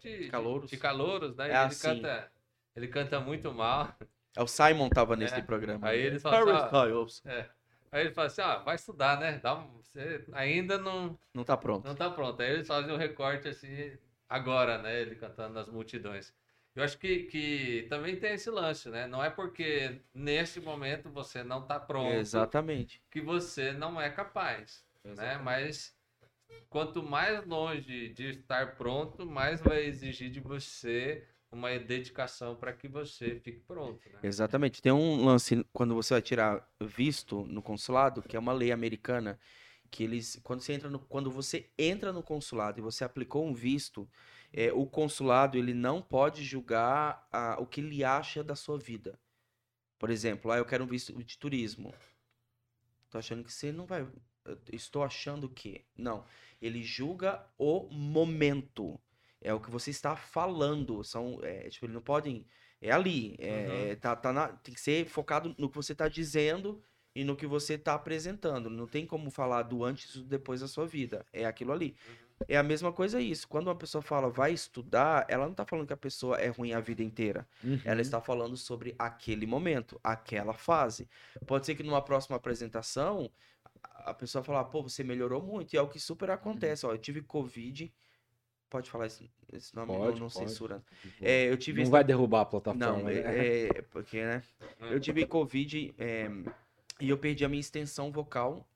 De, 0.00 0.28
Calouros? 0.28 0.70
De, 0.70 0.76
calouros, 0.76 1.36
né? 1.36 1.44
É 1.44 1.48
ele 1.48 1.56
assim. 1.58 1.82
canta. 2.00 2.32
Ele 2.74 2.88
canta 2.88 3.20
muito 3.20 3.52
mal. 3.52 3.94
É, 4.36 4.42
O 4.42 4.46
Simon 4.46 4.88
tava 4.88 5.14
nesse 5.16 5.34
É, 5.36 5.42
programa. 5.42 5.88
Aí 5.88 6.00
ele 6.00 6.18
fala 6.18 6.52
assim, 6.52 6.66
Styles. 6.66 7.22
é. 7.24 7.50
Aí 7.92 8.00
ele 8.02 8.10
fala 8.10 8.26
assim, 8.26 8.42
ah, 8.42 8.56
vai 8.58 8.74
estudar, 8.74 9.18
né? 9.20 9.38
Dá 9.38 9.54
um, 9.54 9.80
você 9.80 10.24
ainda 10.32 10.76
não, 10.76 11.18
Não 11.32 11.44
tá 11.44 11.56
pronto. 11.56 11.86
não 11.86 11.94
tá 11.94 12.10
pronto. 12.10 12.42
Aí 12.42 12.50
eles 12.50 12.66
fazem 12.66 12.92
um 12.92 12.96
recorte 12.98 13.48
assim, 13.48 13.96
agora, 14.28 14.82
né? 14.82 15.00
Ele 15.00 15.14
cantando 15.14 15.54
nas 15.54 15.68
multidões. 15.68 16.34
Eu 16.76 16.84
acho 16.84 16.98
que, 16.98 17.20
que 17.24 17.86
também 17.88 18.16
tem 18.16 18.34
esse 18.34 18.50
lance, 18.50 18.90
né? 18.90 19.06
Não 19.06 19.24
é 19.24 19.30
porque 19.30 19.98
nesse 20.12 20.60
momento 20.60 21.08
você 21.08 21.42
não 21.42 21.66
tá 21.66 21.80
pronto 21.80 22.12
Exatamente. 22.12 23.02
que 23.10 23.18
você 23.22 23.72
não 23.72 23.98
é 23.98 24.10
capaz, 24.10 24.84
né? 25.02 25.38
Mas 25.38 25.96
quanto 26.68 27.02
mais 27.02 27.46
longe 27.46 28.10
de 28.10 28.26
estar 28.26 28.76
pronto, 28.76 29.24
mais 29.24 29.58
vai 29.58 29.86
exigir 29.86 30.30
de 30.30 30.38
você 30.38 31.26
uma 31.50 31.78
dedicação 31.78 32.54
para 32.54 32.74
que 32.74 32.86
você 32.88 33.36
fique 33.36 33.60
pronto, 33.60 34.06
né? 34.12 34.18
Exatamente. 34.22 34.82
Tem 34.82 34.92
um 34.92 35.24
lance 35.24 35.64
quando 35.72 35.94
você 35.94 36.12
vai 36.12 36.20
tirar 36.20 36.68
visto 36.78 37.46
no 37.46 37.62
consulado, 37.62 38.22
que 38.22 38.36
é 38.36 38.38
uma 38.38 38.52
lei 38.52 38.70
americana, 38.70 39.38
que 39.90 40.04
eles, 40.04 40.38
quando 40.42 40.60
você 40.60 40.74
entra 40.74 40.90
no, 40.90 40.98
quando 40.98 41.30
você 41.30 41.70
entra 41.78 42.12
no 42.12 42.22
consulado 42.22 42.78
e 42.78 42.82
você 42.82 43.02
aplicou 43.02 43.46
um 43.46 43.54
visto, 43.54 44.06
é, 44.56 44.72
o 44.72 44.86
consulado 44.86 45.56
ele 45.58 45.74
não 45.74 46.00
pode 46.02 46.42
julgar 46.42 47.28
a- 47.30 47.56
o 47.60 47.66
que 47.66 47.80
ele 47.80 48.02
acha 48.02 48.42
da 48.42 48.56
sua 48.56 48.78
vida. 48.78 49.18
Por 49.98 50.10
exemplo, 50.10 50.50
ah, 50.50 50.56
eu 50.58 50.64
quero 50.64 50.82
um 50.84 50.86
visto 50.86 51.12
de 51.22 51.38
turismo. 51.38 51.94
Tô 53.10 53.18
achando 53.18 53.44
que 53.44 53.52
você 53.52 53.70
não 53.72 53.86
vai. 53.86 54.06
Estou 54.72 55.02
achando 55.02 55.48
que. 55.48 55.84
Não. 55.96 56.24
Ele 56.60 56.82
julga 56.82 57.44
o 57.58 57.88
momento. 57.90 58.98
É 59.40 59.52
o 59.54 59.60
que 59.60 59.70
você 59.70 59.90
está 59.90 60.16
falando. 60.16 61.02
São, 61.04 61.38
é, 61.42 61.68
tipo, 61.68 61.86
eles 61.86 61.94
não 61.94 62.02
podem. 62.02 62.46
É 62.80 62.90
ali. 62.90 63.36
É, 63.38 63.90
Uhum. 63.92 63.96
tá, 64.00 64.16
tá 64.16 64.32
na- 64.32 64.48
tem 64.48 64.74
que 64.74 64.80
ser 64.80 65.06
focado 65.06 65.54
no 65.58 65.68
que 65.68 65.76
você 65.76 65.92
está 65.92 66.08
dizendo 66.08 66.82
e 67.14 67.24
no 67.24 67.34
que 67.36 67.46
você 67.46 67.74
está 67.74 67.94
apresentando. 67.94 68.68
Não 68.68 68.86
tem 68.86 69.06
como 69.06 69.30
falar 69.30 69.62
do 69.62 69.82
antes 69.84 70.14
e 70.14 70.18
do 70.18 70.24
depois 70.24 70.60
da 70.60 70.68
sua 70.68 70.86
vida. 70.86 71.24
É 71.32 71.44
aquilo 71.46 71.72
ali. 71.72 71.96
É 72.48 72.56
a 72.56 72.62
mesma 72.62 72.92
coisa 72.92 73.20
isso. 73.20 73.48
Quando 73.48 73.68
uma 73.68 73.74
pessoa 73.74 74.02
fala 74.02 74.28
vai 74.28 74.52
estudar, 74.52 75.24
ela 75.28 75.44
não 75.44 75.52
está 75.52 75.64
falando 75.64 75.86
que 75.86 75.92
a 75.92 75.96
pessoa 75.96 76.36
é 76.38 76.48
ruim 76.48 76.72
a 76.72 76.80
vida 76.80 77.02
inteira. 77.02 77.46
Ela 77.84 77.94
Uhum. 77.96 78.00
está 78.00 78.20
falando 78.20 78.56
sobre 78.56 78.94
aquele 78.98 79.46
momento, 79.46 79.98
aquela 80.04 80.52
fase. 80.52 81.08
Pode 81.46 81.64
ser 81.66 81.74
que 81.74 81.82
numa 81.82 82.02
próxima 82.02 82.36
apresentação 82.36 83.30
a 83.82 84.12
pessoa 84.14 84.44
falar, 84.44 84.64
pô, 84.64 84.82
você 84.82 85.02
melhorou 85.02 85.42
muito. 85.42 85.72
E 85.74 85.76
é 85.76 85.82
o 85.82 85.88
que 85.88 85.98
super 85.98 86.30
acontece. 86.30 86.84
Ó, 86.86 86.92
eu 86.92 86.98
tive 86.98 87.22
Covid. 87.22 87.92
Pode 88.68 88.90
falar 88.90 89.06
esse, 89.06 89.30
esse 89.52 89.74
nome? 89.74 89.92
não, 89.92 89.98
Pode, 90.00 90.20
não 90.20 90.28
pode. 90.28 90.48
censura. 90.50 90.82
É, 91.22 91.48
eu 91.48 91.56
tive. 91.56 91.78
não 91.78 91.82
esse- 91.84 91.90
vai 91.90 92.04
derrubar 92.04 92.42
a 92.42 92.44
plataforma. 92.44 92.86
Não, 92.98 93.02
né? 93.04 93.14
é, 93.14 93.68
é 93.78 93.82
porque, 93.82 94.22
né? 94.22 94.42
Eu 94.80 95.00
tive 95.00 95.24
Covid 95.24 95.94
é, 95.98 96.28
e 97.00 97.08
eu 97.08 97.16
perdi 97.16 97.44
a 97.44 97.48
minha 97.48 97.60
extensão 97.60 98.10
vocal. 98.12 98.68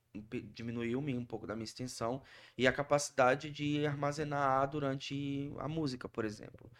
Diminuiu-me 0.55 1.17
um 1.17 1.25
pouco 1.25 1.47
da 1.47 1.55
minha 1.55 1.65
extensão 1.65 2.23
e 2.59 2.67
a 2.67 2.73
capacidade 2.73 3.51
de 3.51 3.87
armazenar 3.87 4.43
ar 4.43 4.67
durante 4.67 5.53
a 5.59 5.69
música, 5.69 6.09
por 6.09 6.25
exemplo. 6.25 6.71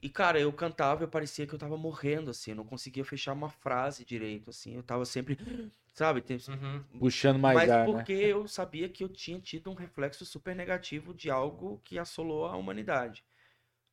E, 0.00 0.08
cara, 0.08 0.38
eu 0.38 0.52
cantava 0.52 1.04
e 1.04 1.06
parecia 1.08 1.46
que 1.46 1.54
eu 1.54 1.58
tava 1.58 1.76
morrendo, 1.76 2.30
assim. 2.30 2.52
Eu 2.52 2.56
não 2.56 2.64
conseguia 2.64 3.04
fechar 3.04 3.32
uma 3.32 3.48
frase 3.50 4.04
direito, 4.04 4.50
assim. 4.50 4.74
Eu 4.76 4.82
tava 4.82 5.04
sempre, 5.04 5.36
sabe? 5.92 6.20
tem- 6.22 6.38
Uhum. 6.48 6.84
Puxando 6.98 7.38
mais 7.38 7.56
Mas 7.56 7.68
ar, 7.68 7.88
né? 7.88 8.06
porque 8.06 8.12
eu 8.12 8.46
sabia 8.46 8.88
que 8.88 9.02
eu 9.02 9.08
tinha 9.08 9.40
tido 9.40 9.70
um 9.70 9.74
reflexo 9.74 10.24
super 10.24 10.54
negativo 10.54 11.14
de 11.14 11.30
algo 11.30 11.80
que 11.84 11.98
assolou 11.98 12.46
a 12.46 12.56
humanidade. 12.56 13.24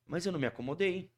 Mas 0.06 0.26
eu 0.26 0.32
não 0.32 0.40
me 0.40 0.46
acomodei. 0.46 1.10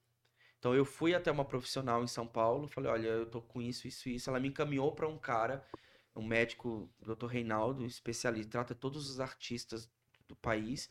Então 0.59 0.75
eu 0.75 0.85
fui 0.85 1.15
até 1.15 1.31
uma 1.31 1.45
profissional 1.45 2.03
em 2.03 2.07
São 2.09 2.27
Paulo, 2.27 2.69
falei, 2.69 2.91
olha, 2.91 3.09
eu 3.09 3.27
tô 3.27 3.41
com 3.43 3.63
isso, 3.63 3.89
isso, 3.89 4.09
isso. 4.09 4.31
Ela 4.31 4.41
me 4.41 4.49
encaminhou 4.49 4.93
para 4.93 5.09
um 5.09 5.19
cara, 5.19 5.65
um 6.21 6.27
médico, 6.27 6.91
Dr. 7.01 7.27
Reinaldo, 7.27 7.85
especialista, 7.85 8.51
trata 8.51 8.75
todos 8.75 9.09
os 9.09 9.21
artistas 9.21 9.91
do 10.27 10.37
país. 10.37 10.91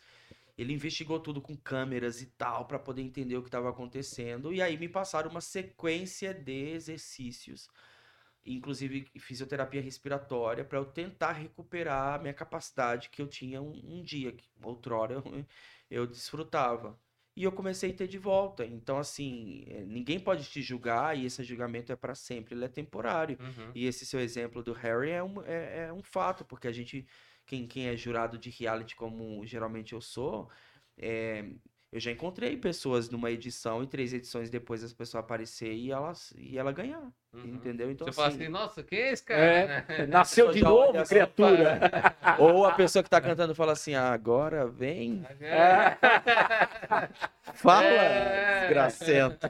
Ele 0.57 0.73
investigou 0.73 1.19
tudo 1.19 1.41
com 1.41 1.55
câmeras 1.55 2.21
e 2.21 2.25
tal 2.25 2.65
para 2.65 2.80
poder 2.80 3.01
entender 3.01 3.38
o 3.38 3.43
que 3.43 3.47
estava 3.47 3.69
acontecendo 3.69 4.51
e 4.51 4.61
aí 4.61 4.78
me 4.78 4.89
passaram 4.89 5.30
uma 5.30 5.41
sequência 5.41 6.34
de 6.34 6.71
exercícios, 6.71 7.69
inclusive 8.43 9.07
fisioterapia 9.19 9.82
respiratória 9.82 10.65
para 10.65 10.80
eu 10.80 10.86
tentar 10.86 11.34
recuperar 11.34 12.15
a 12.15 12.17
minha 12.19 12.34
capacidade 12.34 13.09
que 13.09 13.21
eu 13.21 13.28
tinha 13.28 13.61
um, 13.61 13.99
um 13.99 14.03
dia, 14.03 14.32
que 14.32 14.49
outrora 14.63 15.13
eu, 15.13 15.23
eu 15.91 16.07
desfrutava. 16.07 16.99
E 17.38 17.43
eu 17.43 17.51
comecei 17.51 17.91
a 17.91 17.93
ter 17.93 18.07
de 18.07 18.17
volta. 18.17 18.65
Então, 18.65 18.97
assim, 18.97 19.63
eh, 19.67 19.83
ninguém 19.85 20.19
pode 20.19 20.43
te 20.49 20.59
julgar 20.59 21.15
e 21.15 21.27
esse 21.27 21.43
julgamento 21.43 21.91
é 21.91 21.95
para 21.95 22.15
sempre, 22.15 22.55
ele 22.55 22.65
é 22.65 22.67
temporário. 22.67 23.38
Uhum. 23.39 23.71
E 23.75 23.85
esse 23.85 24.07
seu 24.07 24.19
exemplo 24.19 24.63
do 24.63 24.73
Harry 24.73 25.11
é 25.11 25.23
um, 25.23 25.43
é, 25.43 25.85
é 25.85 25.93
um 25.93 26.01
fato, 26.01 26.43
porque 26.43 26.67
a 26.67 26.71
gente, 26.71 27.05
quem, 27.45 27.67
quem 27.67 27.89
é 27.89 27.95
jurado 27.95 28.39
de 28.39 28.49
reality, 28.49 28.95
como 28.95 29.45
geralmente 29.45 29.93
eu 29.93 30.01
sou, 30.01 30.49
é, 30.97 31.47
Eu 31.89 32.01
já 32.01 32.11
encontrei 32.11 32.57
pessoas 32.57 33.09
numa 33.09 33.31
edição 33.31 33.81
e 33.81 33.88
três 33.88 34.13
edições 34.13 34.49
depois 34.49 34.83
as 34.83 34.91
pessoas 34.91 35.23
aparecer 35.23 35.71
e 35.73 35.89
ela, 35.89 36.11
e 36.35 36.57
ela 36.57 36.73
ganhar. 36.73 37.01
Uhum. 37.33 37.45
Entendeu? 37.45 37.89
Então, 37.89 38.05
Você 38.07 38.13
fala 38.13 38.27
assim, 38.27 38.49
nossa, 38.49 38.83
quem 38.83 38.99
é 38.99 39.11
esse 39.13 39.23
cara? 39.23 39.41
É, 39.41 40.05
nasceu 40.07 40.51
de 40.51 40.61
novo, 40.61 40.97
só, 40.97 41.05
criatura. 41.05 41.79
Ou 42.39 42.65
a 42.65 42.73
pessoa 42.73 43.01
que 43.01 43.09
tá 43.09 43.21
cantando 43.21 43.55
fala 43.55 43.71
assim: 43.71 43.95
ah, 43.95 44.11
agora 44.11 44.67
vem, 44.67 45.23
É. 45.39 45.95
fala, 47.55 47.85
É. 47.85 48.59
desgracento. 48.61 49.49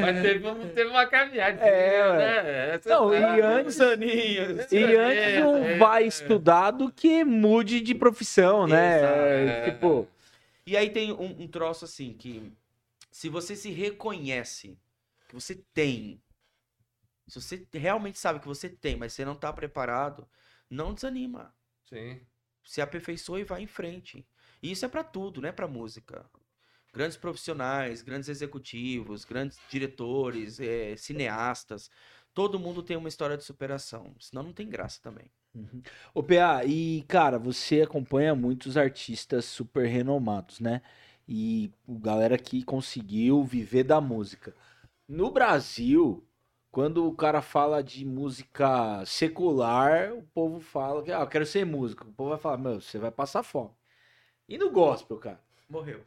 Mas 0.00 0.22
teve, 0.22 0.54
teve 0.74 0.90
uma 0.90 1.06
caminhada. 1.06 1.60
É, 1.60 2.16
né? 2.42 2.74
Essa 2.74 2.88
Não, 2.88 3.14
e 3.14 3.20
tá- 3.20 3.34
antes- 3.48 3.80
aninhos. 3.80 4.72
E 4.72 4.84
antes 4.96 5.40
não 5.40 5.56
É, 5.64 5.76
vai 5.76 6.04
é. 6.04 6.06
estudar 6.06 6.72
do 6.72 6.90
que 6.90 7.24
mude 7.24 7.80
de 7.80 7.94
profissão, 7.94 8.66
né? 8.66 8.98
Exato. 8.98 9.14
É, 9.20 9.70
Tipo, 9.70 10.08
E 10.68 10.76
aí 10.76 10.90
tem 10.90 11.10
um, 11.10 11.44
um 11.44 11.48
troço 11.48 11.86
assim 11.86 12.12
que 12.12 12.52
se 13.10 13.30
você 13.30 13.56
se 13.56 13.70
reconhece 13.70 14.78
que 15.26 15.34
você 15.34 15.54
tem, 15.72 16.22
se 17.26 17.40
você 17.40 17.66
realmente 17.72 18.18
sabe 18.18 18.38
que 18.38 18.46
você 18.46 18.68
tem, 18.68 18.94
mas 18.94 19.14
você 19.14 19.24
não 19.24 19.34
tá 19.34 19.50
preparado, 19.50 20.28
não 20.68 20.92
desanima. 20.92 21.56
Sim. 21.88 22.20
Se 22.62 22.82
aperfeiçoa 22.82 23.40
e 23.40 23.44
vai 23.44 23.62
em 23.62 23.66
frente. 23.66 24.28
E 24.62 24.70
isso 24.70 24.84
é 24.84 24.88
pra 24.88 25.02
tudo, 25.02 25.40
não 25.40 25.48
é 25.48 25.52
pra 25.52 25.66
música. 25.66 26.30
Grandes 26.92 27.16
profissionais, 27.16 28.02
grandes 28.02 28.28
executivos, 28.28 29.24
grandes 29.24 29.58
diretores, 29.70 30.60
eh, 30.60 30.94
cineastas, 30.98 31.90
todo 32.34 32.58
mundo 32.58 32.82
tem 32.82 32.94
uma 32.94 33.08
história 33.08 33.38
de 33.38 33.44
superação. 33.44 34.14
Senão 34.20 34.42
não 34.42 34.52
tem 34.52 34.68
graça 34.68 35.00
também. 35.00 35.32
Ô, 36.14 36.22
PA, 36.22 36.64
e 36.64 37.04
cara, 37.08 37.38
você 37.38 37.82
acompanha 37.82 38.34
muitos 38.34 38.76
artistas 38.76 39.44
super 39.44 39.86
renomados, 39.86 40.60
né? 40.60 40.82
E 41.28 41.70
o 41.86 41.98
galera 41.98 42.38
que 42.38 42.62
conseguiu 42.64 43.44
viver 43.44 43.84
da 43.84 44.00
música. 44.00 44.54
No 45.08 45.30
Brasil, 45.30 46.26
quando 46.70 47.06
o 47.06 47.14
cara 47.14 47.42
fala 47.42 47.82
de 47.82 48.04
música 48.04 49.04
secular, 49.06 50.12
o 50.14 50.22
povo 50.34 50.60
fala 50.60 51.02
que, 51.02 51.12
ah, 51.12 51.20
eu 51.20 51.26
quero 51.28 51.46
ser 51.46 51.64
músico. 51.66 52.04
O 52.08 52.12
povo 52.12 52.30
vai 52.30 52.38
falar, 52.38 52.58
meu, 52.58 52.80
você 52.80 52.98
vai 52.98 53.10
passar 53.10 53.42
fome. 53.42 53.70
E 54.48 54.58
no 54.58 54.70
gospel, 54.70 55.18
cara? 55.18 55.40
Morreu. 55.68 56.04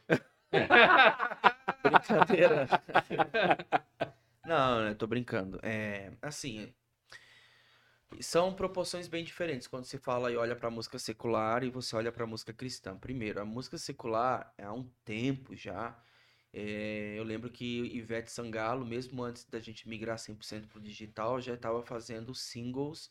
Brincadeira. 1.82 2.66
Não, 4.44 4.88
eu 4.88 4.94
tô 4.96 5.06
brincando. 5.06 5.58
É, 5.62 6.12
assim, 6.20 6.74
são 8.20 8.54
proporções 8.54 9.08
bem 9.08 9.24
diferentes 9.24 9.66
quando 9.66 9.84
você 9.84 9.98
fala 9.98 10.30
e 10.30 10.36
olha 10.36 10.56
pra 10.56 10.70
música 10.70 10.98
secular 10.98 11.64
e 11.64 11.70
você 11.70 11.96
olha 11.96 12.12
pra 12.12 12.26
música 12.26 12.52
cristã. 12.52 12.96
Primeiro, 12.98 13.40
a 13.40 13.44
música 13.44 13.78
secular 13.78 14.52
há 14.58 14.72
um 14.72 14.84
tempo 15.04 15.54
já. 15.54 15.96
é, 16.52 17.14
eu 17.18 17.24
lembro 17.24 17.50
que 17.50 17.64
Ivete 17.96 18.30
Sangalo, 18.30 18.84
mesmo 18.86 19.22
antes 19.22 19.44
da 19.46 19.60
gente 19.60 19.88
migrar 19.88 20.18
100% 20.18 20.68
pro 20.68 20.80
digital, 20.80 21.40
já 21.40 21.54
estava 21.54 21.82
fazendo 21.82 22.34
singles 22.34 23.10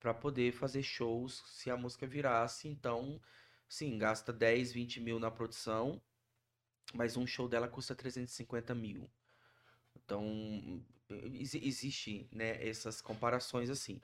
pra 0.00 0.14
poder 0.14 0.52
fazer 0.52 0.82
shows 0.82 1.42
se 1.48 1.70
a 1.70 1.76
música 1.76 2.06
virasse. 2.06 2.68
Então, 2.68 3.20
sim, 3.68 3.98
gasta 3.98 4.32
10, 4.32 4.72
20 4.72 5.00
mil 5.00 5.18
na 5.18 5.30
produção 5.30 6.02
mas 6.94 7.16
um 7.16 7.26
show 7.26 7.48
dela 7.48 7.68
custa 7.68 7.94
350 7.94 8.74
mil. 8.74 9.10
Então, 9.96 10.84
existe, 11.12 12.28
né, 12.32 12.66
essas 12.66 13.00
comparações 13.00 13.70
assim. 13.70 14.00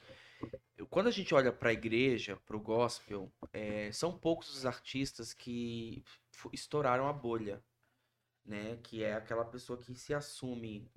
Quando 0.90 1.08
a 1.08 1.10
gente 1.10 1.34
olha 1.34 1.52
para 1.52 1.70
a 1.70 1.72
igreja, 1.72 2.36
para 2.46 2.56
o 2.56 2.60
gospel, 2.60 3.32
é, 3.52 3.90
são 3.92 4.16
poucos 4.16 4.54
os 4.54 4.64
artistas 4.64 5.34
que 5.34 6.04
estouraram 6.52 7.08
a 7.08 7.12
bolha, 7.12 7.62
né? 8.44 8.78
Que 8.82 9.02
é 9.02 9.14
aquela 9.14 9.44
pessoa 9.44 9.78
que 9.78 9.92
se 9.94 10.14
assume 10.14 10.88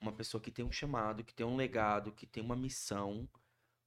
uma 0.00 0.12
pessoa 0.12 0.40
que 0.40 0.50
tem 0.50 0.64
um 0.64 0.72
chamado, 0.72 1.24
que 1.24 1.34
tem 1.34 1.46
um 1.46 1.56
legado, 1.56 2.12
que 2.12 2.26
tem 2.26 2.42
uma 2.42 2.56
missão, 2.56 3.28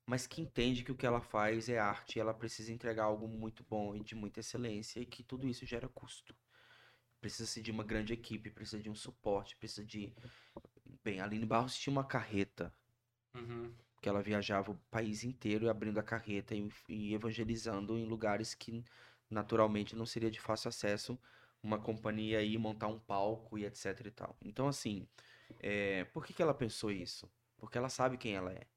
mas 0.06 0.26
que 0.26 0.42
entende 0.42 0.84
que 0.84 0.92
o 0.92 0.96
que 0.96 1.06
ela 1.06 1.22
faz 1.22 1.70
é 1.70 1.78
arte, 1.78 2.18
e 2.18 2.20
ela 2.20 2.34
precisa 2.34 2.72
entregar 2.72 3.04
algo 3.04 3.28
muito 3.28 3.64
bom 3.70 3.96
e 3.96 4.04
de 4.04 4.16
muita 4.16 4.40
excelência, 4.40 5.00
e 5.00 5.06
que 5.06 5.24
tudo 5.24 5.48
isso 5.48 5.66
gera 5.66 5.88
custo. 5.88 6.36
Precisa-se 7.20 7.62
de 7.62 7.72
uma 7.72 7.84
grande 7.84 8.14
equipe, 8.14 8.50
precisa 8.50 8.82
de 8.82 8.90
um 8.90 8.96
suporte, 8.96 9.56
precisa 9.58 9.86
de. 9.86 10.14
Bem, 11.08 11.22
a 11.22 11.24
Aline 11.24 11.46
Barros 11.46 11.78
tinha 11.78 11.94
uma 11.94 12.04
carreta, 12.04 12.70
Uhum. 13.34 13.74
que 14.02 14.10
ela 14.10 14.22
viajava 14.22 14.72
o 14.72 14.78
país 14.92 15.24
inteiro 15.24 15.70
abrindo 15.70 15.98
a 16.00 16.04
carreta 16.04 16.54
e, 16.54 16.70
e 16.90 17.14
evangelizando 17.14 17.98
em 17.98 18.06
lugares 18.06 18.54
que 18.54 18.84
naturalmente 19.30 19.96
não 19.96 20.06
seria 20.06 20.30
de 20.30 20.38
fácil 20.38 20.68
acesso 20.68 21.18
uma 21.64 21.80
companhia 21.80 22.40
aí 22.40 22.58
montar 22.58 22.88
um 22.88 23.00
palco 23.00 23.58
e 23.58 23.64
etc 23.66 24.06
e 24.06 24.12
tal. 24.12 24.36
Então, 24.42 24.68
assim, 24.68 25.08
é, 25.62 26.04
por 26.06 26.26
que 26.26 26.34
que 26.34 26.42
ela 26.42 26.54
pensou 26.54 26.92
isso? 26.92 27.32
Porque 27.58 27.78
ela 27.78 27.88
sabe 27.90 28.18
quem 28.18 28.36
ela 28.36 28.52
é. 28.52 28.68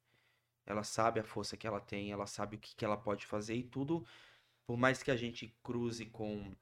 Ela 0.67 0.85
sabe 0.85 1.21
a 1.21 1.25
força 1.25 1.57
que 1.57 1.67
ela 1.67 1.81
tem, 1.81 2.13
ela 2.13 2.27
sabe 2.27 2.57
o 2.57 2.61
que 2.61 2.77
que 2.77 2.85
ela 2.85 2.97
pode 2.97 3.27
fazer 3.27 3.57
e 3.57 3.65
tudo, 3.65 4.07
por 4.67 4.77
mais 4.79 5.03
que 5.03 5.11
a 5.11 5.17
gente 5.17 5.53
cruze 5.65 6.07
com 6.07 6.55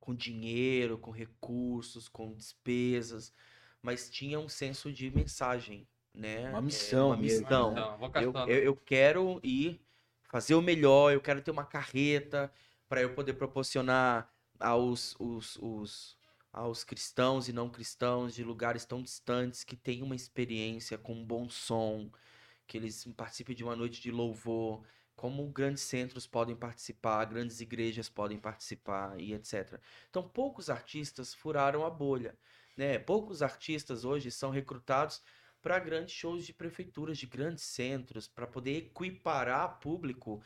com 0.00 0.14
dinheiro, 0.14 0.98
com 0.98 1.10
recursos, 1.10 2.08
com 2.08 2.32
despesas, 2.34 3.32
mas 3.86 4.10
tinha 4.10 4.38
um 4.40 4.48
senso 4.48 4.92
de 4.92 5.10
mensagem, 5.10 5.86
né? 6.14 6.50
Uma 6.50 6.60
É, 6.60 6.62
missão 6.62 7.08
uma 7.08 7.16
mesmo. 7.16 7.46
missão. 7.46 7.70
Então, 7.70 7.98
Eu, 8.16 8.40
eu, 8.46 8.58
eu 8.64 8.76
quero 8.76 9.40
ir 9.44 9.80
fazer 10.28 10.54
o 10.54 10.62
melhor, 10.62 11.12
eu 11.12 11.20
quero 11.20 11.40
ter 11.42 11.50
uma 11.50 11.64
carreta 11.64 12.52
para 12.88 13.00
eu 13.02 13.14
poder 13.14 13.34
proporcionar 13.34 14.30
aos, 14.58 15.14
os, 15.20 15.56
os- 15.60 16.18
aos 16.52 16.82
cristãos 16.84 17.48
e 17.48 17.52
não 17.52 17.68
cristãos 17.70 18.34
de 18.34 18.42
lugares 18.44 18.84
tão 18.84 19.02
distantes 19.02 19.62
que 19.64 19.76
tenham 19.76 20.06
uma 20.06 20.16
experiência 20.16 20.98
com 20.98 21.14
um 21.14 21.24
bom 21.24 21.48
som, 21.48 22.10
que 22.66 22.76
eles 22.76 23.04
participem 23.16 23.54
de 23.54 23.64
uma 23.64 23.76
noite 23.76 24.00
de 24.00 24.10
louvor, 24.10 24.84
como 25.14 25.46
grandes 25.48 25.82
centros 25.82 26.26
podem 26.26 26.54
participar, 26.56 27.24
grandes 27.26 27.60
igrejas 27.60 28.08
podem 28.08 28.38
participar 28.38 29.18
e 29.20 29.32
etc. 29.32 29.80
Então, 30.10 30.28
poucos 30.28 30.68
artistas 30.70 31.32
furaram 31.34 31.84
a 31.84 31.90
bolha, 31.90 32.36
né? 32.76 32.98
Poucos 32.98 33.42
artistas 33.42 34.04
hoje 34.04 34.30
são 34.30 34.50
recrutados 34.50 35.22
para 35.62 35.78
grandes 35.78 36.14
shows 36.14 36.46
de 36.46 36.52
prefeituras, 36.52 37.18
de 37.18 37.26
grandes 37.26 37.64
centros, 37.64 38.28
para 38.28 38.46
poder 38.46 38.76
equiparar 38.76 39.80
público 39.80 40.42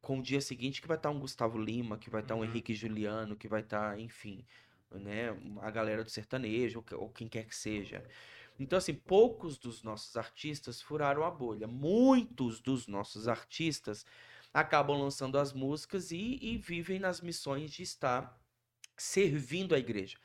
com 0.00 0.20
o 0.20 0.22
dia 0.22 0.40
seguinte 0.40 0.80
que 0.80 0.88
vai 0.88 0.96
estar 0.96 1.10
um 1.10 1.18
Gustavo 1.18 1.58
Lima, 1.58 1.98
que 1.98 2.08
vai 2.08 2.22
estar 2.22 2.34
um 2.36 2.38
Uhum. 2.38 2.44
Henrique 2.44 2.74
Juliano, 2.74 3.36
que 3.36 3.48
vai 3.48 3.60
estar, 3.60 3.98
enfim, 3.98 4.46
né, 4.90 5.36
a 5.60 5.70
galera 5.70 6.04
do 6.04 6.10
sertanejo, 6.10 6.84
ou 6.92 7.10
quem 7.10 7.28
quer 7.28 7.44
que 7.44 7.56
seja. 7.56 8.04
Então, 8.58 8.78
assim, 8.78 8.94
poucos 8.94 9.58
dos 9.58 9.82
nossos 9.82 10.16
artistas 10.16 10.80
furaram 10.80 11.24
a 11.24 11.30
bolha. 11.30 11.66
Muitos 11.66 12.60
dos 12.60 12.86
nossos 12.86 13.28
artistas 13.28 14.06
acabam 14.54 14.98
lançando 14.98 15.38
as 15.38 15.52
músicas 15.52 16.10
e, 16.10 16.38
e 16.40 16.56
vivem 16.56 16.98
nas 16.98 17.20
missões 17.20 17.70
de 17.70 17.82
estar 17.82 18.40
servindo 18.96 19.74
a 19.74 19.78
igreja. 19.78 20.16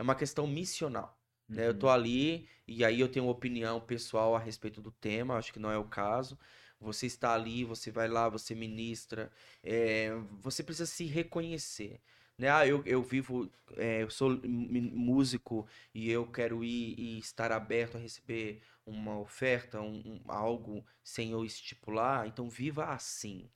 É 0.00 0.02
uma 0.02 0.14
questão 0.14 0.46
missional 0.46 1.16
né? 1.52 1.66
Eu 1.68 1.74
tô 1.74 1.88
ali 1.88 2.48
e 2.66 2.84
aí 2.84 3.00
eu 3.00 3.08
tenho 3.08 3.24
uma 3.26 3.32
opinião 3.32 3.80
pessoal 3.80 4.36
a 4.36 4.38
respeito 4.38 4.80
do 4.80 4.90
tema, 4.92 5.36
acho 5.36 5.52
que 5.52 5.58
não 5.58 5.70
é 5.70 5.76
o 5.78 5.84
caso. 5.84 6.38
Você 6.80 7.06
está 7.06 7.34
ali, 7.34 7.64
você 7.64 7.90
vai 7.90 8.08
lá, 8.08 8.28
você 8.28 8.54
ministra, 8.54 9.30
é, 9.62 10.10
você 10.40 10.62
precisa 10.62 10.86
se 10.86 11.04
reconhecer, 11.06 12.00
né? 12.38 12.48
Ah, 12.50 12.66
eu, 12.66 12.82
eu 12.86 13.02
vivo, 13.02 13.50
é, 13.76 14.02
eu 14.04 14.10
sou 14.10 14.30
músico 14.46 15.66
e 15.94 16.10
eu 16.10 16.26
quero 16.26 16.64
ir 16.64 16.94
e 16.98 17.18
estar 17.18 17.52
aberto 17.52 17.96
a 17.96 18.00
receber 18.00 18.62
uma 18.86 19.18
oferta, 19.18 19.80
um, 19.80 20.00
um- 20.06 20.20
algo 20.28 20.84
sem 21.04 21.32
eu 21.32 21.44
estipular, 21.44 22.26
então 22.28 22.48
viva 22.48 22.86
assim, 22.86 23.50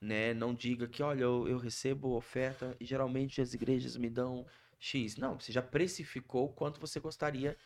né? 0.00 0.34
Não 0.34 0.54
diga 0.54 0.86
que, 0.88 1.02
olha, 1.02 1.22
eu, 1.22 1.48
eu 1.48 1.58
recebo 1.58 2.14
oferta 2.16 2.76
e 2.80 2.84
geralmente 2.84 3.40
as 3.40 3.54
igrejas 3.54 3.96
me 3.96 4.10
dão 4.10 4.46
X. 4.78 5.16
Não, 5.16 5.38
você 5.38 5.52
já 5.52 5.62
precificou 5.62 6.48
quanto 6.52 6.80
você 6.80 7.00
gostaria 7.00 7.56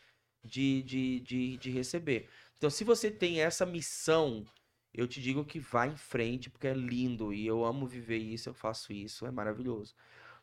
de, 0.45 0.83
de, 0.83 1.21
de, 1.21 1.57
de 1.57 1.71
receber. 1.71 2.29
Então, 2.57 2.71
se 2.71 2.85
você 2.85 3.11
tem 3.11 3.41
essa 3.41 3.67
missão, 3.67 4.45
eu 4.93 5.07
te 5.07 5.21
digo 5.21 5.45
que 5.45 5.61
vá 5.61 5.87
em 5.87 5.97
frente, 5.97 6.51
porque 6.51 6.67
é 6.67 6.75
lindo 6.75 7.33
e 7.33 7.47
eu 7.47 7.65
amo 7.65 7.87
viver 7.87 8.19
isso, 8.19 8.49
eu 8.49 8.55
faço 8.55 8.93
isso, 8.93 9.27
é 9.27 9.31
maravilhoso. 9.31 9.95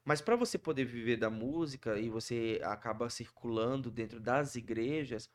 Mas 0.04 0.22
para 0.22 0.36
você 0.36 0.58
poder 0.58 0.86
viver 0.86 1.18
da 1.18 1.30
música 1.30 2.00
e 2.00 2.10
você 2.10 2.62
acaba 2.64 3.10
circulando 3.10 3.90
dentro 3.90 4.20
das 4.20 4.56
igrejas, 4.56 5.30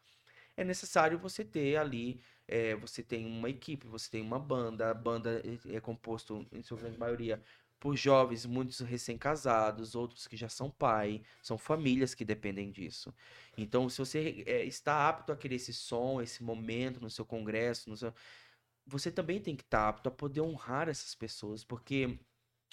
é 0.57 0.65
necessário 0.65 1.19
você 1.19 1.45
ter 1.45 1.77
ali, 1.77 2.21
é, 2.47 2.75
você 2.77 3.03
tem 3.03 3.27
uma 3.27 3.49
equipe, 3.51 3.87
você 3.87 4.11
tem 4.11 4.23
uma 4.23 4.39
banda, 4.39 4.91
a 4.91 4.95
banda 4.95 5.43
é 5.45 5.77
é 5.77 5.81
composto, 5.81 6.47
em 6.53 6.63
sua 6.63 6.79
grande 6.79 6.99
maioria, 6.99 7.43
por 7.81 7.97
jovens, 7.97 8.47
muitos 8.47 8.81
recém-casados, 8.81 9.97
outros 9.97 10.29
que 10.29 10.37
já 10.37 10.49
são 10.51 10.71
pai, 10.71 11.23
são 11.43 11.59
famílias 11.59 12.15
que 12.15 12.25
dependem 12.27 12.71
disso. 12.71 13.15
Então, 13.57 13.89
se 13.91 13.99
você 13.99 14.45
é, 14.47 14.65
está 14.65 15.09
apto 15.09 15.33
a 15.33 15.37
querer 15.37 15.57
esse 15.57 15.73
som, 15.75 16.23
esse 16.23 16.45
momento 16.45 17.01
no 17.01 17.11
seu 17.11 17.27
congresso, 17.27 17.91
no 17.91 17.97
seu... 17.97 18.15
você 18.87 19.11
também 19.11 19.41
tem 19.41 19.57
que 19.57 19.63
estar 19.63 19.89
apto 19.89 20.09
a 20.09 20.13
poder 20.13 20.41
honrar 20.41 20.89
essas 20.89 21.15
pessoas, 21.15 21.65
porque 21.65 22.19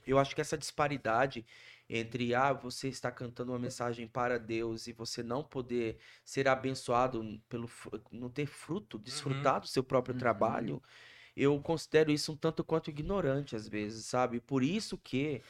eu 0.05 0.19
acho 0.19 0.35
que 0.35 0.41
essa 0.41 0.57
disparidade 0.57 1.45
entre 1.89 2.33
ah, 2.35 2.53
você 2.53 2.87
está 2.89 3.11
cantando 3.11 3.51
uma 3.51 3.59
mensagem 3.59 4.07
para 4.07 4.39
Deus 4.39 4.87
e 4.87 4.93
você 4.93 5.23
não 5.23 5.43
poder 5.43 5.99
ser 6.25 6.47
abençoado 6.47 7.41
pelo 7.49 7.69
não 8.11 8.29
ter 8.29 8.45
fruto, 8.47 8.99
desfrutar 8.99 9.61
do 9.61 9.67
seu 9.67 9.83
próprio 9.83 10.13
Uhum. 10.13 10.17
trabalho, 10.17 10.81
eu 11.37 11.59
considero 11.61 12.11
isso 12.11 12.31
um 12.31 12.35
tanto 12.35 12.63
quanto 12.63 12.89
ignorante 12.89 13.55
às 13.55 13.67
vezes, 13.67 14.05
sabe? 14.05 14.39
Por 14.39 14.63
isso 14.63 14.97
que 14.97 15.41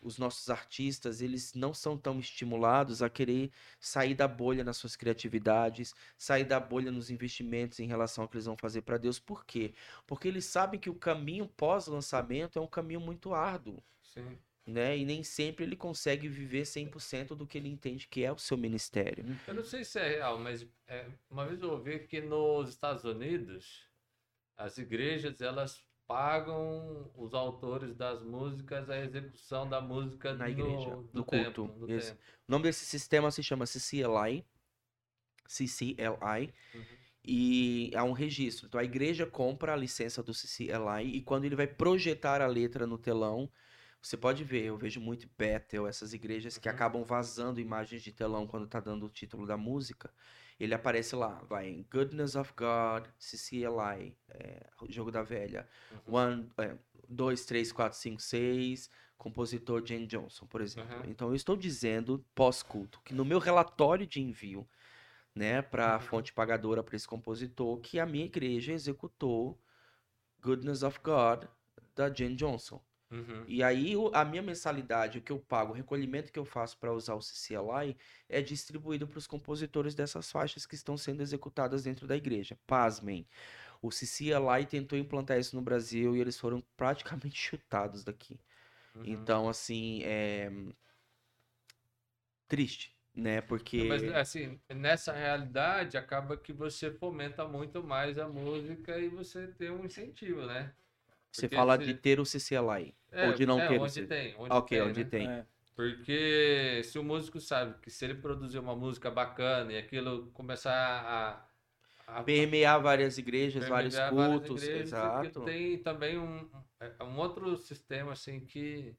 os 0.00 0.18
nossos 0.18 0.48
artistas, 0.48 1.20
eles 1.20 1.54
não 1.54 1.74
são 1.74 1.96
tão 1.96 2.18
estimulados 2.20 3.02
a 3.02 3.10
querer 3.10 3.50
sair 3.80 4.14
da 4.14 4.28
bolha 4.28 4.62
nas 4.64 4.76
suas 4.76 4.96
criatividades, 4.96 5.94
sair 6.16 6.44
da 6.44 6.60
bolha 6.60 6.90
nos 6.90 7.10
investimentos 7.10 7.80
em 7.80 7.86
relação 7.86 8.22
ao 8.22 8.28
que 8.28 8.36
eles 8.36 8.46
vão 8.46 8.56
fazer 8.56 8.82
para 8.82 8.98
Deus. 8.98 9.18
Por 9.18 9.44
quê? 9.44 9.74
Porque 10.06 10.28
eles 10.28 10.44
sabem 10.44 10.78
que 10.78 10.90
o 10.90 10.94
caminho 10.94 11.48
pós-lançamento 11.48 12.58
é 12.58 12.62
um 12.62 12.66
caminho 12.66 13.00
muito 13.00 13.34
árduo 13.34 13.82
Sim. 14.02 14.38
né? 14.66 14.96
E 14.96 15.04
nem 15.04 15.22
sempre 15.24 15.64
ele 15.64 15.76
consegue 15.76 16.28
viver 16.28 16.62
100% 16.62 17.34
do 17.34 17.46
que 17.46 17.58
ele 17.58 17.68
entende 17.68 18.06
que 18.06 18.24
é 18.24 18.32
o 18.32 18.38
seu 18.38 18.56
ministério. 18.56 19.24
Eu 19.46 19.54
não 19.54 19.64
sei 19.64 19.84
se 19.84 19.98
é 19.98 20.08
real, 20.08 20.38
mas 20.38 20.66
é, 20.86 21.06
uma 21.28 21.44
vez 21.46 21.60
eu 21.60 21.70
ouvi 21.70 21.98
que 22.00 22.20
nos 22.20 22.68
Estados 22.70 23.04
Unidos 23.04 23.87
as 24.58 24.78
igrejas 24.78 25.40
elas 25.40 25.86
pagam 26.06 27.12
os 27.16 27.34
autores 27.34 27.94
das 27.96 28.22
músicas 28.24 28.90
a 28.90 28.98
execução 28.98 29.68
da 29.68 29.80
música 29.80 30.34
Na 30.38 30.48
no, 30.48 30.50
igreja, 30.50 30.96
do 31.12 31.24
templo, 31.24 31.70
culto, 31.70 31.74
isso. 31.86 32.14
templo. 32.14 32.24
O 32.48 32.52
nome 32.52 32.64
desse 32.64 32.84
sistema 32.84 33.30
se 33.30 33.42
chama 33.42 33.66
CCLI, 33.66 34.44
CCLI, 35.48 36.54
Uhum. 36.74 36.98
e 37.24 37.90
há 37.96 38.04
um 38.04 38.12
registro. 38.12 38.66
Então 38.66 38.80
a 38.80 38.84
igreja 38.84 39.26
compra 39.26 39.72
a 39.74 39.76
licença 39.76 40.22
do 40.22 40.34
CCLI 40.34 41.16
e 41.16 41.22
quando 41.22 41.44
ele 41.44 41.56
vai 41.56 41.66
projetar 41.66 42.40
a 42.40 42.46
letra 42.46 42.86
no 42.86 42.98
telão, 42.98 43.50
você 44.00 44.16
pode 44.16 44.44
ver, 44.44 44.64
eu 44.66 44.76
vejo 44.78 45.00
muito 45.00 45.28
Bethel, 45.36 45.86
essas 45.86 46.14
igrejas 46.14 46.58
que 46.58 46.68
Uhum. 46.68 46.74
acabam 46.74 47.04
vazando 47.04 47.60
imagens 47.60 48.02
de 48.02 48.12
telão 48.12 48.46
quando 48.46 48.68
tá 48.68 48.80
dando 48.80 49.06
o 49.06 49.10
título 49.10 49.46
da 49.46 49.56
música. 49.56 50.12
Ele 50.58 50.74
aparece 50.74 51.14
lá, 51.14 51.40
vai 51.48 51.68
em 51.68 51.86
Goodness 51.92 52.34
of 52.34 52.52
God, 52.56 53.06
CCLI, 53.18 54.16
é, 54.28 54.66
Jogo 54.88 55.10
da 55.10 55.22
Velha, 55.22 55.68
Uhum. 56.06 56.14
One, 56.14 56.50
é, 56.58 56.76
2, 57.08 57.44
3, 57.44 57.70
4, 57.72 57.96
5, 57.98 58.20
6, 58.20 58.90
compositor 59.16 59.84
Jane 59.86 60.06
Johnson, 60.06 60.46
por 60.46 60.60
exemplo. 60.60 60.96
Uhum. 60.96 61.04
Então 61.10 61.28
eu 61.28 61.34
estou 61.34 61.56
dizendo 61.56 62.24
pós-culto 62.34 63.00
que 63.04 63.14
no 63.14 63.24
meu 63.24 63.38
relatório 63.38 64.06
de 64.06 64.20
envio, 64.20 64.68
né, 65.34 65.62
para 65.62 65.94
a 65.94 65.94
Uhum. 65.94 66.00
fonte 66.00 66.32
pagadora 66.32 66.82
para 66.82 66.96
esse 66.96 67.06
compositor, 67.06 67.78
que 67.80 68.00
a 68.00 68.06
minha 68.06 68.24
igreja 68.26 68.72
executou 68.72 69.60
Goodness 70.40 70.82
of 70.82 70.98
God 71.02 71.44
da 71.94 72.12
Jane 72.12 72.34
Johnson. 72.34 72.80
Uhum. 73.10 73.44
E 73.46 73.62
aí 73.62 73.94
a 74.12 74.24
minha 74.24 74.42
mensalidade, 74.42 75.18
o 75.18 75.22
que 75.22 75.32
eu 75.32 75.38
pago, 75.38 75.72
o 75.72 75.74
recolhimento 75.74 76.30
que 76.30 76.38
eu 76.38 76.44
faço 76.44 76.76
para 76.76 76.92
usar 76.92 77.14
o 77.14 77.22
CCLI 77.22 77.96
é 78.28 78.42
distribuído 78.42 79.06
para 79.06 79.18
os 79.18 79.26
compositores 79.26 79.94
dessas 79.94 80.30
faixas 80.30 80.66
que 80.66 80.74
estão 80.74 80.96
sendo 80.96 81.22
executadas 81.22 81.84
dentro 81.84 82.06
da 82.06 82.16
igreja. 82.16 82.58
Pasmem. 82.66 83.26
O 83.80 83.90
CCLI 83.90 84.66
tentou 84.68 84.98
implantar 84.98 85.38
isso 85.38 85.56
no 85.56 85.62
Brasil 85.62 86.16
e 86.16 86.20
eles 86.20 86.38
foram 86.38 86.62
praticamente 86.76 87.40
chutados 87.40 88.04
daqui. 88.04 88.38
Uhum. 88.94 89.02
Então, 89.06 89.48
assim, 89.48 90.02
é 90.04 90.50
triste, 92.48 92.96
né? 93.14 93.40
Porque 93.40 93.84
Mas 93.84 94.02
assim, 94.14 94.58
nessa 94.68 95.12
realidade 95.12 95.96
acaba 95.96 96.36
que 96.36 96.52
você 96.52 96.90
fomenta 96.90 97.46
muito 97.46 97.84
mais 97.84 98.18
a 98.18 98.26
música 98.26 98.98
e 98.98 99.08
você 99.08 99.46
tem 99.48 99.70
um 99.70 99.84
incentivo, 99.84 100.44
né? 100.46 100.72
Você 101.32 101.48
fala 101.48 101.78
se- 101.78 101.84
de 101.86 101.94
ter 101.94 102.20
o 102.20 102.24
CCLI. 102.24 102.94
É, 103.10 103.26
Ou 103.26 103.32
de 103.34 103.46
não 103.46 103.58
é, 103.60 103.68
ter 103.68 103.78
o 103.78 103.82
onde 103.82 103.92
C- 103.92 104.06
tem, 104.06 104.34
onde 104.38 104.54
ok, 104.56 104.80
tem, 104.80 104.88
onde 104.88 105.04
né? 105.04 105.10
tem. 105.10 105.28
É. 105.28 105.46
Porque 105.74 106.82
se 106.84 106.98
o 106.98 107.04
músico 107.04 107.40
sabe 107.40 107.74
que 107.80 107.90
se 107.90 108.04
ele 108.04 108.14
produzir 108.14 108.58
uma 108.58 108.74
música 108.74 109.10
bacana 109.10 109.72
e 109.72 109.78
aquilo 109.78 110.26
começar 110.32 111.48
a, 112.06 112.18
a 112.18 112.22
Permear 112.24 112.82
várias 112.82 113.16
igrejas, 113.16 113.68
vários 113.68 113.94
permear 113.94 114.14
várias 114.14 114.40
cultos, 114.40 114.62
igrejas, 114.64 114.86
exato. 114.88 115.44
tem 115.44 115.78
também 115.78 116.18
um, 116.18 116.50
é, 116.80 117.04
um 117.04 117.16
outro 117.18 117.56
sistema 117.56 118.12
assim 118.12 118.40
que 118.40 118.96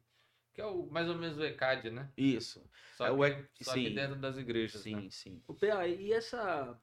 que 0.54 0.62
é 0.62 0.66
o, 0.66 0.88
mais 0.88 1.08
ou 1.10 1.16
menos 1.16 1.38
o 1.38 1.44
ECAD, 1.44 1.92
né? 1.92 2.10
Isso. 2.18 2.62
Só, 2.98 3.08
É 3.08 3.12
o 3.12 3.18
que, 3.18 3.62
E- 3.62 3.64
só 3.64 3.74
que 3.74 3.90
sim. 3.90 3.96
dentro 3.96 4.16
das 4.18 4.38
igrejas, 4.38 4.86
né? 4.86 5.00
Sim, 5.00 5.10
sim. 5.10 5.42
O 5.48 5.54
PA, 5.54 5.88
e 5.88 6.12
essa, 6.12 6.78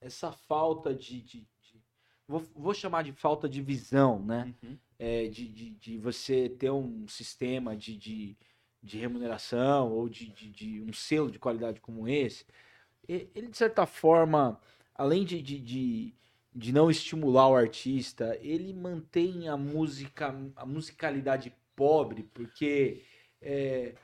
essa 0.00 0.32
falta 0.32 0.94
de. 0.94 1.20
de- 1.22 1.48
de- 1.60 1.82
vou, 2.26 2.40
vou 2.54 2.72
chamar 2.74 3.02
de 3.02 3.12
falta 3.12 3.48
de 3.48 3.60
visão, 3.60 4.24
né? 4.24 4.54
Uhum. 4.62 4.78
É, 4.98 5.28
de, 5.28 5.48
de, 5.48 5.70
de 5.70 5.98
você 5.98 6.48
ter 6.48 6.70
um 6.70 7.06
sistema 7.06 7.76
de, 7.76 7.96
de, 7.96 8.36
de 8.82 8.98
remuneração 8.98 9.92
ou 9.92 10.08
de, 10.08 10.28
de, 10.28 10.50
de 10.50 10.82
um 10.82 10.92
selo 10.92 11.30
de 11.30 11.38
qualidade 11.38 11.80
como 11.80 12.08
esse, 12.08 12.44
ele, 13.08 13.48
de 13.48 13.56
certa 13.56 13.86
forma, 13.86 14.60
além 14.94 15.24
de, 15.24 15.40
de, 15.40 16.14
de, 16.54 16.72
não 16.72 16.90
estimular 16.90 17.48
o 17.48 17.56
artista, 17.56 18.36
ele 18.42 18.72
mantém 18.74 19.48
a 19.48 19.56
música, 19.56 20.34
a 20.56 20.66
musicalidade 20.66 21.54
pobre, 21.74 22.24
porque 22.34 23.02
é, 23.40 23.94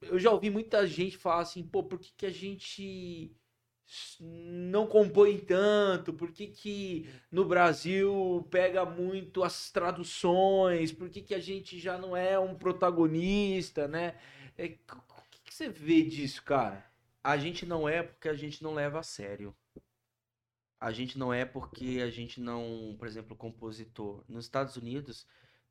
eu 0.00 0.18
já 0.18 0.30
ouvi 0.30 0.50
muita 0.50 0.86
gente 0.86 1.16
falar 1.18 1.42
assim, 1.42 1.62
pô, 1.62 1.82
por 1.82 1.98
que, 1.98 2.12
que 2.16 2.26
a 2.26 2.30
gente 2.30 3.36
não 4.20 4.86
compõe 4.86 5.38
tanto? 5.38 6.12
Por 6.12 6.32
que, 6.32 6.46
que 6.48 7.08
no 7.30 7.44
Brasil 7.44 8.46
pega 8.50 8.84
muito 8.84 9.42
as 9.42 9.70
traduções? 9.70 10.92
Por 10.92 11.08
que, 11.08 11.22
que 11.22 11.34
a 11.34 11.40
gente 11.40 11.78
já 11.78 11.96
não 11.96 12.16
é 12.16 12.38
um 12.38 12.54
protagonista, 12.54 13.88
né? 13.88 14.18
É, 14.56 14.64
o 14.66 15.22
que, 15.30 15.40
que 15.44 15.54
você 15.54 15.68
vê 15.68 16.02
disso, 16.02 16.42
cara? 16.42 16.84
A 17.22 17.36
gente 17.36 17.64
não 17.66 17.88
é 17.88 18.02
porque 18.02 18.28
a 18.28 18.34
gente 18.34 18.62
não 18.62 18.74
leva 18.74 19.00
a 19.00 19.02
sério. 19.02 19.54
A 20.80 20.92
gente 20.92 21.18
não 21.18 21.32
é 21.32 21.44
porque 21.44 22.00
a 22.02 22.10
gente 22.10 22.40
não, 22.40 22.94
por 22.98 23.08
exemplo, 23.08 23.36
compositor. 23.36 24.24
Nos 24.28 24.44
Estados 24.44 24.76
Unidos, 24.76 25.26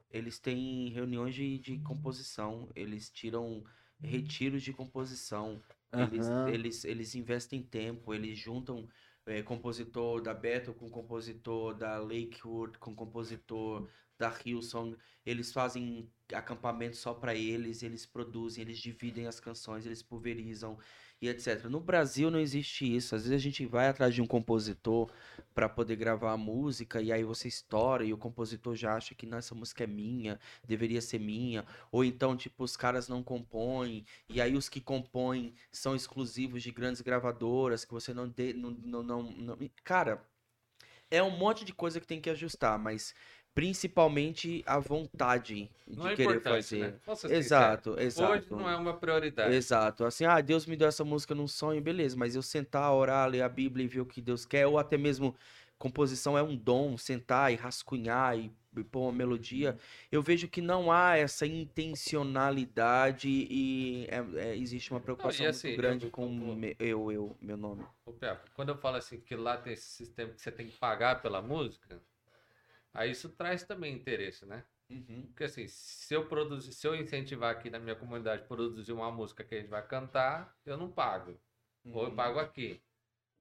eles 0.10 0.40
têm 0.40 0.90
reuniões 0.90 1.34
de, 1.34 1.60
de 1.60 1.78
composição, 1.80 2.70
eles 2.76 3.10
tiram 3.10 3.64
retiros 4.02 4.64
de 4.64 4.74
composição, 4.74 5.62
eles, 5.96 6.28
Aham. 6.28 6.50
eles, 6.50 6.84
eles 6.86 7.16
investem 7.16 7.62
tempo, 7.64 8.14
eles 8.14 8.38
juntam 8.38 8.88
eh, 9.26 9.44
compositor 9.44 10.22
da 10.22 10.34
Bethel 10.34 10.74
com 10.74 10.90
compositor 10.90 11.76
da 11.76 11.98
Lakewood, 12.00 12.78
com 12.80 12.96
compositor 12.96 13.90
da 14.18 14.30
Hillsong, 14.46 14.96
eles 15.26 15.52
fazem 15.52 16.10
acampamento 16.34 16.96
só 16.98 17.14
para 17.14 17.34
eles, 17.36 17.84
eles 17.84 18.06
produzem, 18.06 18.62
eles 18.64 18.80
dividem 18.80 19.28
as 19.28 19.40
canções, 19.40 19.86
eles 19.86 20.02
pulverizam 20.04 20.78
e 21.22 21.28
etc. 21.30 21.70
No 21.70 21.80
Brasil 21.80 22.30
não 22.30 22.40
existe 22.40 22.86
isso. 22.96 23.16
Às 23.16 23.24
vezes 23.24 23.36
a 23.36 23.42
gente 23.44 23.66
vai 23.66 23.88
atrás 23.88 24.14
de 24.14 24.22
um 24.22 24.28
compositor 24.28 25.10
para 25.54 25.68
poder 25.70 25.96
gravar 25.96 26.32
a 26.34 26.38
música 26.38 27.02
e 27.02 27.12
aí 27.12 27.24
você 27.24 27.48
estoura 27.48 28.04
e 28.06 28.14
o 28.14 28.18
compositor 28.18 28.76
já 28.76 28.96
acha 28.96 29.16
que 29.16 29.26
"Não, 29.26 29.38
essa 29.38 29.56
música 29.56 29.84
é 29.84 29.88
minha, 29.88 30.40
deveria 30.66 31.02
ser 31.02 31.20
minha, 31.20 31.66
ou 31.92 32.04
então 32.04 32.36
tipo 32.38 32.64
os 32.64 32.78
caras 32.78 33.08
não 33.08 33.24
compõem 33.24 34.06
e 34.30 34.40
aí 34.42 34.56
os 34.56 34.70
que 34.70 34.80
compõem 34.82 35.54
são 35.72 35.96
exclusivos 35.96 36.62
de 36.64 36.72
grandes 36.72 37.02
gravadoras 37.02 37.84
que 37.86 37.94
você 37.94 38.14
não 38.14 38.28
dê, 38.30 38.54
não, 38.54 38.72
não, 38.72 39.04
não, 39.04 39.24
não- 39.24 39.58
cara, 39.84 40.24
é 41.10 41.22
um 41.24 41.32
monte 41.32 41.64
de 41.66 41.74
coisa 41.74 42.00
que 42.00 42.08
tem 42.08 42.20
que 42.22 42.30
ajustar, 42.30 42.78
mas 42.80 43.14
principalmente 43.58 44.64
a 44.68 44.78
vontade 44.78 45.68
de 45.88 45.98
Não 45.98 46.08
é 46.08 46.16
querer 46.16 46.40
fazer. 46.42 46.78
né? 46.80 46.94
Posso 47.04 47.22
ser 47.28 47.42
sincero, 47.42 47.44
Exato, 47.44 48.00
exato. 48.00 48.34
Hoje 48.34 48.46
não 48.52 48.70
é 48.70 48.76
uma 48.76 48.94
prioridade. 48.94 49.56
Exato. 49.56 50.06
Assim, 50.06 50.26
ah, 50.26 50.40
Deus 50.42 50.68
me 50.68 50.76
deu 50.76 50.88
essa 50.88 51.04
música 51.04 51.34
num 51.34 51.48
sonho, 51.48 51.82
beleza, 51.82 52.16
mas 52.16 52.36
eu 52.36 52.44
sentar, 52.44 52.94
orar, 52.94 53.28
ler 53.28 53.42
a 53.42 53.50
Bíblia 53.50 53.84
e 53.84 53.88
ver 53.88 54.02
o 54.02 54.06
que 54.06 54.22
Deus 54.22 54.46
quer, 54.46 54.68
ou 54.68 54.78
até 54.78 54.96
mesmo 54.96 55.36
composição 55.80 56.38
é 56.38 56.44
um 56.44 56.56
dom, 56.56 57.00
sentar 57.00 57.52
e 57.52 57.56
rascunhar 57.56 58.38
e, 58.38 58.52
e 58.78 58.84
pôr 58.84 59.02
uma 59.06 59.12
melodia, 59.12 59.76
eu 60.12 60.22
vejo 60.22 60.48
que 60.48 60.62
não 60.62 60.92
há 60.92 61.18
essa 61.18 61.48
intencionalidade 61.48 63.28
e 63.28 64.06
é- 64.08 64.50
é- 64.50 64.56
existe 64.56 64.92
uma 64.92 65.00
preocupação 65.00 65.48
assim, 65.48 65.70
muito 65.70 65.78
grande 65.82 66.06
eu- 66.06 66.12
com 66.12 66.26
eu- 66.26 66.56
me- 66.56 66.76
eu, 66.80 67.12
eu, 67.12 67.36
meu 67.42 67.58
nome. 67.58 67.84
Quando 68.54 68.70
eu 68.70 68.78
falo 68.78 68.98
assim 68.98 69.20
que 69.20 69.36
lá 69.36 69.58
tem 69.58 69.74
esse 69.74 69.88
sistema 69.90 70.32
que 70.32 70.42
você 70.42 70.52
tem 70.52 70.68
que 70.68 70.78
pagar 70.78 71.22
pela 71.24 71.42
música, 71.42 72.00
aí 72.98 73.12
isso 73.12 73.30
traz 73.30 73.64
também 73.64 73.94
interesse, 73.94 74.46
né? 74.46 74.64
Porque 75.28 75.44
assim, 75.44 75.68
se 75.68 76.14
eu 76.14 76.26
produzir, 76.28 76.72
se 76.74 76.88
eu 76.88 76.96
incentivar 76.96 77.52
aqui 77.52 77.70
na 77.70 77.78
minha 77.80 77.96
comunidade 77.96 78.48
produzir 78.48 78.94
uma 78.94 79.12
música 79.12 79.44
que 79.44 79.56
a 79.56 79.60
gente 79.60 79.70
vai 79.70 79.86
cantar, 79.86 80.56
eu 80.66 80.78
não 80.78 80.90
pago. 80.90 81.38
Ou 81.86 82.04
eu 82.04 82.10
Uhum. 82.10 82.16
pago 82.16 82.40
aqui. 82.40 82.82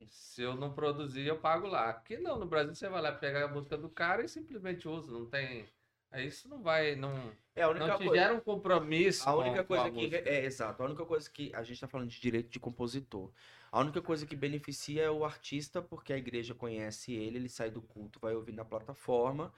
Se 0.08 0.42
eu 0.42 0.54
não 0.56 0.72
produzir, 0.74 1.26
eu 1.26 1.38
pago 1.38 1.66
lá. 1.66 1.88
Aqui 1.88 2.18
não, 2.18 2.38
no 2.38 2.46
Brasil 2.46 2.74
você 2.74 2.88
vai 2.88 3.00
lá 3.00 3.12
pegar 3.12 3.44
a 3.44 3.48
música 3.48 3.76
do 3.78 3.88
cara 3.88 4.24
e 4.24 4.28
simplesmente 4.28 4.86
usa, 4.88 5.10
não 5.12 5.26
tem. 5.26 5.66
Aí 6.10 6.26
isso 6.26 6.48
não 6.48 6.62
vai, 6.62 6.94
não, 6.96 7.32
É 7.54 7.62
a 7.62 7.68
única 7.68 7.86
não 7.86 7.96
te 7.96 8.04
coisa. 8.04 8.14
gera 8.22 8.34
um 8.34 8.40
compromisso. 8.40 9.28
A 9.28 9.32
com- 9.32 9.38
única 9.40 9.64
com 9.64 9.74
a 9.74 9.76
coisa 9.78 9.90
que. 9.90 9.96
música. 9.96 10.16
É, 10.28 10.44
exato. 10.44 10.82
A 10.82 10.86
única 10.86 11.04
coisa 11.06 11.30
que 11.30 11.52
a 11.54 11.62
gente 11.62 11.80
tá 11.80 11.88
falando 11.88 12.08
de 12.10 12.20
direito 12.20 12.50
de 12.50 12.60
compositor. 12.60 13.32
A 13.70 13.80
única 13.80 14.00
coisa 14.00 14.24
que 14.26 14.36
beneficia 14.36 15.02
é 15.02 15.10
o 15.10 15.24
artista, 15.24 15.82
porque 15.82 16.12
a 16.12 16.16
igreja 16.16 16.54
conhece 16.54 17.12
ele, 17.12 17.36
ele 17.36 17.48
sai 17.48 17.70
do 17.70 17.82
culto, 17.82 18.18
vai 18.20 18.34
ouvir 18.34 18.52
na 18.52 18.64
plataforma 18.64 19.52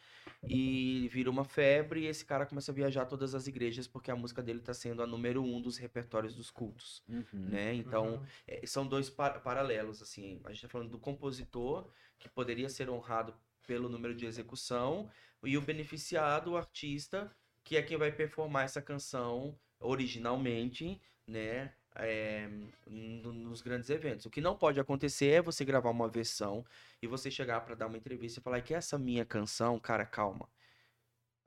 e 0.49 1.09
vira 1.13 1.31
uma 1.31 1.45
febre 1.45 2.01
e 2.03 2.07
esse 2.07 2.25
cara 2.25 2.47
começa 2.47 2.73
a 2.73 2.75
viajar 2.75 3.07
todas 3.07 3.35
as 3.35 3.47
igrejas 3.47 3.87
porque 3.87 4.11
a 4.11 4.17
música 4.17 4.43
dele 4.43 4.61
está 4.61 4.73
sendo 4.75 5.03
a 5.03 5.07
número 5.07 5.43
um 5.43 5.61
dos 5.61 5.77
repertórios 5.77 6.35
dos 6.35 6.51
cultos, 6.51 7.03
Uhum. 7.09 7.25
né? 7.33 7.75
Então, 7.75 8.15
Uhum. 8.15 8.27
é, 8.47 8.67
são 8.67 8.87
dois 8.87 9.11
par- 9.11 9.43
paralelos, 9.43 10.03
assim. 10.03 10.41
A 10.45 10.53
gente 10.53 10.63
tá 10.63 10.69
falando 10.69 10.91
do 10.91 10.99
compositor, 10.99 11.91
que 12.19 12.29
poderia 12.29 12.69
ser 12.69 12.89
honrado 12.89 13.35
pelo 13.67 13.89
número 13.89 14.15
de 14.15 14.25
execução, 14.27 15.11
e 15.45 15.57
o 15.57 15.61
beneficiado, 15.61 16.53
o 16.53 16.57
artista, 16.57 17.31
que 17.63 17.77
é 17.77 17.83
quem 17.83 17.97
vai 17.99 18.11
performar 18.11 18.65
essa 18.65 18.81
canção 18.81 19.59
originalmente, 19.79 21.01
né? 21.27 21.75
É, 21.99 22.49
no- 22.87 23.33
nos 23.33 23.61
grandes 23.63 23.91
eventos. 23.91 24.27
O 24.27 24.31
que 24.31 24.41
não 24.41 24.57
pode 24.57 24.81
acontecer 24.81 25.29
é 25.29 25.43
você 25.43 25.65
gravar 25.65 25.91
uma 25.91 26.09
versão 26.09 26.65
e 27.03 27.07
você 27.07 27.31
chegar 27.31 27.61
para 27.63 27.75
dar 27.75 27.87
uma 27.87 27.97
entrevista 27.99 28.41
e 28.41 28.43
falar 28.43 28.61
que 28.63 28.75
essa 28.75 28.99
minha 28.99 29.25
canção, 29.25 29.79
cara, 29.79 30.07
calma. 30.07 30.49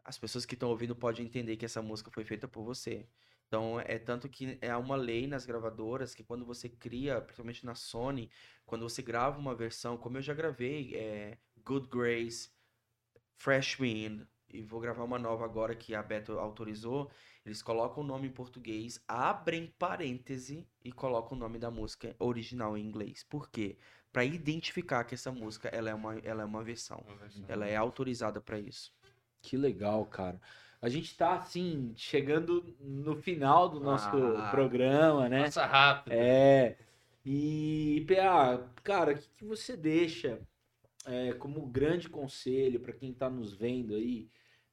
As 0.03 0.17
pessoas 0.17 0.45
que 0.45 0.55
estão 0.55 0.69
ouvindo 0.69 0.95
podem 0.95 1.25
entender 1.25 1.57
que 1.57 1.65
essa 1.65 1.81
música 1.81 2.11
foi 2.11 2.23
feita 2.23 2.47
por 2.47 2.63
você. 2.63 3.07
Então, 3.47 3.79
é 3.81 3.99
tanto 3.99 4.29
que 4.29 4.57
é 4.61 4.75
uma 4.75 4.95
lei 4.95 5.27
nas 5.27 5.45
gravadoras 5.45 6.15
que 6.15 6.23
quando 6.23 6.45
você 6.45 6.69
cria, 6.69 7.21
principalmente 7.21 7.65
na 7.65 7.75
Sony, 7.75 8.29
quando 8.65 8.87
você 8.87 9.01
grava 9.01 9.37
uma 9.39 9.53
versão, 9.53 9.97
como 9.97 10.17
eu 10.17 10.21
já 10.21 10.33
gravei, 10.33 10.95
é, 10.95 11.37
Good 11.63 11.87
Grace, 11.89 12.49
Fresh 13.37 13.77
Wind, 13.79 14.25
e 14.53 14.61
vou 14.61 14.79
gravar 14.79 15.03
uma 15.03 15.19
nova 15.19 15.45
agora 15.45 15.75
que 15.75 15.93
a 15.95 16.01
Beto 16.03 16.33
autorizou, 16.39 17.09
eles 17.45 17.61
colocam 17.61 18.03
o 18.03 18.05
nome 18.07 18.27
em 18.27 18.31
português, 18.31 19.01
abrem 19.07 19.73
parêntese 19.79 20.67
e 20.83 20.91
colocam 20.91 21.37
o 21.37 21.39
nome 21.39 21.57
da 21.57 21.71
música 21.71 22.15
original 22.19 22.77
em 22.77 22.85
inglês. 22.85 23.23
Por 23.23 23.49
quê? 23.49 23.77
Para 24.11 24.25
identificar 24.25 25.03
que 25.05 25.15
essa 25.15 25.31
música 25.31 25.69
ela 25.69 25.89
é 25.89 25.93
uma, 25.93 26.15
ela 26.19 26.41
é 26.43 26.45
uma 26.45 26.63
versão. 26.63 27.03
Ela 27.47 27.65
é 27.67 27.75
autorizada 27.75 28.41
para 28.41 28.59
isso. 28.59 28.93
Que 29.41 29.55
legal, 29.57 30.05
cara. 30.05 30.39
A 30.81 30.89
gente 30.89 31.15
tá, 31.15 31.35
assim, 31.35 31.93
chegando 31.95 32.75
no 32.79 33.15
final 33.15 33.69
do 33.69 33.79
nosso 33.79 34.09
Ah. 34.09 34.49
programa, 34.49 35.29
né? 35.29 35.43
Passa 35.43 35.65
rápido. 35.65 36.11
É. 36.13 36.75
E, 37.25 38.03
PA, 38.07 38.67
cara, 38.83 39.13
o 39.13 39.15
que, 39.17 39.29
que 39.37 39.45
você 39.45 39.77
deixa 39.77 40.39
é, 41.05 41.33
como 41.33 41.65
grande 41.67 42.09
conselho 42.09 42.79
para 42.79 42.93
quem 42.93 43.13
tá 43.13 43.29
nos 43.29 43.53
vendo 43.53 43.93
aí, 43.95 44.27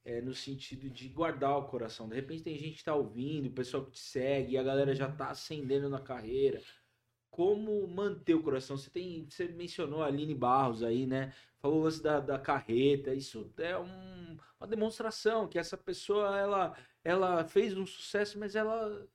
é, 0.09 0.21
no 0.23 0.35
sentido 0.35 0.89
de 0.91 1.09
guardar 1.09 1.57
o 1.59 1.67
coração? 1.69 2.09
De 2.09 2.15
repente 2.17 2.43
tem 2.45 2.57
gente 2.59 2.79
que 2.79 2.85
tá 2.85 2.95
ouvindo, 2.95 3.47
o 3.49 3.53
pessoal 3.53 3.85
que 3.85 3.93
te 3.93 3.99
segue, 4.01 4.57
a 4.59 4.63
galera 4.63 4.95
já 4.95 5.11
tá 5.11 5.31
ascendendo 5.31 5.89
na 5.89 6.01
carreira. 6.01 6.63
Como 7.31 7.87
manter 7.89 8.35
o 8.35 8.43
coração? 8.43 8.77
Você 8.77 8.91
tem, 8.91 9.27
você 9.31 9.49
mencionou 9.49 10.03
a 10.03 10.07
Aline 10.07 10.35
Barros 10.35 10.83
aí, 10.83 11.07
né? 11.07 11.33
Falou 11.61 11.81
o 11.81 11.85
lance 11.85 12.03
da, 12.03 12.21
da 12.21 12.39
carreta. 12.39 13.15
Isso 13.15 13.53
é 13.59 13.79
um- 13.79 14.37
uma 14.61 14.67
demonstração 14.67 15.49
que 15.49 15.59
essa 15.59 15.77
pessoa 15.77 16.37
ela, 16.39 16.77
ela 17.05 17.45
fez 17.45 17.77
um 17.77 17.87
sucesso, 17.87 18.39
mas 18.39 18.55
ela 18.57 19.07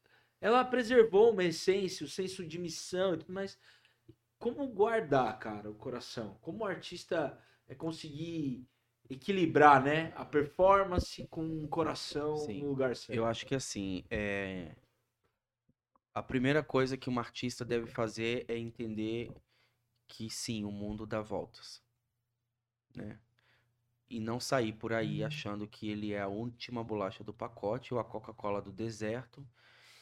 ela 0.41 0.63
preservou 0.65 1.31
uma 1.31 1.43
essência, 1.45 2.05
o 2.05 2.09
senso 2.09 2.45
de 2.45 2.59
missão 2.59 3.13
e 3.15 3.17
tudo 3.17 3.33
mais. 3.33 3.57
Como 4.37 4.67
guardar, 4.67 5.39
cara, 5.39 5.69
o 5.69 5.75
coração? 5.75 6.37
Como 6.41 6.63
o 6.63 6.67
artista 6.67 7.37
é 7.67 7.73
conseguir 7.75 8.67
equilibrar, 9.13 9.83
né, 9.83 10.13
a 10.15 10.25
performance 10.25 11.25
com 11.27 11.63
o 11.63 11.67
coração 11.67 12.37
Sim. 12.37 12.61
no 12.61 12.69
lugar 12.69 12.95
certo? 12.95 13.17
Eu 13.17 13.25
acho 13.25 13.45
que 13.45 13.55
assim, 13.55 14.03
é... 14.09 14.75
a 16.13 16.21
primeira 16.21 16.63
coisa 16.63 16.97
que 16.97 17.09
um 17.09 17.19
artista 17.19 17.63
deve 17.63 17.87
fazer 17.87 18.45
é 18.47 18.57
entender 18.57 19.31
que 20.07 20.29
sim, 20.29 20.63
o 20.63 20.71
mundo 20.71 21.05
dá 21.05 21.21
voltas, 21.21 21.81
né? 22.95 23.19
E 24.09 24.19
não 24.19 24.39
sair 24.39 24.73
por 24.73 24.93
aí 24.93 25.23
achando 25.23 25.67
que 25.67 25.89
ele 25.89 26.13
é 26.13 26.21
a 26.21 26.27
última 26.27 26.83
bolacha 26.83 27.23
do 27.23 27.33
pacote 27.33 27.93
ou 27.93 27.99
a 27.99 28.03
Coca-Cola 28.03 28.61
do 28.61 28.71
deserto 28.71 29.47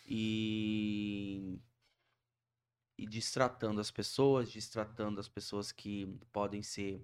e 0.06 1.58
e 3.02 3.06
distratando 3.08 3.82
as 3.82 3.90
pessoas, 3.90 4.52
distratando 4.52 5.20
as 5.20 5.28
pessoas 5.28 5.72
que 5.72 6.06
podem 6.32 6.62
ser 6.62 7.04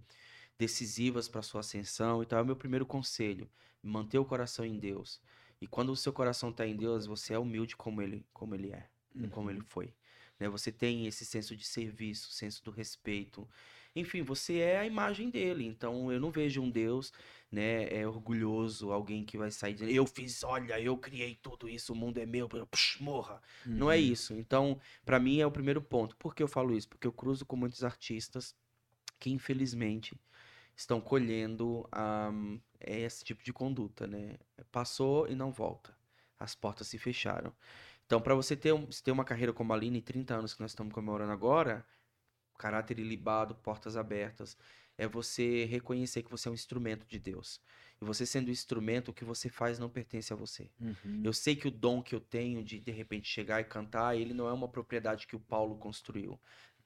decisivas 0.57 1.27
para 1.27 1.41
sua 1.41 1.61
ascensão. 1.61 2.21
Então, 2.23 2.39
é 2.39 2.41
o 2.41 2.45
meu 2.45 2.55
primeiro 2.55 2.85
conselho, 2.85 3.49
manter 3.81 4.17
o 4.19 4.25
coração 4.25 4.65
em 4.65 4.77
Deus. 4.77 5.21
E 5.61 5.67
quando 5.67 5.91
o 5.91 5.95
seu 5.95 6.13
coração 6.13 6.49
está 6.49 6.65
em 6.67 6.75
Deus, 6.75 7.05
você 7.05 7.33
é 7.33 7.39
humilde 7.39 7.75
como 7.75 8.01
ele, 8.01 8.25
como 8.33 8.53
ele 8.55 8.71
é, 8.71 8.87
como 9.31 9.49
ele 9.49 9.61
foi. 9.61 9.93
Né? 10.39 10.47
Você 10.49 10.71
tem 10.71 11.07
esse 11.07 11.25
senso 11.25 11.55
de 11.55 11.65
serviço, 11.65 12.31
senso 12.31 12.63
do 12.63 12.71
respeito. 12.71 13.47
Enfim, 13.95 14.21
você 14.21 14.57
é 14.59 14.77
a 14.77 14.85
imagem 14.85 15.29
dele. 15.31 15.65
Então, 15.65 16.11
eu 16.11 16.19
não 16.19 16.29
vejo 16.29 16.61
um 16.61 16.69
Deus, 16.69 17.11
né, 17.51 17.87
é 17.91 18.07
orgulhoso, 18.07 18.91
alguém 18.91 19.25
que 19.25 19.37
vai 19.37 19.49
sair 19.49 19.73
dizendo, 19.73 19.91
eu 19.91 20.05
fiz, 20.05 20.43
olha, 20.43 20.79
eu 20.79 20.95
criei 20.97 21.35
tudo 21.41 21.67
isso, 21.67 21.93
o 21.93 21.95
mundo 21.95 22.19
é 22.19 22.25
meu, 22.25 22.47
morra. 22.99 23.41
Não 23.65 23.91
é 23.91 23.95
Uhum. 23.97 24.01
isso. 24.03 24.33
Então, 24.35 24.79
pra 25.03 25.19
mim 25.19 25.39
é 25.39 25.47
o 25.47 25.51
primeiro 25.51 25.81
ponto. 25.81 26.15
Por 26.17 26.35
que 26.35 26.43
eu 26.43 26.47
falo 26.47 26.75
isso? 26.75 26.87
Porque 26.87 27.07
eu 27.07 27.11
cruzo 27.11 27.45
com 27.45 27.55
muitos 27.55 27.83
artistas 27.83 28.55
que, 29.19 29.31
infelizmente, 29.31 30.15
estão 30.77 31.01
colhendo 31.01 31.87
ahm, 31.91 32.59
esse 32.79 33.25
tipo 33.25 33.43
de 33.43 33.51
conduta, 33.51 34.05
né? 34.05 34.37
Passou 34.71 35.27
e 35.27 35.35
não 35.35 35.51
volta. 35.51 35.97
As 36.39 36.53
portas 36.53 36.87
se 36.87 36.99
fecharam. 36.99 37.51
Então, 38.05 38.21
para 38.21 38.35
você 38.35 38.55
ter, 38.55 38.71
um- 38.73 38.89
se 38.91 39.03
ter 39.03 39.11
uma 39.11 39.25
carreira 39.25 39.51
como 39.51 39.73
a 39.73 39.75
Aline, 39.75 40.01
30 40.01 40.35
anos 40.35 40.53
que 40.53 40.61
nós 40.61 40.71
estamos 40.71 40.93
comemorando 40.93 41.31
agora, 41.31 41.85
caráter 42.57 42.99
ilibado, 42.99 43.55
portas 43.55 43.97
abertas, 43.97 44.55
é 44.97 45.07
você 45.07 45.65
reconhecer 45.65 46.23
que 46.23 46.31
você 46.31 46.47
é 46.47 46.51
um 46.51 46.55
instrumento 46.55 47.05
de 47.07 47.19
Deus. 47.19 47.59
E 48.01 48.05
você 48.05 48.25
sendo 48.25 48.47
um 48.49 48.51
instrumento, 48.51 49.09
o 49.09 49.13
que 49.13 49.25
você 49.25 49.49
faz 49.49 49.77
não 49.77 49.89
pertence 49.89 50.31
a 50.31 50.35
você. 50.35 50.69
Uhum. 50.79 51.21
Eu 51.23 51.33
sei 51.33 51.55
que 51.55 51.67
o 51.67 51.71
dom 51.71 52.01
que 52.01 52.15
eu 52.15 52.19
tenho 52.19 52.63
de 52.63 52.79
de 52.79 52.91
repente 52.91 53.27
chegar 53.27 53.59
e 53.61 53.63
cantar, 53.63 54.15
ele 54.15 54.33
não 54.33 54.47
é 54.47 54.53
uma 54.53 54.67
propriedade 54.67 55.27
que 55.27 55.35
o 55.35 55.39
Paulo 55.39 55.77
construiu. 55.77 56.39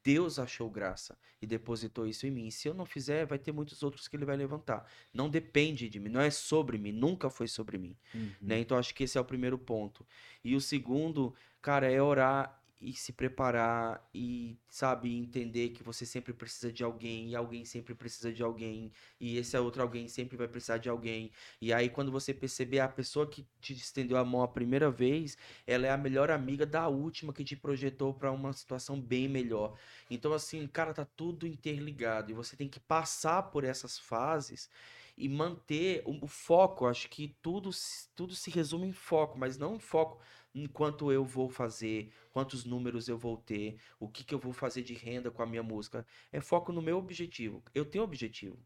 Deus 0.03 0.39
achou 0.39 0.69
graça 0.69 1.17
e 1.41 1.47
depositou 1.47 2.07
isso 2.07 2.25
em 2.25 2.31
mim. 2.31 2.49
Se 2.51 2.67
eu 2.67 2.73
não 2.73 2.85
fizer, 2.85 3.25
vai 3.25 3.37
ter 3.39 3.51
muitos 3.51 3.83
outros 3.83 4.07
que 4.07 4.15
ele 4.15 4.25
vai 4.25 4.35
levantar. 4.37 4.85
Não 5.13 5.29
depende 5.29 5.89
de 5.89 5.99
mim, 5.99 6.09
não 6.09 6.21
é 6.21 6.29
sobre 6.29 6.77
mim, 6.77 6.91
nunca 6.91 7.29
foi 7.29 7.47
sobre 7.47 7.77
mim, 7.77 7.95
Uhum. 8.13 8.31
né? 8.41 8.59
Então 8.59 8.77
acho 8.77 8.93
que 8.93 9.03
esse 9.03 9.17
é 9.17 9.21
o 9.21 9.25
primeiro 9.25 9.57
ponto. 9.57 10.05
E 10.43 10.55
o 10.55 10.61
segundo, 10.61 11.33
cara, 11.61 11.89
é 11.91 12.01
orar 12.01 12.60
e 12.81 12.93
se 12.93 13.13
preparar 13.13 14.09
e, 14.13 14.57
sabe, 14.67 15.15
entender 15.15 15.69
que 15.69 15.83
você 15.83 16.05
sempre 16.05 16.33
precisa 16.33 16.73
de 16.73 16.83
alguém 16.83 17.29
e 17.29 17.35
alguém 17.35 17.63
sempre 17.63 17.93
precisa 17.93 18.33
de 18.33 18.41
alguém 18.41 18.91
e 19.19 19.37
esse 19.37 19.55
outro 19.57 19.83
alguém 19.83 20.07
sempre 20.07 20.35
vai 20.35 20.47
precisar 20.47 20.79
de 20.79 20.89
alguém. 20.89 21.31
E 21.61 21.71
aí 21.71 21.89
quando 21.89 22.11
você 22.11 22.33
perceber 22.33 22.79
a 22.79 22.87
pessoa 22.87 23.27
que 23.27 23.45
te 23.59 23.73
estendeu 23.73 24.17
a 24.17 24.25
mão 24.25 24.41
a 24.41 24.47
primeira 24.47 24.89
vez, 24.89 25.37
ela 25.67 25.85
é 25.85 25.91
a 25.91 25.97
melhor 25.97 26.31
amiga 26.31 26.65
da 26.65 26.87
última 26.87 27.31
que 27.31 27.43
te 27.43 27.55
projetou 27.55 28.13
para 28.13 28.31
uma 28.31 28.51
situação 28.51 28.99
bem 28.99 29.27
melhor. 29.27 29.77
Então 30.09 30.33
assim, 30.33 30.65
cara, 30.67 30.93
tá 30.93 31.05
tudo 31.05 31.45
interligado 31.45 32.31
e 32.31 32.33
você 32.33 32.55
tem 32.55 32.67
que 32.67 32.79
passar 32.79 33.43
por 33.43 33.63
essas 33.63 33.99
fases 33.99 34.69
e 35.17 35.29
manter 35.29 36.01
o, 36.05 36.27
foco. 36.27 36.87
Acho 36.87 37.07
que 37.09 37.35
tudo, 37.41 37.69
tudo 38.15 38.33
se 38.33 38.49
resume 38.49 38.87
em 38.87 38.93
foco, 38.93 39.37
mas 39.37 39.57
não 39.57 39.75
em 39.75 39.79
foco 39.79 40.19
em 40.53 40.67
quanto 40.67 41.11
eu 41.11 41.23
vou 41.23 41.49
fazer, 41.49 42.11
quantos 42.31 42.65
números 42.65 43.07
eu 43.07 43.17
vou 43.17 43.37
ter, 43.37 43.77
o 43.99 44.07
que, 44.07 44.23
que 44.23 44.33
eu 44.33 44.39
vou 44.39 44.53
fazer 44.53 44.83
de 44.83 44.93
renda 44.93 45.31
com 45.31 45.41
a 45.41 45.45
minha 45.45 45.63
música. 45.63 46.05
É 46.31 46.41
foco 46.41 46.71
no 46.71 46.81
meu 46.81 46.97
objetivo. 46.97 47.63
Eu 47.73 47.85
tenho 47.85 48.03
objetivo. 48.03 48.59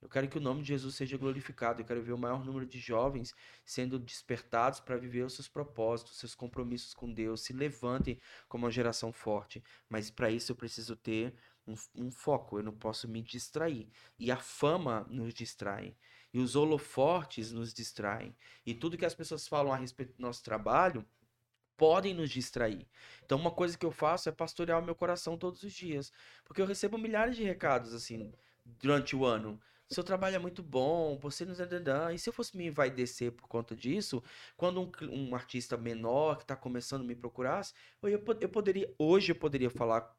Eu 0.00 0.08
quero 0.08 0.28
que 0.28 0.38
o 0.38 0.40
nome 0.40 0.62
de 0.62 0.68
Jesus 0.68 0.94
seja 0.94 1.18
glorificado. 1.18 1.82
Eu 1.82 1.84
quero 1.84 2.02
ver 2.02 2.12
o 2.12 2.18
maior 2.18 2.42
número 2.44 2.64
de 2.64 2.78
jovens 2.78 3.34
sendo 3.64 3.98
despertados 3.98 4.80
para 4.80 4.96
viver 4.96 5.24
os 5.24 5.34
seus 5.34 5.46
propósitos, 5.46 6.18
seus 6.18 6.34
compromissos 6.34 6.94
com 6.94 7.12
Deus, 7.12 7.42
se 7.42 7.52
levantem 7.52 8.18
como 8.48 8.64
uma 8.64 8.70
geração 8.70 9.12
forte. 9.12 9.62
Mas 9.88 10.10
para 10.10 10.30
isso 10.30 10.52
eu 10.52 10.56
preciso 10.56 10.96
ter 10.96 11.34
um, 11.66 11.74
um 11.94 12.10
foco. 12.10 12.58
Eu 12.58 12.62
não 12.62 12.72
posso 12.72 13.06
me 13.06 13.20
distrair. 13.20 13.90
E 14.18 14.30
a 14.30 14.38
fama 14.38 15.06
nos 15.10 15.34
distrai. 15.34 15.94
E 16.32 16.38
os 16.38 16.54
holofortes 16.56 17.52
nos 17.52 17.74
distraem. 17.74 18.34
E 18.64 18.74
tudo 18.74 18.96
que 18.96 19.04
as 19.04 19.14
pessoas 19.14 19.48
falam 19.48 19.72
a 19.72 19.76
respeito 19.76 20.14
do 20.14 20.22
nosso 20.22 20.42
trabalho 20.42 21.04
podem 21.76 22.12
nos 22.12 22.30
distrair. 22.30 22.86
Então, 23.24 23.38
uma 23.38 23.50
coisa 23.50 23.76
que 23.76 23.86
eu 23.86 23.90
faço 23.90 24.28
é 24.28 24.32
pastorear 24.32 24.78
o 24.78 24.84
meu 24.84 24.94
coração 24.94 25.38
todos 25.38 25.62
os 25.62 25.72
dias. 25.72 26.12
Porque 26.44 26.60
eu 26.60 26.66
recebo 26.66 26.98
milhares 26.98 27.36
de 27.36 27.42
recados, 27.42 27.94
assim, 27.94 28.30
durante 28.64 29.16
o 29.16 29.24
ano. 29.24 29.58
Seu 29.88 30.04
trabalho 30.04 30.36
é 30.36 30.38
muito 30.38 30.62
bom, 30.62 31.18
você 31.18 31.44
nos. 31.44 31.58
E 32.14 32.18
se 32.18 32.28
eu 32.28 32.32
fosse 32.32 32.56
me 32.56 32.66
envaidecer 32.66 33.32
por 33.32 33.48
conta 33.48 33.74
disso, 33.74 34.22
quando 34.56 34.80
um, 34.80 34.90
um 35.10 35.34
artista 35.34 35.76
menor 35.76 36.36
que 36.36 36.44
está 36.44 36.54
começando 36.54 37.02
me 37.02 37.16
procurasse, 37.16 37.72
eu, 38.02 38.22
eu 38.40 38.48
poderia. 38.48 38.94
Hoje 38.98 39.32
eu 39.32 39.36
poderia 39.36 39.70
falar 39.70 40.14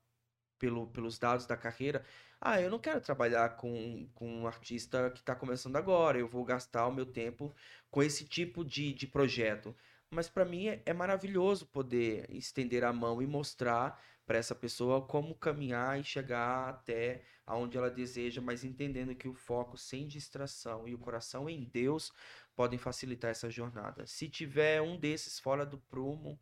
pelo, 0.62 0.86
pelos 0.86 1.18
dados 1.18 1.48
da 1.48 1.58
carreira. 1.58 2.06
Ah, 2.40 2.62
eu 2.62 2.70
não 2.70 2.78
quero 2.78 3.02
trabalhar 3.02 3.58
com, 3.58 4.08
com 4.14 4.42
um 4.42 4.48
artista 4.48 5.10
que 5.10 5.20
está 5.20 5.36
começando 5.36 5.76
agora. 5.76 6.20
Eu 6.20 6.28
vou 6.28 6.46
gastar 6.46 6.88
o 6.88 6.94
meu 6.94 7.06
tempo 7.06 7.52
com 7.90 8.04
esse 8.04 8.26
tipo 8.26 8.64
de, 8.64 8.94
de 8.94 9.08
projeto. 9.08 9.76
Mas 10.12 10.30
para 10.30 10.46
mim 10.46 10.68
é, 10.68 10.82
é 10.86 10.94
maravilhoso 10.94 11.66
poder 11.66 12.30
estender 12.30 12.84
a 12.84 12.94
mão 12.94 13.22
e 13.24 13.28
mostrar 13.28 14.00
para 14.24 14.38
essa 14.38 14.54
pessoa 14.54 15.02
como 15.02 15.34
caminhar 15.34 16.00
e 16.00 16.04
chegar 16.04 16.70
até 16.70 17.24
aonde 17.46 17.76
ela 17.78 17.90
deseja, 17.90 18.40
mas 18.40 18.64
entendendo 18.64 19.16
que 19.16 19.28
o 19.28 19.34
foco 19.34 19.78
sem 19.78 20.08
distração 20.08 20.88
e 20.88 20.94
o 20.94 21.00
coração 21.00 21.50
em 21.50 21.64
Deus 21.64 22.14
podem 22.56 22.78
facilitar 22.78 23.32
essa 23.32 23.50
jornada. 23.50 24.06
Se 24.06 24.30
tiver 24.30 24.80
um 24.82 24.98
desses 24.98 25.40
fora 25.40 25.66
do 25.66 25.80
prumo, 25.80 26.40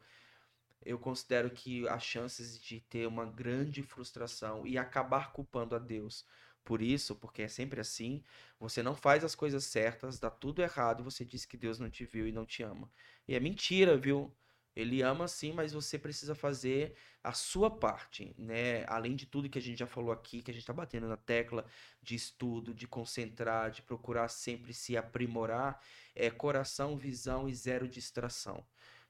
eu 0.85 0.97
considero 0.99 1.49
que 1.49 1.87
as 1.87 2.03
chances 2.03 2.59
de 2.59 2.79
ter 2.81 3.07
uma 3.07 3.25
grande 3.25 3.83
frustração 3.83 4.65
e 4.65 4.77
acabar 4.77 5.31
culpando 5.31 5.75
a 5.75 5.79
Deus 5.79 6.25
por 6.63 6.81
isso, 6.81 7.15
porque 7.15 7.41
é 7.43 7.47
sempre 7.47 7.81
assim, 7.81 8.23
você 8.59 8.83
não 8.83 8.95
faz 8.95 9.23
as 9.23 9.33
coisas 9.35 9.63
certas, 9.63 10.19
dá 10.19 10.29
tudo 10.29 10.61
errado 10.61 11.03
você 11.03 11.25
diz 11.25 11.45
que 11.45 11.57
Deus 11.57 11.79
não 11.79 11.89
te 11.89 12.05
viu 12.05 12.27
e 12.27 12.31
não 12.31 12.45
te 12.45 12.61
ama. 12.63 12.91
E 13.27 13.35
é 13.35 13.39
mentira, 13.39 13.97
viu? 13.97 14.31
Ele 14.75 15.01
ama 15.01 15.27
sim, 15.27 15.51
mas 15.51 15.73
você 15.73 15.97
precisa 15.97 16.35
fazer 16.35 16.95
a 17.23 17.33
sua 17.33 17.69
parte, 17.69 18.33
né? 18.37 18.85
Além 18.87 19.15
de 19.15 19.25
tudo 19.25 19.49
que 19.49 19.57
a 19.59 19.61
gente 19.61 19.79
já 19.79 19.87
falou 19.87 20.11
aqui, 20.11 20.41
que 20.41 20.51
a 20.51 20.53
gente 20.53 20.63
está 20.63 20.71
batendo 20.73 21.07
na 21.07 21.17
tecla 21.17 21.65
de 22.01 22.15
estudo, 22.15 22.73
de 22.73 22.87
concentrar, 22.87 23.71
de 23.71 23.81
procurar 23.81 24.29
sempre 24.29 24.73
se 24.73 24.95
aprimorar, 24.95 25.81
é 26.15 26.29
coração, 26.29 26.95
visão 26.97 27.49
e 27.49 27.53
zero 27.55 27.87
distração. 27.87 28.65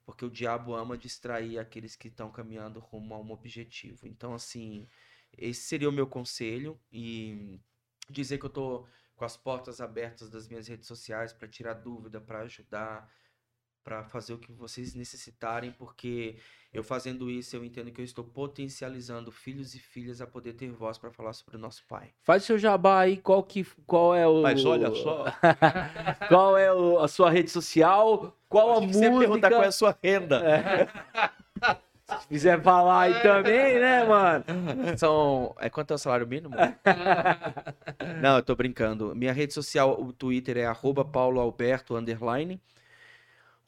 Porque 0.10 0.26
o 0.26 0.30
diabo 0.32 0.74
ama 0.74 0.98
distrair 0.98 1.60
aqueles 1.60 1.96
que 1.96 2.08
estão 2.08 2.32
caminhando 2.32 2.80
rumo 2.80 3.14
a 3.14 3.20
um 3.20 3.30
objetivo. 3.30 4.08
Então, 4.08 4.34
assim, 4.34 4.88
esse 5.38 5.62
seria 5.62 5.88
o 5.88 5.92
meu 5.92 6.08
conselho 6.08 6.80
e 6.92 7.60
dizer 8.10 8.40
que 8.40 8.46
eu 8.48 8.50
tô 8.50 8.88
com 9.16 9.24
as 9.24 9.38
portas 9.38 9.80
abertas 9.80 10.28
das 10.28 10.48
minhas 10.48 10.68
redes 10.68 10.88
sociais 10.88 11.32
para 11.32 11.48
tirar 11.48 11.76
dúvida, 11.76 12.20
para 12.20 12.40
ajudar, 12.40 13.08
para 13.90 14.04
fazer 14.04 14.34
o 14.34 14.38
que 14.38 14.52
vocês 14.52 14.94
necessitarem, 14.94 15.72
porque 15.72 16.36
eu 16.72 16.84
fazendo 16.84 17.28
isso 17.28 17.56
eu 17.56 17.66
entendo 17.66 17.90
que 17.90 18.00
eu 18.00 18.06
estou 18.06 18.24
potencializando 18.24 19.32
filhos 19.32 19.74
e 19.74 19.80
filhas 19.80 20.22
a 20.22 20.28
poder 20.28 20.54
ter 20.54 20.70
voz 20.70 21.00
para 21.00 21.10
falar 21.10 21.34
sobre 21.34 21.56
o 21.56 21.60
nosso 21.60 21.84
pai. 21.88 22.10
Faz 22.22 22.44
seu 22.44 22.60
jabá 22.60 23.00
aí, 23.00 23.18
qual 23.18 23.42
que 23.42 23.66
qual 23.88 24.14
é 24.14 24.28
o 24.28 24.44
Mas 24.44 24.64
olha 24.64 24.94
só. 24.94 25.26
qual 26.30 26.56
é 26.56 26.72
o- 26.72 27.00
a 27.00 27.08
sua 27.08 27.32
rede 27.32 27.50
social? 27.50 28.38
Qual 28.48 28.78
a 28.78 28.82
que 28.82 28.94
você 28.94 29.10
música? 29.10 29.20
perguntar 29.20 29.50
qual 29.50 29.64
é 29.64 29.68
a 29.68 29.72
sua 29.72 29.98
renda. 30.04 30.44
Se 32.22 32.28
quiser 32.28 32.62
falar 32.62 33.02
aí 33.02 33.22
também, 33.24 33.80
né, 33.80 34.04
mano? 34.04 34.46
São. 34.98 35.56
É 35.60 35.68
quanto 35.70 35.92
é 35.92 35.96
o 35.96 35.98
salário 35.98 36.28
mínimo? 36.28 36.56
Não, 38.22 38.38
eu 38.38 38.44
tô 38.44 38.56
brincando. 38.56 39.16
Minha 39.16 39.34
rede 39.34 39.54
social, 39.54 40.00
o 40.00 40.14
Twitter 40.14 40.58
é 40.58 40.66
arroba 40.66 41.04
pauloalberto, 41.04 41.96
underline. 41.96 42.60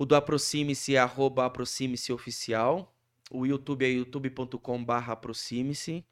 O 0.02 0.06
do 0.06 0.16
Aproxime-se 0.16 0.96
é 0.96 0.98
arroba 0.98 1.46
aproxime-se 1.46 2.12
oficial. 2.12 2.92
O 3.30 3.46
YouTube 3.46 3.86
é 3.86 3.90
youtube.com 3.90 4.84
barra 4.84 5.14
aproxime-se. 5.14 6.04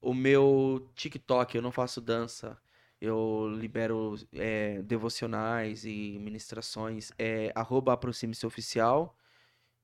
O 0.00 0.12
meu 0.12 0.90
TikTok, 0.96 1.54
eu 1.54 1.62
não 1.62 1.70
faço 1.70 2.00
dança. 2.00 2.58
Eu 3.00 3.48
libero 3.60 4.16
é, 4.32 4.82
devocionais 4.82 5.84
e 5.84 6.18
ministrações. 6.18 7.12
É 7.16 7.52
arroba 7.54 7.92
aproxime-se 7.92 8.44
oficial. 8.44 9.16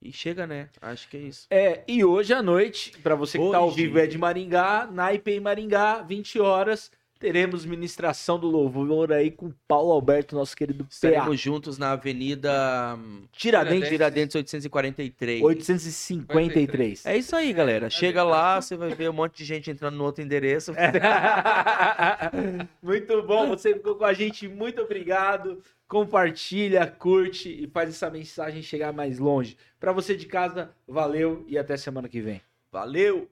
E 0.03 0.12
chega, 0.12 0.45
né? 0.45 0.68
Acho 0.82 1.09
que 1.09 1.16
é 1.16 1.20
isso. 1.20 1.47
É, 1.49 1.84
e 1.86 2.05
hoje 2.05 2.34
à 2.34 2.43
noite, 2.43 2.91
pra 3.05 3.14
você 3.14 3.39
que 3.39 3.51
tá 3.53 3.59
ao 3.59 3.68
Hoje. 3.68 3.76
vivo 3.76 4.01
é 4.01 4.09
de 4.09 4.18
Maringá, 4.18 4.89
na 4.91 5.14
IP 5.14 5.30
em 5.30 5.39
Maringá, 5.39 6.03
20 6.03 6.41
horas, 6.41 6.91
teremos 7.19 7.64
ministração 7.64 8.39
do 8.39 8.49
louvor 8.49 9.12
aí 9.12 9.31
com 9.31 9.53
Paulo 9.66 9.93
Alberto, 9.93 10.37
nosso 10.37 10.57
querido 10.57 10.85
PA. 10.85 10.91
Estaremos 10.91 11.41
juntos 11.41 11.79
na 11.79 11.93
Avenida 11.93 12.97
hum, 12.97 13.23
Tiradentes 13.33 13.89
Tiradentes 13.89 14.37
843. 14.37 15.43
853. 15.43 17.07
É 17.07 17.16
isso 17.16 17.35
aí, 17.35 17.53
galera. 17.53 17.91
Chega 17.91 18.23
lá, 18.23 18.61
você 18.61 18.77
vai 18.77 18.95
ver 18.95 19.11
um 19.11 19.12
monte 19.12 19.39
de 19.39 19.45
gente 19.45 19.71
entrando 19.71 19.97
no 19.97 20.05
outro 20.05 20.23
endereço. 20.23 20.73
muito 22.83 23.23
bom, 23.23 23.49
você 23.49 23.75
ficou 23.75 23.97
com 23.97 24.05
a 24.05 24.12
gente, 24.12 24.49
muito 24.49 24.83
obrigado. 24.83 25.61
Compartilha, 25.87 26.87
curte 26.87 27.49
e 27.49 27.66
faz 27.66 27.91
essa 27.91 28.11
mensagem 28.11 28.62
chegar 28.62 28.93
mais 28.93 29.19
longe. 29.19 29.57
Pra 29.81 29.93
você 29.93 30.14
de 30.14 30.27
casa, 30.27 30.71
valeu 30.87 31.45
e 31.49 31.59
até 31.59 31.77
semana 31.77 32.09
que 32.09 32.21
vem. 32.21 32.43
Valeu! 32.71 33.29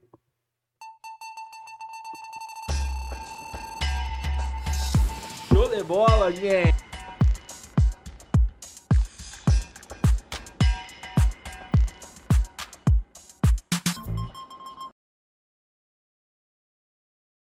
De 5.77 5.83
bola, 5.85 6.33
gente! 6.33 6.76